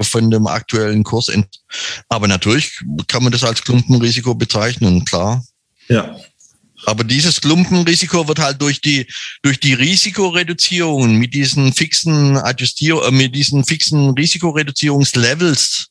von 0.00 0.30
dem 0.30 0.46
aktuellen 0.46 1.02
Kurs 1.02 1.28
ent. 1.28 1.48
Aber 2.08 2.28
natürlich 2.28 2.78
kann 3.08 3.24
man 3.24 3.32
das 3.32 3.42
als 3.42 3.62
Klumpenrisiko 3.62 4.36
bezeichnen, 4.36 5.04
klar. 5.04 5.44
Ja. 5.88 6.16
Aber 6.86 7.04
dieses 7.04 7.40
Klumpenrisiko 7.40 8.28
wird 8.28 8.38
halt 8.38 8.62
durch 8.62 8.80
die, 8.80 9.06
durch 9.42 9.58
die 9.60 9.74
Risikoreduzierung 9.74 11.16
mit 11.16 11.34
diesen 11.34 11.72
fixen 11.72 12.36
Adjustier, 12.36 13.02
äh, 13.04 13.10
mit 13.10 13.34
diesen 13.34 13.64
fixen 13.64 14.10
Risikoreduzierungslevels 14.10 15.88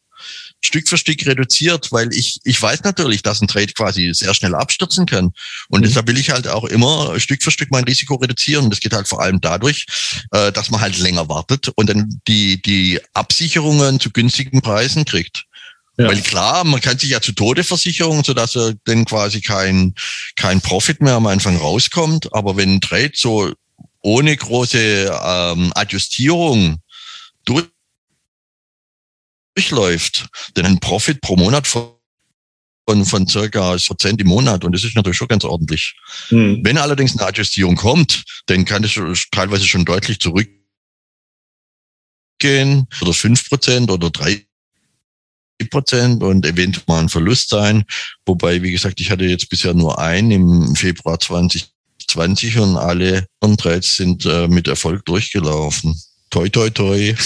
Stück 0.63 0.89
für 0.89 0.97
Stück 0.97 1.25
reduziert, 1.25 1.91
weil 1.91 2.11
ich, 2.13 2.39
ich 2.43 2.61
weiß 2.61 2.83
natürlich, 2.83 3.21
dass 3.21 3.41
ein 3.41 3.47
Trade 3.47 3.73
quasi 3.73 4.11
sehr 4.13 4.33
schnell 4.33 4.55
abstürzen 4.55 5.05
kann. 5.05 5.31
Und 5.69 5.81
mhm. 5.81 5.85
deshalb 5.85 6.07
will 6.07 6.17
ich 6.17 6.31
halt 6.31 6.47
auch 6.47 6.65
immer 6.65 7.19
Stück 7.19 7.43
für 7.43 7.51
Stück 7.51 7.71
mein 7.71 7.83
Risiko 7.83 8.15
reduzieren. 8.15 8.69
Das 8.69 8.79
geht 8.79 8.93
halt 8.93 9.07
vor 9.07 9.21
allem 9.21 9.39
dadurch, 9.39 9.85
äh, 10.31 10.51
dass 10.51 10.69
man 10.69 10.81
halt 10.81 10.97
länger 10.97 11.29
wartet 11.29 11.69
und 11.75 11.89
dann 11.89 12.19
die, 12.27 12.61
die 12.61 12.99
Absicherungen 13.13 13.99
zu 13.99 14.11
günstigen 14.11 14.61
Preisen 14.61 15.05
kriegt. 15.05 15.46
Ja. 15.97 16.07
Weil 16.07 16.21
klar, 16.21 16.63
man 16.63 16.79
kann 16.79 16.99
sich 16.99 17.09
ja 17.09 17.21
zu 17.21 17.33
Tode 17.33 17.63
versichern, 17.63 18.23
sodass 18.23 18.55
er 18.55 18.75
dann 18.85 19.05
quasi 19.05 19.41
kein, 19.41 19.95
kein 20.35 20.61
Profit 20.61 21.01
mehr 21.01 21.15
am 21.15 21.25
Anfang 21.25 21.57
rauskommt. 21.57 22.33
Aber 22.33 22.55
wenn 22.55 22.75
ein 22.75 22.81
Trade 22.81 23.13
so 23.15 23.51
ohne 24.01 24.35
große 24.35 25.11
ähm, 25.23 25.71
Adjustierung 25.75 26.77
durch 27.45 27.67
durchläuft, 29.57 30.27
denn 30.55 30.65
ein 30.65 30.79
Profit 30.79 31.19
pro 31.21 31.35
Monat 31.35 31.67
von 31.67 31.93
von, 33.03 33.27
circa 33.27 33.75
Prozent 33.85 34.21
im 34.21 34.27
Monat 34.27 34.63
und 34.63 34.71
das 34.71 34.85
ist 34.85 34.95
natürlich 34.95 35.17
schon 35.17 35.27
ganz 35.27 35.43
ordentlich. 35.43 35.93
Hm. 36.29 36.61
Wenn 36.63 36.77
allerdings 36.77 37.17
eine 37.17 37.27
Adjustierung 37.27 37.75
kommt, 37.75 38.23
dann 38.45 38.63
kann 38.63 38.81
es 38.85 38.93
teilweise 39.29 39.67
schon 39.67 39.83
deutlich 39.83 40.21
zurückgehen 40.21 40.63
oder 43.01 43.13
fünf 43.13 43.49
Prozent 43.49 43.91
oder 43.91 44.09
drei 44.09 44.46
Prozent 45.65 46.23
und 46.23 46.45
eventuell 46.45 46.99
ein 46.99 47.09
Verlust 47.09 47.49
sein. 47.49 47.83
Wobei, 48.25 48.61
wie 48.61 48.71
gesagt, 48.71 49.01
ich 49.01 49.11
hatte 49.11 49.25
jetzt 49.25 49.49
bisher 49.49 49.73
nur 49.73 49.99
einen 49.99 50.31
im 50.31 50.75
Februar 50.75 51.19
2020 51.19 52.59
und 52.59 52.77
alle 52.77 53.25
Trades 53.57 53.95
sind 53.95 54.25
äh, 54.25 54.47
mit 54.47 54.67
Erfolg 54.67 55.05
durchgelaufen 55.05 55.95
toi, 56.29 56.49
toi, 56.49 56.69
toi. 56.69 57.13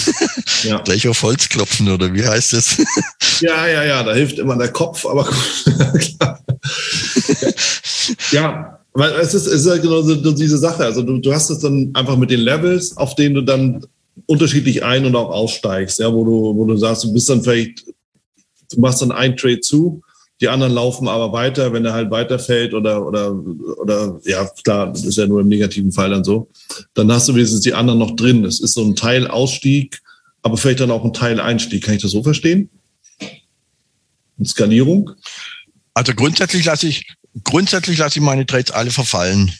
Ja. 0.62 0.78
Gleich 0.78 1.08
auf 1.08 1.20
Holz 1.24 1.48
klopfen, 1.48 1.88
oder 1.88 2.14
wie 2.14 2.24
heißt 2.24 2.52
es? 2.52 2.76
ja, 3.40 3.66
ja, 3.66 3.82
ja, 3.82 4.04
da 4.04 4.14
hilft 4.14 4.38
immer 4.38 4.56
der 4.56 4.68
Kopf, 4.68 5.04
aber 5.04 5.28
ja, 8.30 8.78
weil 8.92 9.10
es 9.14 9.34
ist, 9.34 9.48
es 9.48 9.62
ist 9.62 9.66
ja 9.66 9.78
genau 9.78 10.02
so, 10.02 10.30
diese 10.30 10.56
Sache. 10.56 10.84
Also 10.84 11.02
du, 11.02 11.18
du 11.18 11.34
hast 11.34 11.50
es 11.50 11.58
dann 11.58 11.90
einfach 11.94 12.16
mit 12.16 12.30
den 12.30 12.38
Levels, 12.38 12.96
auf 12.96 13.16
denen 13.16 13.34
du 13.34 13.40
dann 13.40 13.84
unterschiedlich 14.26 14.84
ein- 14.84 15.04
und 15.04 15.16
auch 15.16 15.30
aussteigst, 15.30 15.98
ja, 15.98 16.12
wo 16.12 16.24
du, 16.24 16.56
wo 16.56 16.64
du 16.64 16.76
sagst, 16.76 17.02
du 17.02 17.12
bist 17.12 17.28
dann 17.28 17.42
vielleicht, 17.42 17.84
du 18.72 18.80
machst 18.80 19.02
dann 19.02 19.12
ein 19.12 19.36
Trade 19.36 19.60
zu 19.60 20.02
die 20.42 20.48
anderen 20.48 20.74
laufen 20.74 21.06
aber 21.06 21.32
weiter, 21.32 21.72
wenn 21.72 21.84
er 21.84 21.92
halt 21.92 22.10
weiterfällt 22.10 22.74
oder, 22.74 23.06
oder, 23.06 23.32
oder, 23.32 24.20
ja, 24.24 24.44
klar, 24.64 24.88
das 24.88 25.04
ist 25.04 25.16
ja 25.16 25.24
nur 25.28 25.40
im 25.40 25.46
negativen 25.46 25.92
Fall 25.92 26.10
dann 26.10 26.24
so. 26.24 26.50
Dann 26.94 27.12
hast 27.12 27.28
du 27.28 27.34
wenigstens 27.36 27.60
die 27.60 27.74
anderen 27.74 28.00
noch 28.00 28.16
drin. 28.16 28.44
Es 28.44 28.58
ist 28.58 28.74
so 28.74 28.82
ein 28.82 28.96
Teil 28.96 29.28
Ausstieg, 29.28 30.02
aber 30.42 30.56
vielleicht 30.56 30.80
dann 30.80 30.90
auch 30.90 31.04
ein 31.04 31.12
Teil 31.12 31.40
Einstieg. 31.40 31.84
Kann 31.84 31.94
ich 31.94 32.02
das 32.02 32.10
so 32.10 32.24
verstehen? 32.24 32.70
Und 34.36 34.48
Skalierung? 34.48 35.12
Also 35.94 36.12
grundsätzlich 36.12 36.64
lasse 36.64 36.88
ich, 36.88 37.06
grundsätzlich 37.44 37.98
lasse 37.98 38.18
ich 38.18 38.24
meine 38.24 38.44
Trades 38.44 38.72
alle 38.72 38.90
verfallen. 38.90 39.52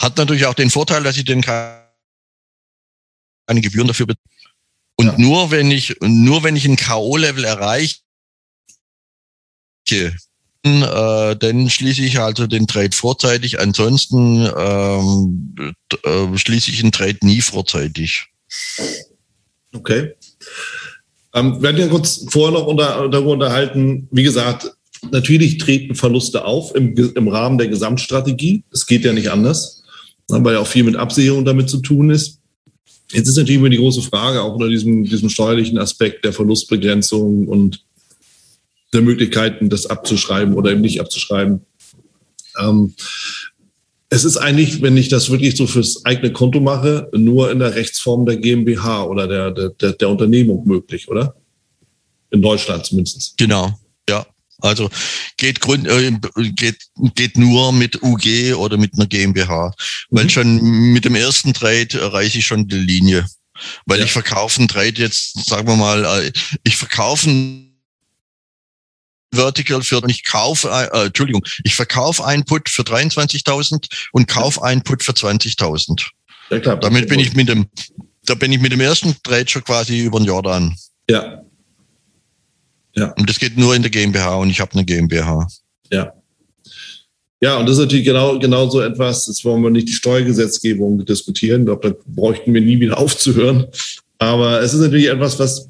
Hat 0.00 0.18
natürlich 0.18 0.44
auch 0.44 0.52
den 0.52 0.68
Vorteil, 0.68 1.02
dass 1.02 1.16
ich 1.16 1.24
den 1.24 1.40
keine 1.40 1.80
Gebühren 3.48 3.88
dafür 3.88 4.04
bezahle. 4.04 4.31
Und 4.96 5.06
ja. 5.06 5.14
nur 5.18 5.50
wenn 5.50 5.70
ich, 5.70 5.96
nur 6.00 6.42
wenn 6.42 6.56
ich 6.56 6.66
ein 6.66 6.76
K.O.-Level 6.76 7.44
erreiche, 7.44 7.96
äh, 10.64 11.36
dann 11.36 11.70
schließe 11.70 12.02
ich 12.02 12.20
also 12.20 12.46
den 12.46 12.66
Trade 12.66 12.94
vorzeitig. 12.94 13.58
Ansonsten 13.58 14.48
ähm, 14.56 15.74
äh, 16.04 16.38
schließe 16.38 16.70
ich 16.70 16.80
den 16.80 16.92
Trade 16.92 17.18
nie 17.22 17.40
vorzeitig. 17.40 18.26
Okay. 19.74 20.14
Ähm, 21.34 21.60
wir 21.60 21.68
hatten 21.68 21.80
ja 21.80 21.88
kurz 21.88 22.26
vorher 22.28 22.58
noch 22.58 22.66
unter, 22.66 23.08
darüber 23.08 23.32
unterhalten, 23.32 24.06
wie 24.10 24.22
gesagt, 24.22 24.70
natürlich 25.10 25.58
treten 25.58 25.94
Verluste 25.94 26.44
auf 26.44 26.74
im, 26.74 26.94
im 26.96 27.28
Rahmen 27.28 27.58
der 27.58 27.68
Gesamtstrategie. 27.68 28.62
Es 28.70 28.86
geht 28.86 29.04
ja 29.04 29.12
nicht 29.12 29.30
anders, 29.30 29.82
weil 30.28 30.54
ja 30.54 30.60
auch 30.60 30.66
viel 30.66 30.84
mit 30.84 30.96
Absicherung 30.96 31.44
damit 31.44 31.70
zu 31.70 31.78
tun 31.78 32.10
ist. 32.10 32.41
Jetzt 33.12 33.28
ist 33.28 33.36
natürlich 33.36 33.58
immer 33.58 33.68
die 33.68 33.78
große 33.78 34.02
Frage, 34.02 34.42
auch 34.42 34.54
unter 34.54 34.68
diesem, 34.68 35.04
diesem 35.04 35.28
steuerlichen 35.28 35.78
Aspekt 35.78 36.24
der 36.24 36.32
Verlustbegrenzung 36.32 37.46
und 37.46 37.84
der 38.92 39.02
Möglichkeiten, 39.02 39.70
das 39.70 39.86
abzuschreiben 39.86 40.54
oder 40.54 40.72
eben 40.72 40.80
nicht 40.80 41.00
abzuschreiben. 41.00 41.60
Ähm, 42.58 42.94
es 44.08 44.24
ist 44.24 44.36
eigentlich, 44.36 44.82
wenn 44.82 44.96
ich 44.96 45.08
das 45.08 45.30
wirklich 45.30 45.56
so 45.56 45.66
fürs 45.66 46.04
eigene 46.04 46.32
Konto 46.32 46.60
mache, 46.60 47.08
nur 47.14 47.50
in 47.50 47.58
der 47.58 47.74
Rechtsform 47.74 48.26
der 48.26 48.36
GmbH 48.36 49.04
oder 49.04 49.26
der, 49.26 49.70
der, 49.70 49.92
der 49.92 50.08
Unternehmung 50.08 50.66
möglich, 50.66 51.08
oder? 51.08 51.34
In 52.30 52.42
Deutschland 52.42 52.84
zumindest. 52.84 53.38
Genau, 53.38 53.78
ja. 54.08 54.26
Also 54.62 54.90
geht, 55.36 55.60
Grund, 55.60 55.86
äh, 55.86 56.12
geht, 56.54 56.78
geht 57.14 57.36
nur 57.36 57.72
mit 57.72 58.02
UG 58.02 58.54
oder 58.54 58.76
mit 58.76 58.94
einer 58.94 59.06
GmbH. 59.06 59.68
Mhm. 60.10 60.16
Weil 60.16 60.30
schon 60.30 60.60
mit 60.92 61.04
dem 61.04 61.14
ersten 61.14 61.52
Trade 61.52 62.00
erreiche 62.00 62.38
ich 62.38 62.46
schon 62.46 62.68
die 62.68 62.76
Linie. 62.76 63.26
Weil 63.86 63.98
ja. 63.98 64.04
ich 64.04 64.12
verkaufe 64.12 64.58
einen 64.58 64.68
Trade 64.68 64.94
jetzt, 64.96 65.46
sagen 65.46 65.68
wir 65.68 65.76
mal, 65.76 66.04
äh, 66.04 66.32
ich 66.64 66.76
verkaufe 66.76 67.28
ein 67.28 67.72
Vertical 69.32 69.82
für, 69.82 70.02
ich 70.08 70.24
kaufe, 70.24 70.68
äh, 70.68 71.06
Entschuldigung, 71.06 71.44
ich 71.64 71.74
verkaufe 71.74 72.24
einen 72.24 72.44
Put 72.44 72.68
für 72.68 72.82
23.000 72.82 73.86
und 74.12 74.28
kaufe 74.28 74.62
einen 74.62 74.82
Put 74.82 75.02
für 75.02 75.12
20.000. 75.12 76.06
Ja, 76.50 76.60
klar. 76.60 76.76
Damit 76.76 77.08
bin 77.08 77.18
ich 77.18 77.34
mit 77.34 77.48
dem, 77.48 77.66
da 78.26 78.34
bin 78.34 78.52
ich 78.52 78.60
mit 78.60 78.72
dem 78.72 78.80
ersten 78.80 79.16
Trade 79.22 79.48
schon 79.48 79.64
quasi 79.64 80.00
über 80.00 80.20
den 80.20 80.26
Jordan. 80.26 80.76
Ja. 81.08 81.42
Ja. 82.94 83.12
Und 83.12 83.28
das 83.28 83.38
geht 83.38 83.56
nur 83.56 83.74
in 83.74 83.82
der 83.82 83.90
GmbH 83.90 84.36
und 84.36 84.50
ich 84.50 84.60
habe 84.60 84.72
eine 84.72 84.84
GmbH. 84.84 85.48
Ja. 85.90 86.12
Ja, 87.40 87.56
und 87.58 87.66
das 87.66 87.76
ist 87.76 87.82
natürlich 87.82 88.04
genau, 88.04 88.38
genau 88.38 88.70
so 88.70 88.80
etwas, 88.80 89.26
jetzt 89.26 89.44
wollen 89.44 89.64
wir 89.64 89.70
nicht 89.70 89.88
die 89.88 89.92
Steuergesetzgebung 89.92 91.04
diskutieren, 91.04 91.62
ich 91.62 91.66
glaube, 91.66 91.88
da 91.90 91.96
bräuchten 92.06 92.54
wir 92.54 92.60
nie 92.60 92.78
wieder 92.78 92.98
aufzuhören. 92.98 93.66
Aber 94.18 94.62
es 94.62 94.72
ist 94.72 94.80
natürlich 94.80 95.08
etwas, 95.08 95.40
was, 95.40 95.68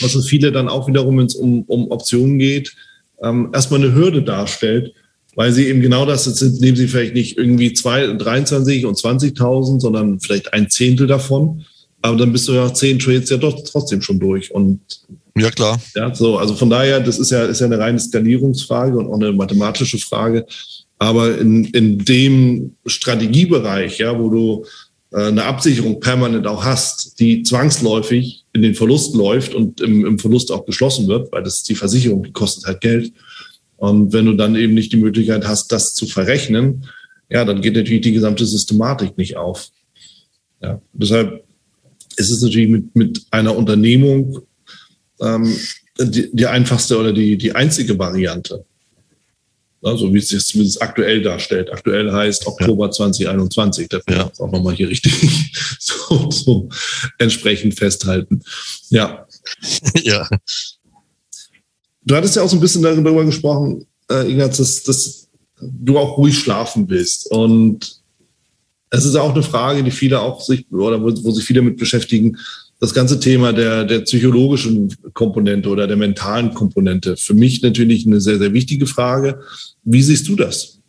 was 0.00 0.12
für 0.12 0.22
viele 0.22 0.52
dann 0.52 0.68
auch 0.68 0.86
wiederum, 0.86 1.16
wenn 1.16 1.26
es 1.26 1.34
um, 1.34 1.62
um 1.62 1.90
Optionen 1.90 2.38
geht, 2.38 2.76
ähm, 3.22 3.50
erstmal 3.54 3.82
eine 3.82 3.94
Hürde 3.94 4.22
darstellt, 4.22 4.92
weil 5.36 5.52
sie 5.52 5.68
eben 5.68 5.80
genau 5.80 6.04
das 6.04 6.24
sind, 6.24 6.60
nehmen 6.60 6.76
sie 6.76 6.88
vielleicht 6.88 7.14
nicht 7.14 7.38
irgendwie 7.38 7.72
zwei, 7.72 8.06
23 8.06 8.84
und 8.84 8.98
20.000, 8.98 9.80
sondern 9.80 10.20
vielleicht 10.20 10.52
ein 10.52 10.68
Zehntel 10.68 11.06
davon. 11.06 11.64
Aber 12.02 12.16
dann 12.16 12.32
bist 12.32 12.48
du 12.48 12.52
ja 12.52 12.72
zehn 12.74 12.98
Trades 12.98 13.30
ja 13.30 13.38
doch 13.38 13.62
trotzdem 13.64 14.02
schon 14.02 14.18
durch. 14.18 14.50
Und 14.50 14.80
ja, 15.40 15.50
klar. 15.50 15.80
Ja, 15.94 16.14
so, 16.14 16.38
also 16.38 16.54
von 16.54 16.70
daher, 16.70 17.00
das 17.00 17.18
ist 17.18 17.30
ja, 17.30 17.44
ist 17.44 17.60
ja 17.60 17.66
eine 17.66 17.78
reine 17.78 17.98
Skalierungsfrage 17.98 18.96
und 18.96 19.08
auch 19.08 19.20
eine 19.20 19.32
mathematische 19.32 19.98
Frage. 19.98 20.46
Aber 20.98 21.38
in, 21.38 21.64
in 21.64 21.98
dem 21.98 22.76
Strategiebereich, 22.86 23.98
ja, 23.98 24.18
wo 24.18 24.28
du 24.28 24.64
äh, 25.12 25.28
eine 25.28 25.44
Absicherung 25.44 26.00
permanent 26.00 26.46
auch 26.46 26.64
hast, 26.64 27.18
die 27.18 27.42
zwangsläufig 27.42 28.44
in 28.52 28.62
den 28.62 28.74
Verlust 28.74 29.14
läuft 29.14 29.54
und 29.54 29.80
im, 29.80 30.04
im 30.04 30.18
Verlust 30.18 30.52
auch 30.52 30.66
geschlossen 30.66 31.08
wird, 31.08 31.32
weil 31.32 31.42
das 31.42 31.58
ist 31.58 31.68
die 31.68 31.74
Versicherung, 31.74 32.22
die 32.22 32.32
kostet 32.32 32.66
halt 32.66 32.80
Geld. 32.80 33.12
Und 33.76 34.12
wenn 34.12 34.26
du 34.26 34.34
dann 34.34 34.56
eben 34.56 34.74
nicht 34.74 34.92
die 34.92 34.98
Möglichkeit 34.98 35.46
hast, 35.46 35.72
das 35.72 35.94
zu 35.94 36.06
verrechnen, 36.06 36.86
ja, 37.30 37.44
dann 37.44 37.62
geht 37.62 37.76
natürlich 37.76 38.02
die 38.02 38.12
gesamte 38.12 38.44
Systematik 38.44 39.16
nicht 39.16 39.36
auf. 39.36 39.68
Ja, 40.62 40.82
deshalb 40.92 41.44
ist 42.16 42.30
es 42.30 42.42
natürlich 42.42 42.68
mit, 42.68 42.94
mit 42.94 43.22
einer 43.30 43.56
Unternehmung 43.56 44.40
ähm, 45.20 45.56
die, 45.98 46.30
die 46.32 46.46
einfachste 46.46 46.98
oder 46.98 47.12
die, 47.12 47.36
die 47.36 47.54
einzige 47.54 47.98
Variante. 47.98 48.64
Also 49.82 50.12
wie 50.12 50.18
es 50.18 50.28
sich 50.28 50.44
zumindest 50.44 50.82
aktuell 50.82 51.22
darstellt. 51.22 51.72
Aktuell 51.72 52.12
heißt 52.12 52.46
Oktober 52.46 52.86
ja. 52.86 52.90
2021. 52.90 53.88
Dafür 53.88 54.16
ja. 54.16 54.32
auch 54.38 54.52
nochmal 54.52 54.74
hier 54.74 54.88
richtig 54.88 55.12
so, 55.78 56.30
so 56.30 56.68
entsprechend 57.18 57.74
festhalten. 57.74 58.42
Ja. 58.88 59.26
Ja. 60.02 60.28
Du 62.02 62.16
hattest 62.16 62.34
ja 62.34 62.42
auch 62.42 62.48
so 62.48 62.56
ein 62.56 62.60
bisschen 62.60 62.82
darüber 62.82 63.24
gesprochen, 63.24 63.86
äh, 64.10 64.30
Ignaz, 64.30 64.56
dass, 64.56 64.82
dass 64.82 65.28
du 65.60 65.98
auch 65.98 66.16
ruhig 66.16 66.38
schlafen 66.38 66.88
willst. 66.88 67.30
Und 67.30 68.00
es 68.88 69.04
ist 69.04 69.14
auch 69.16 69.32
eine 69.32 69.42
Frage, 69.42 69.84
die 69.84 69.90
viele 69.90 70.20
auch 70.20 70.40
sich 70.40 70.70
oder 70.72 71.00
wo, 71.00 71.12
wo 71.22 71.30
sich 71.30 71.44
viele 71.44 71.62
mit 71.62 71.76
beschäftigen 71.76 72.38
das 72.80 72.94
ganze 72.94 73.20
Thema 73.20 73.52
der, 73.52 73.84
der 73.84 74.00
psychologischen 74.00 74.94
Komponente 75.12 75.68
oder 75.68 75.86
der 75.86 75.98
mentalen 75.98 76.54
Komponente. 76.54 77.16
Für 77.16 77.34
mich 77.34 77.60
natürlich 77.62 78.06
eine 78.06 78.20
sehr, 78.20 78.38
sehr 78.38 78.54
wichtige 78.54 78.86
Frage. 78.86 79.40
Wie 79.84 80.02
siehst 80.02 80.26
du 80.28 80.34
das? 80.34 80.80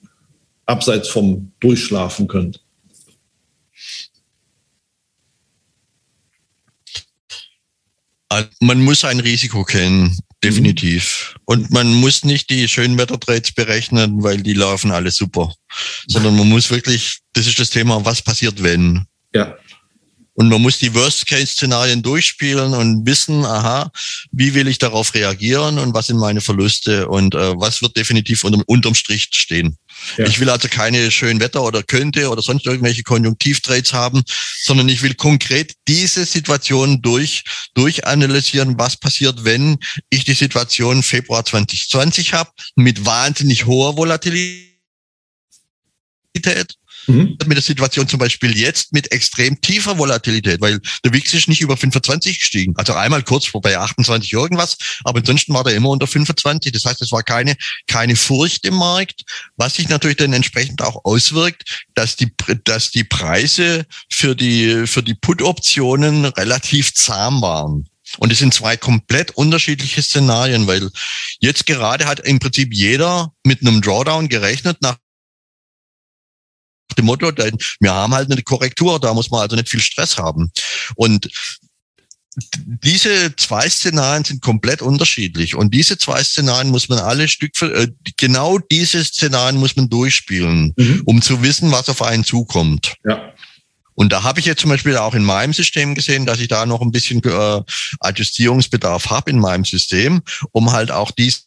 Abseits 0.65 1.09
vom 1.09 1.51
Durchschlafen 1.59 2.27
können. 2.27 2.55
Man 8.61 8.81
muss 8.81 9.03
ein 9.03 9.19
Risiko 9.19 9.65
kennen, 9.65 10.17
definitiv. 10.41 11.33
Mhm. 11.33 11.41
Und 11.43 11.71
man 11.71 11.93
muss 11.93 12.23
nicht 12.23 12.49
die 12.49 12.69
Schönwettertrades 12.69 13.51
berechnen, 13.51 14.23
weil 14.23 14.41
die 14.41 14.53
laufen 14.53 14.91
alle 14.91 15.11
super. 15.11 15.53
Sondern 16.07 16.37
man 16.37 16.47
muss 16.47 16.71
wirklich, 16.71 17.19
das 17.33 17.47
ist 17.47 17.59
das 17.59 17.69
Thema, 17.69 18.05
was 18.05 18.21
passiert, 18.21 18.63
wenn. 18.63 19.05
Ja. 19.35 19.57
Und 20.41 20.49
man 20.49 20.59
muss 20.59 20.79
die 20.79 20.95
Worst-Case-Szenarien 20.95 22.01
durchspielen 22.01 22.73
und 22.73 23.05
wissen, 23.05 23.45
aha, 23.45 23.91
wie 24.31 24.55
will 24.55 24.67
ich 24.67 24.79
darauf 24.79 25.13
reagieren 25.13 25.77
und 25.77 25.93
was 25.93 26.07
sind 26.07 26.17
meine 26.17 26.41
Verluste 26.41 27.07
und 27.07 27.35
äh, 27.35 27.59
was 27.59 27.83
wird 27.83 27.95
definitiv 27.95 28.43
unterm, 28.43 28.63
unterm 28.65 28.95
Strich 28.95 29.27
stehen. 29.33 29.77
Ja. 30.17 30.25
Ich 30.25 30.39
will 30.39 30.49
also 30.49 30.67
keine 30.67 31.11
schönen 31.11 31.39
Wetter 31.41 31.61
oder 31.61 31.83
könnte 31.83 32.27
oder 32.27 32.41
sonst 32.41 32.65
irgendwelche 32.65 33.03
Konjunktivtrades 33.03 33.93
haben, 33.93 34.23
sondern 34.63 34.89
ich 34.89 35.03
will 35.03 35.13
konkret 35.13 35.73
diese 35.87 36.25
Situation 36.25 37.03
durch, 37.03 37.43
durchanalysieren, 37.75 38.79
was 38.79 38.97
passiert, 38.97 39.43
wenn 39.43 39.77
ich 40.09 40.25
die 40.25 40.33
Situation 40.33 41.03
Februar 41.03 41.45
2020 41.45 42.33
habe, 42.33 42.49
mit 42.75 43.05
wahnsinnig 43.05 43.67
hoher 43.67 43.95
Volatilität 43.95 44.71
Mhm. 47.07 47.37
Mit 47.45 47.57
der 47.57 47.61
Situation 47.61 48.07
zum 48.07 48.19
Beispiel 48.19 48.57
jetzt 48.57 48.93
mit 48.93 49.11
extrem 49.11 49.59
tiefer 49.61 49.97
Volatilität, 49.97 50.61
weil 50.61 50.79
der 51.03 51.13
WIX 51.13 51.33
ist 51.33 51.47
nicht 51.47 51.61
über 51.61 51.77
25 51.77 52.39
gestiegen. 52.39 52.73
Also 52.77 52.93
einmal 52.93 53.23
kurz 53.23 53.45
vorbei 53.45 53.77
28 53.77 54.31
irgendwas, 54.33 54.77
aber 55.03 55.19
ansonsten 55.19 55.53
war 55.53 55.63
der 55.63 55.75
immer 55.75 55.89
unter 55.89 56.07
25. 56.07 56.71
Das 56.71 56.85
heißt, 56.85 57.01
es 57.01 57.11
war 57.11 57.23
keine, 57.23 57.55
keine 57.87 58.15
Furcht 58.15 58.65
im 58.65 58.75
Markt, 58.75 59.23
was 59.57 59.75
sich 59.75 59.89
natürlich 59.89 60.17
dann 60.17 60.33
entsprechend 60.33 60.81
auch 60.81 61.03
auswirkt, 61.05 61.85
dass 61.95 62.15
die, 62.15 62.31
dass 62.63 62.91
die 62.91 63.03
Preise 63.03 63.85
für 64.11 64.35
die, 64.35 64.85
für 64.87 65.03
die 65.03 65.15
Put-Optionen 65.15 66.25
relativ 66.25 66.93
zahm 66.93 67.41
waren. 67.41 67.87
Und 68.17 68.31
es 68.31 68.39
sind 68.39 68.53
zwei 68.53 68.77
komplett 68.77 69.31
unterschiedliche 69.31 70.01
Szenarien, 70.01 70.67
weil 70.67 70.89
jetzt 71.39 71.65
gerade 71.65 72.05
hat 72.05 72.19
im 72.19 72.39
Prinzip 72.39 72.73
jeder 72.73 73.31
mit 73.45 73.61
einem 73.61 73.81
Drawdown 73.81 74.27
gerechnet 74.27 74.81
nach 74.81 74.97
dem 76.93 77.05
Motto, 77.05 77.31
denn 77.31 77.57
wir 77.79 77.93
haben 77.93 78.13
halt 78.13 78.31
eine 78.31 78.41
Korrektur, 78.41 78.99
da 78.99 79.13
muss 79.13 79.31
man 79.31 79.41
also 79.41 79.55
nicht 79.55 79.69
viel 79.69 79.81
Stress 79.81 80.17
haben. 80.17 80.51
Und 80.95 81.29
diese 82.65 83.35
zwei 83.35 83.69
Szenarien 83.69 84.23
sind 84.23 84.41
komplett 84.41 84.81
unterschiedlich 84.81 85.55
und 85.55 85.73
diese 85.73 85.97
zwei 85.97 86.23
Szenarien 86.23 86.69
muss 86.69 86.87
man 86.87 86.99
alle 86.99 87.27
Stück 87.27 87.57
für, 87.57 87.73
äh, 87.73 87.87
genau 88.15 88.57
diese 88.57 89.03
Szenarien 89.03 89.59
muss 89.59 89.75
man 89.75 89.89
durchspielen, 89.89 90.73
mhm. 90.77 91.01
um 91.05 91.21
zu 91.21 91.41
wissen, 91.41 91.71
was 91.71 91.89
auf 91.89 92.01
einen 92.01 92.23
zukommt. 92.23 92.95
Ja. 93.05 93.33
Und 93.95 94.13
da 94.13 94.23
habe 94.23 94.39
ich 94.39 94.45
jetzt 94.45 94.61
zum 94.61 94.69
Beispiel 94.69 94.95
auch 94.95 95.13
in 95.13 95.23
meinem 95.23 95.53
System 95.53 95.93
gesehen, 95.93 96.25
dass 96.25 96.39
ich 96.39 96.47
da 96.47 96.65
noch 96.65 96.81
ein 96.81 96.91
bisschen 96.91 97.21
äh, 97.23 97.61
Adjustierungsbedarf 97.99 99.09
habe 99.09 99.29
in 99.29 99.39
meinem 99.39 99.65
System, 99.65 100.21
um 100.51 100.71
halt 100.71 100.89
auch 100.89 101.11
diese, 101.11 101.41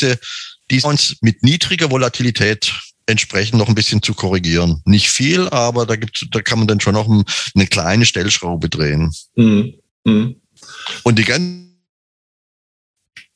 die 0.00 0.80
uns 0.82 1.16
mit 1.20 1.44
niedriger 1.44 1.90
Volatilität 1.90 2.72
entsprechend 3.08 3.58
noch 3.58 3.68
ein 3.68 3.74
bisschen 3.74 4.02
zu 4.02 4.14
korrigieren. 4.14 4.82
Nicht 4.84 5.10
viel, 5.10 5.48
aber 5.48 5.86
da 5.86 5.96
gibt 5.96 6.26
da 6.30 6.42
kann 6.42 6.58
man 6.58 6.68
dann 6.68 6.80
schon 6.80 6.94
noch 6.94 7.08
eine 7.08 7.66
kleine 7.66 8.04
Stellschraube 8.04 8.68
drehen. 8.68 9.12
Mhm. 9.34 9.74
Mhm. 10.04 10.36
Und 11.04 11.18
die 11.18 11.24
ganzen 11.24 11.68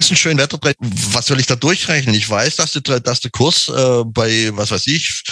schönen 0.01 0.39
Wetter, 0.39 0.59
was 0.79 1.27
soll 1.27 1.41
ich 1.41 1.47
da 1.47 1.57
durchrechnen? 1.57 2.15
Ich 2.15 2.29
weiß, 2.29 2.57
dass 2.57 2.73
der, 2.73 3.01
dass 3.01 3.21
der 3.21 3.31
Kurs 3.31 3.69
äh, 3.69 4.05
bei, 4.05 4.51
was 4.53 4.71
weiß 4.71 4.87
ich, 4.89 5.23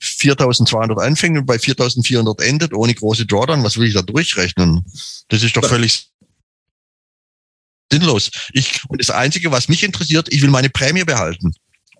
4200 0.00 0.98
anfängt 0.98 1.36
und 1.36 1.46
bei 1.46 1.58
4400 1.58 2.40
endet, 2.40 2.72
ohne 2.72 2.94
große 2.94 3.26
Drawdown. 3.26 3.62
Was 3.62 3.76
will 3.76 3.88
ich 3.88 3.94
da 3.94 4.02
durchrechnen? 4.02 4.84
Das 5.28 5.42
ist 5.42 5.56
doch 5.56 5.64
völlig 5.64 6.08
sinnlos. 7.92 8.30
Ich, 8.52 8.80
und 8.88 9.00
das 9.00 9.10
Einzige, 9.10 9.52
was 9.52 9.68
mich 9.68 9.82
interessiert, 9.82 10.32
ich 10.32 10.40
will 10.40 10.50
meine 10.50 10.70
Prämie 10.70 11.04
behalten. 11.04 11.52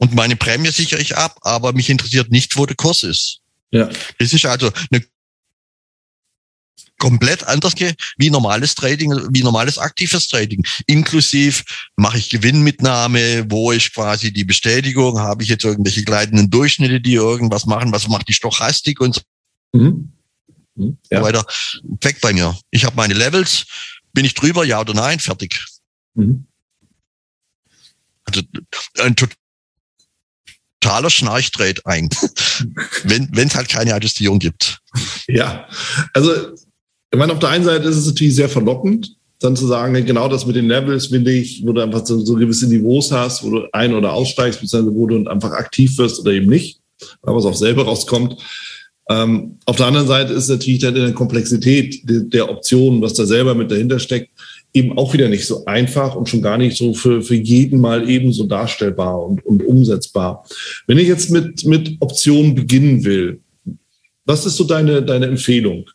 Und 0.03 0.17
meine 0.17 0.35
Prämie 0.35 0.73
sichere 0.73 1.01
ich 1.01 1.17
ab, 1.17 1.39
aber 1.43 1.73
mich 1.75 1.89
interessiert 1.89 2.29
nicht, 2.29 2.57
wo 2.57 2.67
der 2.67 2.75
Kurs 2.75 3.05
ist. 3.05 3.39
Ja. 3.71 3.89
Das 4.19 4.33
ist 4.33 4.45
also 4.45 4.69
eine 4.91 5.05
komplett 6.99 7.45
anders 7.45 7.75
wie 8.17 8.29
normales 8.29 8.75
Trading, 8.75 9.13
wie 9.31 9.45
normales 9.45 9.79
aktives 9.79 10.27
Trading. 10.27 10.67
Inklusiv 10.87 11.63
mache 11.95 12.19
ich 12.19 12.31
Gewinnmitnahme, 12.31 13.49
wo 13.49 13.71
ich 13.71 13.95
quasi 13.95 14.33
die 14.33 14.43
Bestätigung, 14.43 15.21
habe 15.21 15.45
ich 15.45 15.49
jetzt 15.49 15.65
irgendwelche 15.65 16.03
gleitenden 16.03 16.51
Durchschnitte, 16.51 17.01
die 17.01 17.15
irgendwas 17.15 17.67
machen, 17.67 17.93
was 17.93 18.09
macht 18.09 18.27
die 18.27 18.35
Stochastik 18.35 19.01
und 19.01 19.15
so 19.15 19.21
mhm. 19.73 20.13
Mhm. 20.75 20.99
Ja. 21.13 21.23
weiter. 21.23 21.47
Weg 22.01 22.21
bei 22.21 22.33
mir. 22.33 22.59
Ich 22.73 22.85
habe 22.85 22.97
meine 22.97 23.15
Levels, 23.15 23.67
bin 24.13 24.25
ich 24.25 24.35
drüber, 24.35 24.65
ja 24.65 24.81
oder 24.81 24.95
nein, 24.95 25.21
fertig. 25.21 25.65
Mhm. 26.15 26.49
Also 28.25 28.43
ein 28.99 29.15
totaler 30.83 31.11
Schnarchtrade 31.11 31.81
ein, 31.85 32.09
wenn 33.05 33.49
es 33.49 33.55
halt 33.55 33.69
keine 33.69 33.95
Adjustierung 33.95 34.39
gibt. 34.39 34.79
Ja, 35.29 35.67
also 36.13 36.33
ich 37.11 37.19
meine, 37.19 37.33
auf 37.33 37.39
der 37.39 37.51
einen 37.51 37.65
Seite 37.65 37.89
ist 37.89 37.97
es 37.97 38.07
natürlich 38.07 38.35
sehr 38.35 38.49
verlockend, 38.49 39.15
dann 39.41 39.57
zu 39.57 39.67
sagen, 39.67 39.95
genau 40.07 40.29
das 40.29 40.47
mit 40.47 40.57
den 40.57 40.69
Levels 40.69 41.11
will 41.11 41.27
ich, 41.27 41.63
wo 41.65 41.73
du 41.73 41.81
einfach 41.81 42.07
so, 42.07 42.25
so 42.25 42.35
gewisse 42.35 42.69
Niveaus 42.69 43.11
hast, 43.13 43.43
wo 43.43 43.51
du 43.51 43.69
ein- 43.73 43.95
oder 43.95 44.13
aussteigst, 44.13 44.61
beziehungsweise 44.61 44.97
wo 44.97 45.07
du 45.07 45.29
einfach 45.29 45.53
aktiv 45.53 45.97
wirst 45.99 46.21
oder 46.21 46.33
eben 46.33 46.49
nicht, 46.49 46.81
weil 47.23 47.35
was 47.35 47.45
auch 47.45 47.55
selber 47.55 47.85
rauskommt. 47.85 48.37
Ähm, 49.11 49.59
auf 49.67 49.77
der 49.77 49.87
anderen 49.87 50.07
Seite 50.07 50.33
ist 50.33 50.49
natürlich 50.49 50.81
dann 50.81 50.95
in 50.95 51.03
der 51.03 51.13
Komplexität 51.13 52.09
der, 52.09 52.21
der 52.21 52.51
Optionen, 52.51 53.03
was 53.03 53.15
da 53.15 53.27
selber 53.27 53.55
mit 53.55 53.71
dahinter 53.71 53.99
steckt, 53.99 54.31
eben 54.75 54.97
auch 54.97 55.13
wieder 55.13 55.29
nicht 55.29 55.47
so 55.47 55.65
einfach 55.67 56.15
und 56.15 56.29
schon 56.29 56.43
gar 56.43 56.57
nicht 56.57 56.77
so 56.77 56.95
für, 56.95 57.23
für 57.23 57.35
jeden 57.35 57.81
mal 57.81 58.09
eben 58.09 58.33
so 58.33 58.45
darstellbar 58.45 59.25
und, 59.25 59.45
und 59.45 59.63
umsetzbar. 59.63 60.47
Wenn 60.87 60.99
ich 60.99 61.09
jetzt 61.09 61.31
mit, 61.31 61.65
mit 61.65 61.97
Optionen 62.01 62.55
beginnen 62.55 63.05
will, 63.05 63.41
was 64.25 64.47
ist 64.47 64.57
so 64.57 64.65
deine, 64.65 65.03
deine 65.03 65.27
Empfehlung? 65.27 65.91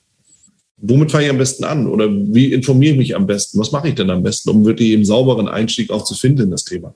Womit 0.78 1.12
fange 1.12 1.26
ich 1.26 1.32
am 1.32 1.40
besten 1.40 1.64
an? 1.64 1.88
Oder 1.88 2.08
wie 2.10 2.54
informiere 2.54 2.92
ich 2.94 2.98
mich 3.00 3.16
am 3.16 3.26
besten? 3.26 3.60
Was 3.60 3.72
mache 3.72 3.90
ich 3.90 3.96
denn 3.96 4.12
am 4.12 4.22
besten, 4.22 4.50
um 4.52 4.66
wirklich 4.66 4.94
einen 4.94 5.06
sauberen 5.06 5.48
Einstieg 5.48 5.90
auch 5.90 6.04
zu 6.04 6.14
finden 6.14 6.44
in 6.44 6.52
das 6.52 6.64
Thema? 6.64 6.94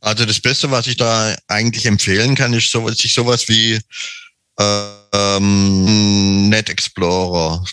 Also 0.00 0.24
das 0.24 0.40
Beste, 0.40 0.70
was 0.70 0.86
ich 0.86 0.96
da 0.96 1.36
eigentlich 1.48 1.84
empfehlen 1.84 2.34
kann, 2.34 2.54
ist 2.54 2.70
so, 2.70 2.88
sich 2.88 3.12
sowas 3.12 3.46
wie 3.48 3.78
ähm, 4.58 6.48
Net 6.48 6.68
Explorer. 6.68 7.64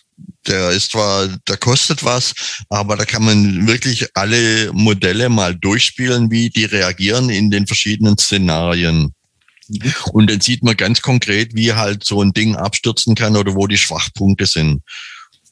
Der 0.47 0.69
ist 0.69 0.91
zwar, 0.91 1.27
der 1.47 1.57
kostet 1.57 2.03
was, 2.03 2.33
aber 2.69 2.95
da 2.95 3.05
kann 3.05 3.25
man 3.25 3.67
wirklich 3.67 4.07
alle 4.13 4.71
Modelle 4.73 5.27
mal 5.27 5.55
durchspielen, 5.55 6.29
wie 6.29 6.49
die 6.49 6.65
reagieren 6.65 7.29
in 7.29 7.49
den 7.49 7.65
verschiedenen 7.65 8.17
Szenarien. 8.17 9.13
Und 10.11 10.29
dann 10.29 10.41
sieht 10.41 10.63
man 10.63 10.77
ganz 10.77 11.01
konkret, 11.01 11.55
wie 11.55 11.73
halt 11.73 12.03
so 12.03 12.21
ein 12.21 12.33
Ding 12.33 12.55
abstürzen 12.55 13.15
kann 13.15 13.35
oder 13.35 13.55
wo 13.55 13.65
die 13.65 13.77
Schwachpunkte 13.77 14.45
sind. 14.45 14.83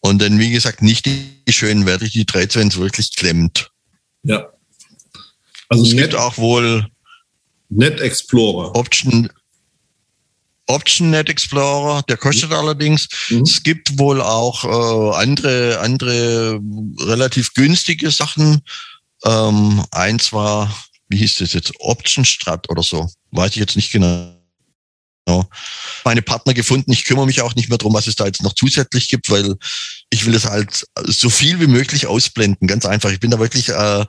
Und 0.02 0.22
dann, 0.22 0.38
wie 0.38 0.52
gesagt, 0.52 0.82
nicht 0.82 1.06
die 1.06 1.42
schönen 1.50 1.86
Werte, 1.86 2.10
die 2.10 2.26
Trades, 2.26 2.56
wenn 2.56 2.68
es 2.68 2.78
wirklich 2.78 3.16
klemmt. 3.16 3.72
Ja. 4.24 4.50
Also 5.70 5.86
es 5.86 5.96
gibt 5.96 6.14
auch 6.14 6.38
wohl 6.38 6.86
Net 7.70 8.00
Explorer. 8.00 8.76
Option, 8.76 9.30
Option 10.68 11.10
Net 11.10 11.30
Explorer, 11.30 12.04
der 12.04 12.18
kostet 12.18 12.50
mhm. 12.50 12.56
allerdings. 12.56 13.08
Mhm. 13.30 13.42
Es 13.42 13.64
gibt 13.64 13.98
wohl 13.98 14.22
auch 14.22 14.64
äh, 14.64 15.16
andere, 15.18 15.80
andere 15.80 16.60
relativ 17.00 17.54
günstige 17.54 18.12
Sachen. 18.12 18.62
Ähm, 19.26 19.84
eins 19.92 20.32
war, 20.32 20.74
wie 21.10 21.18
hieß 21.18 21.38
das 21.38 21.54
jetzt, 21.54 21.74
Option 21.80 22.26
Strat 22.26 22.70
oder 22.70 22.84
so. 22.84 23.10
Weiß 23.32 23.52
ich 23.52 23.58
jetzt 23.58 23.76
nicht 23.76 23.92
genau. 23.92 24.34
Meine 26.04 26.22
Partner 26.22 26.54
gefunden. 26.54 26.92
Ich 26.92 27.06
kümmere 27.06 27.26
mich 27.26 27.42
auch 27.42 27.56
nicht 27.56 27.70
mehr 27.70 27.78
drum, 27.78 27.94
was 27.94 28.08
es 28.08 28.16
da 28.16 28.26
jetzt 28.26 28.44
noch 28.44 28.54
zusätzlich 28.54 29.08
gibt, 29.08 29.30
weil 29.30 29.56
ich 30.10 30.26
will 30.26 30.36
es 30.36 30.46
halt 30.46 30.86
so 31.06 31.30
viel 31.30 31.62
wie 31.62 31.68
möglich 31.68 32.08
ausblenden. 32.08 32.68
Ganz 32.68 32.86
einfach. 32.86 33.10
Ich 33.10 33.22
bin 33.22 33.32
da 33.32 33.40
wirklich 33.40 33.70
äh, 33.70 34.06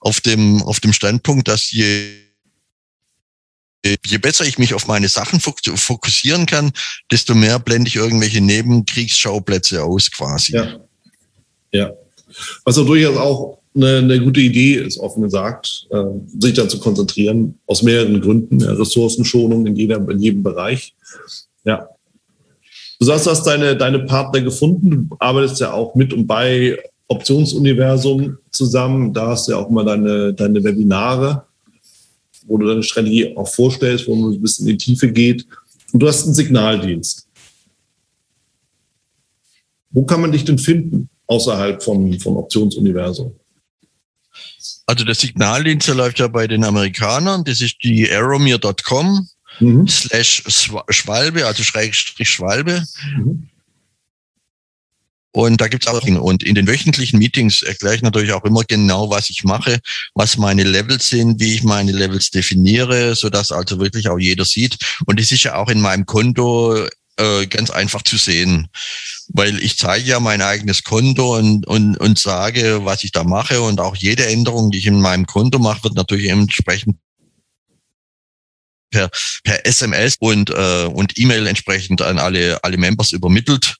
auf 0.00 0.20
dem 0.20 0.62
auf 0.62 0.80
dem 0.80 0.92
Standpunkt, 0.92 1.46
dass 1.46 1.70
je 1.70 2.25
je 4.06 4.18
besser 4.18 4.44
ich 4.44 4.58
mich 4.58 4.74
auf 4.74 4.86
meine 4.86 5.08
Sachen 5.08 5.40
fokussieren 5.40 6.46
kann, 6.46 6.72
desto 7.10 7.34
mehr 7.34 7.58
blende 7.58 7.88
ich 7.88 7.96
irgendwelche 7.96 8.40
Nebenkriegsschauplätze 8.40 9.82
aus 9.82 10.10
quasi. 10.10 10.52
Ja. 10.52 10.80
ja. 11.72 11.92
Was 12.64 12.78
auch 12.78 12.86
durchaus 12.86 13.16
auch 13.16 13.58
eine, 13.74 13.98
eine 13.98 14.20
gute 14.20 14.40
Idee 14.40 14.74
ist, 14.74 14.98
offen 14.98 15.22
gesagt, 15.22 15.86
äh, 15.90 16.04
sich 16.38 16.54
da 16.54 16.68
zu 16.68 16.78
konzentrieren, 16.78 17.58
aus 17.66 17.82
mehreren 17.82 18.20
Gründen. 18.20 18.60
Ja, 18.60 18.72
Ressourcenschonung 18.72 19.66
in, 19.66 19.76
jeder, 19.76 19.96
in 20.08 20.18
jedem 20.18 20.42
Bereich. 20.42 20.94
Ja. 21.64 21.88
Du 22.98 23.04
sagst, 23.04 23.26
du 23.26 23.30
hast 23.30 23.44
deine, 23.44 23.76
deine 23.76 24.00
Partner 24.00 24.40
gefunden. 24.40 25.08
Du 25.10 25.16
arbeitest 25.18 25.60
ja 25.60 25.72
auch 25.72 25.94
mit 25.94 26.14
und 26.14 26.26
bei 26.26 26.78
Optionsuniversum 27.08 28.38
zusammen. 28.50 29.12
Da 29.12 29.28
hast 29.28 29.46
du 29.46 29.52
ja 29.52 29.58
auch 29.58 29.68
mal 29.68 29.84
deine, 29.84 30.32
deine 30.32 30.64
Webinare 30.64 31.45
wo 32.46 32.58
du 32.58 32.66
deine 32.66 32.82
Strategie 32.82 33.36
auch 33.36 33.48
vorstellst, 33.48 34.06
wo 34.06 34.14
man 34.14 34.32
ein 34.32 34.40
bisschen 34.40 34.66
in 34.66 34.78
die 34.78 34.84
Tiefe 34.84 35.10
geht. 35.10 35.46
Und 35.92 36.00
du 36.00 36.08
hast 36.08 36.24
einen 36.24 36.34
Signaldienst. 36.34 37.26
Wo 39.90 40.04
kann 40.04 40.20
man 40.20 40.32
dich 40.32 40.44
denn 40.44 40.58
finden 40.58 41.08
außerhalb 41.26 41.82
von, 41.82 42.18
von 42.20 42.36
Optionsuniversum? 42.36 43.34
Also 44.86 45.04
der 45.04 45.14
Signaldienst 45.14 45.88
der 45.88 45.94
läuft 45.94 46.18
ja 46.18 46.28
bei 46.28 46.46
den 46.46 46.64
Amerikanern. 46.64 47.44
Das 47.44 47.60
ist 47.60 47.76
die 47.82 48.10
arrowmere.com 48.10 49.28
mhm. 49.60 49.88
slash 49.88 50.44
Schwalbe, 50.90 51.46
also 51.46 51.62
Schrägstrich 51.62 52.28
Schwalbe. 52.30 52.84
Mhm. 53.16 53.48
Und 55.36 55.60
da 55.60 55.68
gibt's 55.68 55.86
auch. 55.86 56.02
Und 56.02 56.42
in 56.44 56.54
den 56.54 56.66
wöchentlichen 56.66 57.18
Meetings 57.18 57.60
erkläre 57.60 57.94
ich 57.94 58.00
natürlich 58.00 58.32
auch 58.32 58.44
immer 58.44 58.64
genau, 58.64 59.10
was 59.10 59.28
ich 59.28 59.44
mache, 59.44 59.80
was 60.14 60.38
meine 60.38 60.64
Levels 60.64 61.10
sind, 61.10 61.38
wie 61.40 61.52
ich 61.52 61.62
meine 61.62 61.92
Levels 61.92 62.30
definiere, 62.30 63.14
so 63.14 63.28
dass 63.28 63.52
also 63.52 63.78
wirklich 63.78 64.08
auch 64.08 64.18
jeder 64.18 64.46
sieht. 64.46 64.78
Und 65.04 65.20
das 65.20 65.32
ist 65.32 65.42
ja 65.42 65.56
auch 65.56 65.68
in 65.68 65.82
meinem 65.82 66.06
Konto 66.06 66.88
äh, 67.18 67.46
ganz 67.48 67.68
einfach 67.68 68.00
zu 68.00 68.16
sehen. 68.16 68.68
Weil 69.28 69.62
ich 69.62 69.76
zeige 69.76 70.08
ja 70.08 70.20
mein 70.20 70.40
eigenes 70.40 70.84
Konto 70.84 71.36
und, 71.36 71.66
und, 71.66 71.98
und 71.98 72.18
sage, 72.18 72.86
was 72.86 73.04
ich 73.04 73.12
da 73.12 73.22
mache. 73.22 73.60
Und 73.60 73.78
auch 73.78 73.94
jede 73.94 74.24
Änderung, 74.24 74.70
die 74.70 74.78
ich 74.78 74.86
in 74.86 75.02
meinem 75.02 75.26
Konto 75.26 75.58
mache, 75.58 75.84
wird 75.84 75.96
natürlich 75.96 76.30
entsprechend 76.30 76.96
per, 78.90 79.10
per 79.44 79.66
SMS 79.66 80.16
und, 80.18 80.48
äh, 80.48 80.86
und 80.86 81.18
E-Mail 81.18 81.46
entsprechend 81.46 82.00
an 82.00 82.18
alle, 82.18 82.64
alle 82.64 82.78
Members 82.78 83.12
übermittelt 83.12 83.76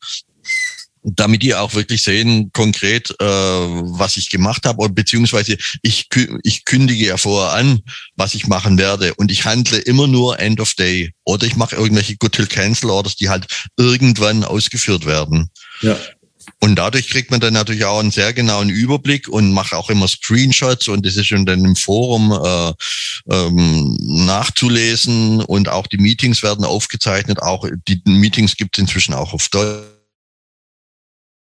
damit 1.14 1.42
die 1.42 1.54
auch 1.54 1.74
wirklich 1.74 2.02
sehen 2.02 2.50
konkret, 2.52 3.10
äh, 3.20 3.24
was 3.24 4.16
ich 4.16 4.28
gemacht 4.28 4.66
habe, 4.66 4.88
beziehungsweise 4.88 5.56
ich, 5.82 6.08
ich 6.42 6.64
kündige 6.64 7.06
ja 7.06 7.16
vorher 7.16 7.52
an, 7.52 7.80
was 8.16 8.34
ich 8.34 8.48
machen 8.48 8.76
werde 8.76 9.14
und 9.14 9.30
ich 9.30 9.44
handle 9.44 9.78
immer 9.78 10.08
nur 10.08 10.38
End 10.40 10.60
of 10.60 10.74
Day 10.74 11.12
oder 11.24 11.46
ich 11.46 11.56
mache 11.56 11.76
irgendwelche 11.76 12.16
Good 12.16 12.32
Till 12.32 12.46
Cancel 12.46 12.90
Orders, 12.90 13.14
die 13.14 13.28
halt 13.28 13.46
irgendwann 13.76 14.42
ausgeführt 14.42 15.06
werden. 15.06 15.50
Ja. 15.80 15.96
Und 16.60 16.76
dadurch 16.76 17.08
kriegt 17.08 17.30
man 17.30 17.40
dann 17.40 17.54
natürlich 17.54 17.84
auch 17.84 18.00
einen 18.00 18.10
sehr 18.10 18.32
genauen 18.32 18.70
Überblick 18.70 19.28
und 19.28 19.52
mache 19.52 19.76
auch 19.76 19.90
immer 19.90 20.08
Screenshots 20.08 20.88
und 20.88 21.04
das 21.04 21.16
ist 21.16 21.26
schon 21.26 21.46
dann 21.46 21.64
im 21.64 21.76
Forum 21.76 22.32
äh, 22.32 22.72
ähm, 23.30 23.96
nachzulesen 24.00 25.42
und 25.42 25.68
auch 25.68 25.86
die 25.86 25.98
Meetings 25.98 26.42
werden 26.42 26.64
aufgezeichnet. 26.64 27.42
Auch 27.42 27.68
die 27.86 28.00
Meetings 28.06 28.56
gibt 28.56 28.76
es 28.76 28.82
inzwischen 28.82 29.14
auch 29.14 29.32
auf 29.32 29.48
Deutsch 29.48 29.95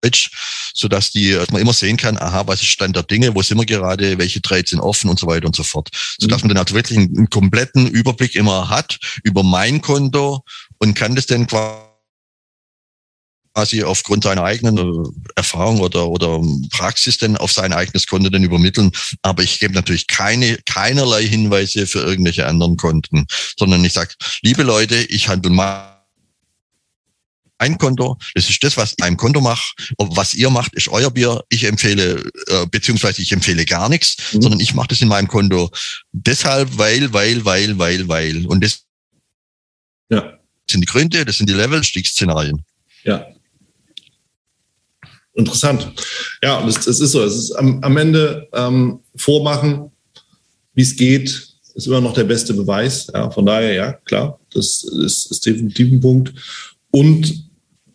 Deutsch, 0.03 0.31
sodass 0.75 1.11
die, 1.11 1.33
dass 1.33 1.51
man 1.51 1.61
immer 1.61 1.73
sehen 1.73 1.97
kann, 1.97 2.19
aha, 2.19 2.47
was 2.47 2.61
ist 2.63 2.69
Stand 2.69 2.97
der 2.97 3.03
Dinge, 3.03 3.35
wo 3.35 3.43
sind 3.43 3.59
wir 3.59 3.67
gerade, 3.67 4.19
welche 4.19 4.41
Trades 4.41 4.71
sind 4.71 4.81
offen 4.81 5.11
und 5.11 5.19
so 5.19 5.27
weiter 5.27 5.47
und 5.47 5.57
so 5.57 5.63
fort. 5.63 5.89
Sodass 6.19 6.43
mhm. 6.43 6.49
man 6.49 6.57
dann 6.57 6.59
halt 6.59 6.75
wirklich 6.75 6.99
einen, 6.99 7.17
einen, 7.17 7.31
kompletten 7.31 7.87
Überblick 7.87 8.35
immer 8.35 8.69
hat 8.69 8.99
über 9.23 9.43
mein 9.43 9.81
Konto 9.81 10.43
und 10.79 10.95
kann 10.95 11.15
das 11.15 11.27
dann 11.27 11.47
quasi 11.47 11.83
aufgrund 13.85 14.25
seiner 14.25 14.45
eigenen 14.45 14.79
äh, 14.79 15.09
Erfahrung 15.37 15.81
oder, 15.81 16.09
oder 16.09 16.41
Praxis 16.71 17.19
dann 17.19 17.37
auf 17.37 17.53
sein 17.53 17.73
eigenes 17.73 18.07
Konto 18.07 18.31
dann 18.31 18.45
übermitteln. 18.45 18.93
Aber 19.23 19.43
ich 19.43 19.59
gebe 19.59 19.75
natürlich 19.75 20.07
keine, 20.07 20.57
keinerlei 20.65 21.27
Hinweise 21.27 21.87
für 21.87 22.01
irgendwelche 22.01 22.47
anderen 22.47 22.77
Konten, 22.77 23.27
sondern 23.59 23.85
ich 23.85 23.93
sage, 23.93 24.15
liebe 24.43 24.63
Leute, 24.63 24.97
ich 24.97 25.29
handle 25.29 25.51
mal 25.51 26.00
ein 27.61 27.79
Konto. 27.79 28.17
Das 28.35 28.49
ist 28.49 28.63
das, 28.65 28.77
was 28.77 28.95
ich 28.97 29.05
einem 29.05 29.17
Konto 29.17 29.41
mache. 29.41 29.75
Was 29.99 30.35
ihr 30.35 30.51
macht, 30.51 30.75
ist 30.75 30.89
euer 30.89 31.11
Bier. 31.11 31.45
Ich 31.51 31.65
empfehle, 31.65 32.23
äh, 32.49 32.67
beziehungsweise 32.71 33.23
ich 33.23 33.33
empfehle 33.33 33.65
gar 33.65 33.89
nichts, 33.89 34.17
mhm. 34.33 34.43
sondern 34.43 34.61
ich 34.61 34.75
mache 34.75 34.89
das 34.89 35.01
in 35.01 35.09
meinem 35.09 35.29
Konto 35.29 35.71
deshalb, 36.13 36.79
weil, 36.79 37.13
weil, 37.13 37.45
weil, 37.45 37.79
weil, 37.79 38.09
weil. 38.09 38.47
Und 38.47 38.65
das 38.65 38.85
ja. 40.09 40.39
sind 40.69 40.81
die 40.81 40.87
Gründe, 40.87 41.25
das 41.25 41.37
sind 41.37 41.49
die 41.49 41.55
Level, 41.55 41.81
die 41.81 42.05
Szenarien. 42.05 42.65
Ja. 43.05 43.27
Interessant. 45.35 45.93
Ja, 46.43 46.65
das 46.65 46.87
ist 46.87 46.99
so. 46.99 47.23
Es 47.23 47.37
ist 47.37 47.53
am, 47.53 47.83
am 47.83 47.97
Ende 47.97 48.49
ähm, 48.53 49.01
vormachen, 49.17 49.93
wie 50.75 50.83
es 50.83 50.97
geht, 50.97 51.49
ist 51.75 51.87
immer 51.87 52.01
noch 52.01 52.15
der 52.15 52.25
beste 52.25 52.55
Beweis. 52.55 53.09
Ja, 53.13 53.31
von 53.31 53.47
daher, 53.47 53.73
ja, 53.73 53.93
klar, 53.93 54.41
das 54.53 54.83
ist, 54.85 55.31
ist 55.31 55.47
definitiv 55.47 55.93
ein 55.93 56.01
Punkt. 56.01 56.33
Und 56.91 57.50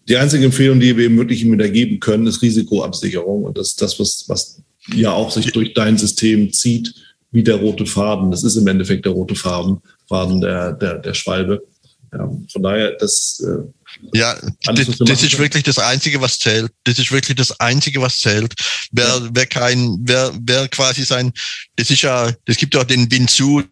die 0.08 0.18
einzige 0.18 0.46
Empfehlung, 0.46 0.80
die 0.80 0.96
wir 0.96 1.06
eben 1.06 1.18
wirklich 1.18 1.44
wieder 1.44 1.70
geben 1.70 2.00
können, 2.00 2.28
ist 2.28 2.42
Risikoabsicherung. 2.42 3.44
Und 3.44 3.58
das 3.58 3.70
ist 3.70 3.82
das, 3.82 4.00
was, 4.00 4.26
was 4.28 4.62
ja 4.94 5.12
auch 5.12 5.32
sich 5.32 5.52
durch 5.52 5.74
dein 5.74 5.98
System 5.98 6.54
zieht, 6.54 6.94
wie 7.32 7.44
der 7.44 7.56
rote 7.56 7.86
Faden. 7.86 8.30
Das 8.32 8.44
ist 8.44 8.56
im 8.56 8.68
Endeffekt 8.68 9.06
der 9.06 9.14
rote 9.14 9.36
Faden, 9.36 9.82
Faden 10.08 10.42
der, 10.42 10.74
der, 10.74 11.00
der 11.00 11.14
Schwalbe. 11.14 11.66
Ja, 12.14 12.32
von 12.52 12.64
daher, 12.64 12.92
das. 12.92 13.44
Äh, 13.44 14.18
ja, 14.18 14.38
alles, 14.68 14.88
das, 14.88 14.98
das 15.00 15.24
ist 15.24 15.40
wirklich 15.40 15.64
das 15.64 15.80
Einzige, 15.80 16.22
was 16.22 16.38
zählt. 16.38 16.72
Das 16.84 17.00
ist 17.00 17.12
wirklich 17.12 17.36
das 17.36 17.60
Einzige, 17.60 18.02
was 18.02 18.20
zählt. 18.20 18.54
Wer, 18.92 19.08
ja. 19.08 19.30
wer 19.34 19.46
kein, 19.48 19.98
wer, 20.02 20.32
wer 20.40 20.68
quasi 20.68 21.04
sein, 21.04 21.34
das 21.78 21.90
ist 21.90 22.04
ja, 22.04 22.32
das 22.46 22.58
gibt 22.58 22.76
ja 22.76 22.82
auch 22.82 22.86
den 22.86 23.10
Winzu, 23.12 23.64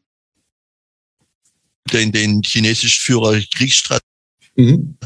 den, 1.92 2.12
den 2.12 2.42
chinesischen 2.44 3.02
Führer 3.02 3.40
Kriegsstrategie 3.56 4.12
mhm. 4.56 4.97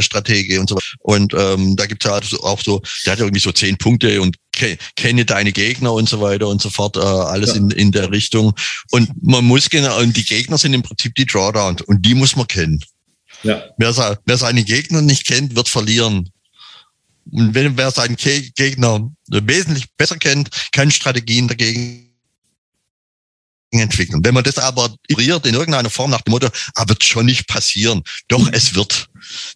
Strategie 0.00 0.58
und 0.58 0.68
so. 0.68 0.78
Und 1.00 1.34
ähm, 1.34 1.76
da 1.76 1.86
gibt 1.86 2.04
es 2.04 2.10
ja 2.10 2.38
auch 2.40 2.60
so, 2.60 2.82
der 3.04 3.12
hat 3.12 3.20
irgendwie 3.20 3.40
so 3.40 3.52
zehn 3.52 3.76
Punkte 3.76 4.20
und 4.20 4.36
kenne 4.52 5.24
deine 5.24 5.52
Gegner 5.52 5.92
und 5.92 6.08
so 6.08 6.20
weiter 6.20 6.48
und 6.48 6.62
so 6.62 6.70
fort, 6.70 6.96
äh, 6.96 7.00
alles 7.00 7.50
ja. 7.50 7.56
in, 7.56 7.70
in 7.70 7.92
der 7.92 8.10
Richtung. 8.10 8.54
Und 8.90 9.10
man 9.22 9.44
muss 9.44 9.68
genau, 9.70 9.98
und 10.00 10.16
die 10.16 10.24
Gegner 10.24 10.58
sind 10.58 10.74
im 10.74 10.82
Prinzip 10.82 11.14
die 11.14 11.26
Drawdowns 11.26 11.82
und 11.82 12.04
die 12.04 12.14
muss 12.14 12.36
man 12.36 12.46
kennen. 12.46 12.80
Ja. 13.42 13.62
Wer, 13.76 14.18
wer 14.24 14.36
seine 14.38 14.64
Gegner 14.64 15.02
nicht 15.02 15.26
kennt, 15.26 15.54
wird 15.54 15.68
verlieren. 15.68 16.30
Und 17.30 17.54
wenn 17.54 17.76
wer 17.76 17.90
seinen 17.90 18.16
Gegner 18.16 19.10
wesentlich 19.28 19.86
besser 19.96 20.16
kennt, 20.16 20.50
kann 20.72 20.90
Strategien 20.90 21.48
dagegen 21.48 22.13
entwickeln. 23.80 24.20
Wenn 24.24 24.34
man 24.34 24.44
das 24.44 24.58
aber 24.58 24.94
ignoriert 25.08 25.46
in 25.46 25.54
irgendeiner 25.54 25.90
Form 25.90 26.10
nach 26.10 26.22
dem 26.22 26.32
Motto, 26.32 26.48
ah, 26.74 26.84
wird 26.88 27.04
schon 27.04 27.26
nicht 27.26 27.46
passieren. 27.46 28.02
Doch, 28.28 28.48
es 28.52 28.74
wird. 28.74 29.08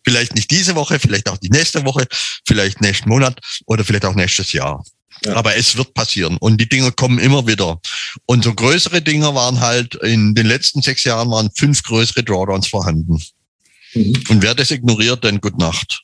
Vielleicht 0.04 0.34
nicht 0.34 0.50
diese 0.50 0.74
Woche, 0.74 0.98
vielleicht 0.98 1.28
auch 1.28 1.36
die 1.36 1.50
nächste 1.50 1.84
Woche, 1.84 2.06
vielleicht 2.46 2.80
nächsten 2.80 3.08
Monat 3.08 3.38
oder 3.66 3.84
vielleicht 3.84 4.06
auch 4.06 4.14
nächstes 4.14 4.52
Jahr. 4.52 4.82
Ja. 5.24 5.34
Aber 5.34 5.56
es 5.56 5.76
wird 5.76 5.94
passieren 5.94 6.36
und 6.38 6.60
die 6.60 6.68
Dinge 6.68 6.92
kommen 6.92 7.18
immer 7.18 7.46
wieder. 7.46 7.80
Und 8.26 8.44
so 8.44 8.54
größere 8.54 9.02
Dinge 9.02 9.34
waren 9.34 9.60
halt 9.60 9.96
in 9.96 10.34
den 10.34 10.46
letzten 10.46 10.80
sechs 10.80 11.04
Jahren 11.04 11.30
waren 11.30 11.50
fünf 11.54 11.82
größere 11.82 12.22
Drawdowns 12.22 12.68
vorhanden. 12.68 13.20
Mhm. 13.94 14.22
Und 14.28 14.42
wer 14.42 14.54
das 14.54 14.70
ignoriert, 14.70 15.24
dann 15.24 15.40
gut 15.40 15.58
Nacht. 15.58 16.02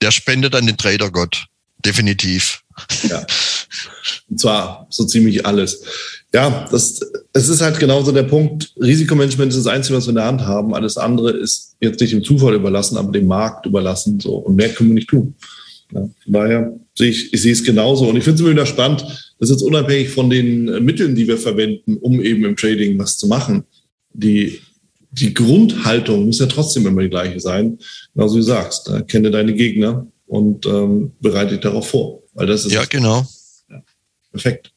Der 0.00 0.10
spendet 0.10 0.54
an 0.54 0.66
den 0.66 0.76
Tradergott. 0.76 1.46
Definitiv. 1.84 2.62
Ja. 3.08 3.26
Und 4.28 4.40
zwar 4.40 4.86
so 4.90 5.04
ziemlich 5.04 5.44
alles. 5.46 5.82
Ja, 6.32 6.66
das, 6.70 7.00
es 7.32 7.48
ist 7.48 7.60
halt 7.60 7.78
genauso 7.78 8.10
der 8.10 8.24
Punkt. 8.24 8.72
Risikomanagement 8.80 9.52
ist 9.52 9.58
das 9.58 9.72
Einzige, 9.72 9.96
was 9.96 10.06
wir 10.06 10.10
in 10.10 10.16
der 10.16 10.24
Hand 10.24 10.40
haben. 10.40 10.74
Alles 10.74 10.96
andere 10.96 11.30
ist 11.30 11.76
jetzt 11.80 12.00
nicht 12.00 12.12
dem 12.12 12.24
Zufall 12.24 12.54
überlassen, 12.54 12.96
aber 12.96 13.12
dem 13.12 13.26
Markt 13.26 13.66
überlassen. 13.66 14.18
So. 14.18 14.36
Und 14.36 14.56
mehr 14.56 14.70
können 14.70 14.90
wir 14.90 14.94
nicht 14.94 15.08
tun. 15.08 15.34
Ja, 15.92 16.00
von 16.00 16.32
daher 16.32 16.80
sehe 16.96 17.10
ich, 17.10 17.32
ich 17.32 17.42
sehe 17.42 17.52
es 17.52 17.62
genauso. 17.62 18.08
Und 18.08 18.16
ich 18.16 18.24
finde 18.24 18.36
es 18.36 18.40
immer 18.40 18.50
wieder 18.50 18.66
spannend, 18.66 19.04
dass 19.38 19.50
jetzt 19.50 19.62
unabhängig 19.62 20.08
von 20.08 20.30
den 20.30 20.84
Mitteln, 20.84 21.14
die 21.14 21.28
wir 21.28 21.38
verwenden, 21.38 21.98
um 21.98 22.20
eben 22.20 22.44
im 22.44 22.56
Trading 22.56 22.98
was 22.98 23.18
zu 23.18 23.28
machen, 23.28 23.64
die, 24.12 24.60
die 25.10 25.34
Grundhaltung 25.34 26.26
muss 26.26 26.40
ja 26.40 26.46
trotzdem 26.46 26.86
immer 26.86 27.02
die 27.02 27.10
gleiche 27.10 27.38
sein. 27.38 27.78
Genauso 28.14 28.36
wie 28.36 28.40
du 28.40 28.46
sagst, 28.46 28.88
da 28.88 29.02
kenne 29.02 29.30
deine 29.30 29.54
Gegner 29.54 30.06
und 30.26 30.66
ähm, 30.66 31.12
bereite 31.20 31.52
dich 31.52 31.60
darauf 31.60 31.88
vor. 31.88 32.22
Weil 32.34 32.46
das 32.46 32.64
ist 32.64 32.72
ja, 32.72 32.84
genau. 32.84 33.26
Ja, 33.68 33.82
perfekt. 34.30 34.72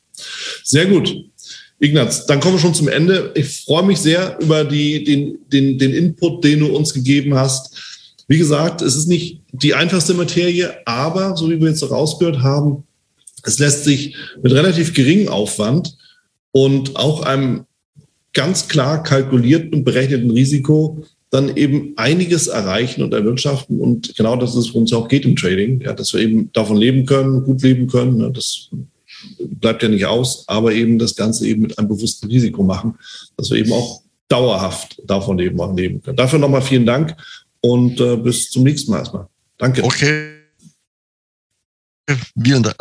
Sehr 0.63 0.85
gut. 0.85 1.15
Ignaz, 1.79 2.25
dann 2.25 2.39
kommen 2.39 2.55
wir 2.55 2.59
schon 2.59 2.73
zum 2.73 2.87
Ende. 2.87 3.31
Ich 3.35 3.63
freue 3.63 3.83
mich 3.83 3.99
sehr 3.99 4.39
über 4.41 4.63
die, 4.63 5.03
den, 5.03 5.39
den, 5.47 5.77
den 5.77 5.93
Input, 5.93 6.43
den 6.43 6.59
du 6.59 6.75
uns 6.75 6.93
gegeben 6.93 7.35
hast. 7.35 7.75
Wie 8.27 8.37
gesagt, 8.37 8.81
es 8.81 8.95
ist 8.95 9.07
nicht 9.07 9.41
die 9.51 9.73
einfachste 9.73 10.13
Materie, 10.13 10.75
aber 10.85 11.37
so 11.37 11.49
wie 11.49 11.59
wir 11.59 11.69
jetzt 11.69 11.89
rausgehört 11.89 12.39
haben, 12.39 12.83
es 13.43 13.59
lässt 13.59 13.85
sich 13.85 14.15
mit 14.41 14.51
relativ 14.51 14.93
geringem 14.93 15.29
Aufwand 15.29 15.97
und 16.51 16.95
auch 16.97 17.21
einem 17.21 17.65
ganz 18.33 18.67
klar 18.67 19.03
kalkulierten 19.03 19.73
und 19.73 19.83
berechneten 19.83 20.31
Risiko 20.31 21.05
dann 21.29 21.55
eben 21.57 21.93
einiges 21.97 22.47
erreichen 22.47 23.03
und 23.03 23.13
erwirtschaften. 23.13 23.79
Und 23.79 24.15
genau 24.15 24.35
das 24.35 24.55
ist, 24.55 24.69
worum 24.69 24.83
es 24.83 24.93
auch 24.93 25.07
geht 25.07 25.25
im 25.25 25.35
Trading, 25.35 25.81
ja, 25.81 25.93
dass 25.93 26.13
wir 26.13 26.21
eben 26.21 26.51
davon 26.53 26.77
leben 26.77 27.05
können, 27.05 27.43
gut 27.43 27.61
leben 27.61 27.87
können. 27.87 28.17
Ne, 28.17 28.31
das 28.31 28.69
bleibt 29.39 29.83
ja 29.83 29.89
nicht 29.89 30.05
aus, 30.05 30.45
aber 30.47 30.73
eben 30.73 30.99
das 30.99 31.15
Ganze 31.15 31.47
eben 31.47 31.63
mit 31.63 31.77
einem 31.77 31.89
bewussten 31.89 32.27
Risiko 32.27 32.63
machen, 32.63 32.95
dass 33.35 33.49
wir 33.49 33.57
eben 33.57 33.73
auch 33.73 34.01
dauerhaft 34.27 35.01
davon 35.05 35.37
leben, 35.37 35.59
auch 35.59 35.75
leben 35.75 36.01
können. 36.01 36.17
Dafür 36.17 36.39
nochmal 36.39 36.61
vielen 36.61 36.85
Dank 36.85 37.15
und 37.61 37.99
äh, 37.99 38.17
bis 38.17 38.49
zum 38.49 38.63
nächsten 38.63 38.91
Mal 38.91 38.99
erstmal. 38.99 39.27
Danke. 39.57 39.83
Okay. 39.83 40.33
Vielen 42.41 42.63
Dank. 42.63 42.77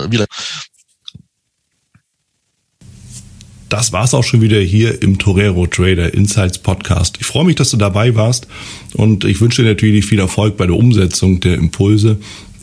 Das 3.69 3.93
war's 3.93 4.14
auch 4.14 4.23
schon 4.23 4.43
wieder 4.43 4.61
hier 4.61 5.03
im 5.03 5.19
Torero 5.19 5.67
Trader 5.67 6.14
Insights 6.14 6.59
Podcast. 6.59 7.17
Ich 7.19 7.27
freue 7.27 7.45
mich, 7.45 7.57
dass 7.57 7.71
du 7.71 7.77
dabei 7.77 8.14
warst 8.14 8.47
und 8.95 9.25
ich 9.25 9.41
wünsche 9.41 9.62
dir 9.62 9.71
natürlich 9.71 10.07
viel 10.07 10.21
Erfolg 10.21 10.57
bei 10.57 10.67
der 10.67 10.77
Umsetzung 10.77 11.41
der 11.41 11.55
Impulse. 11.55 12.19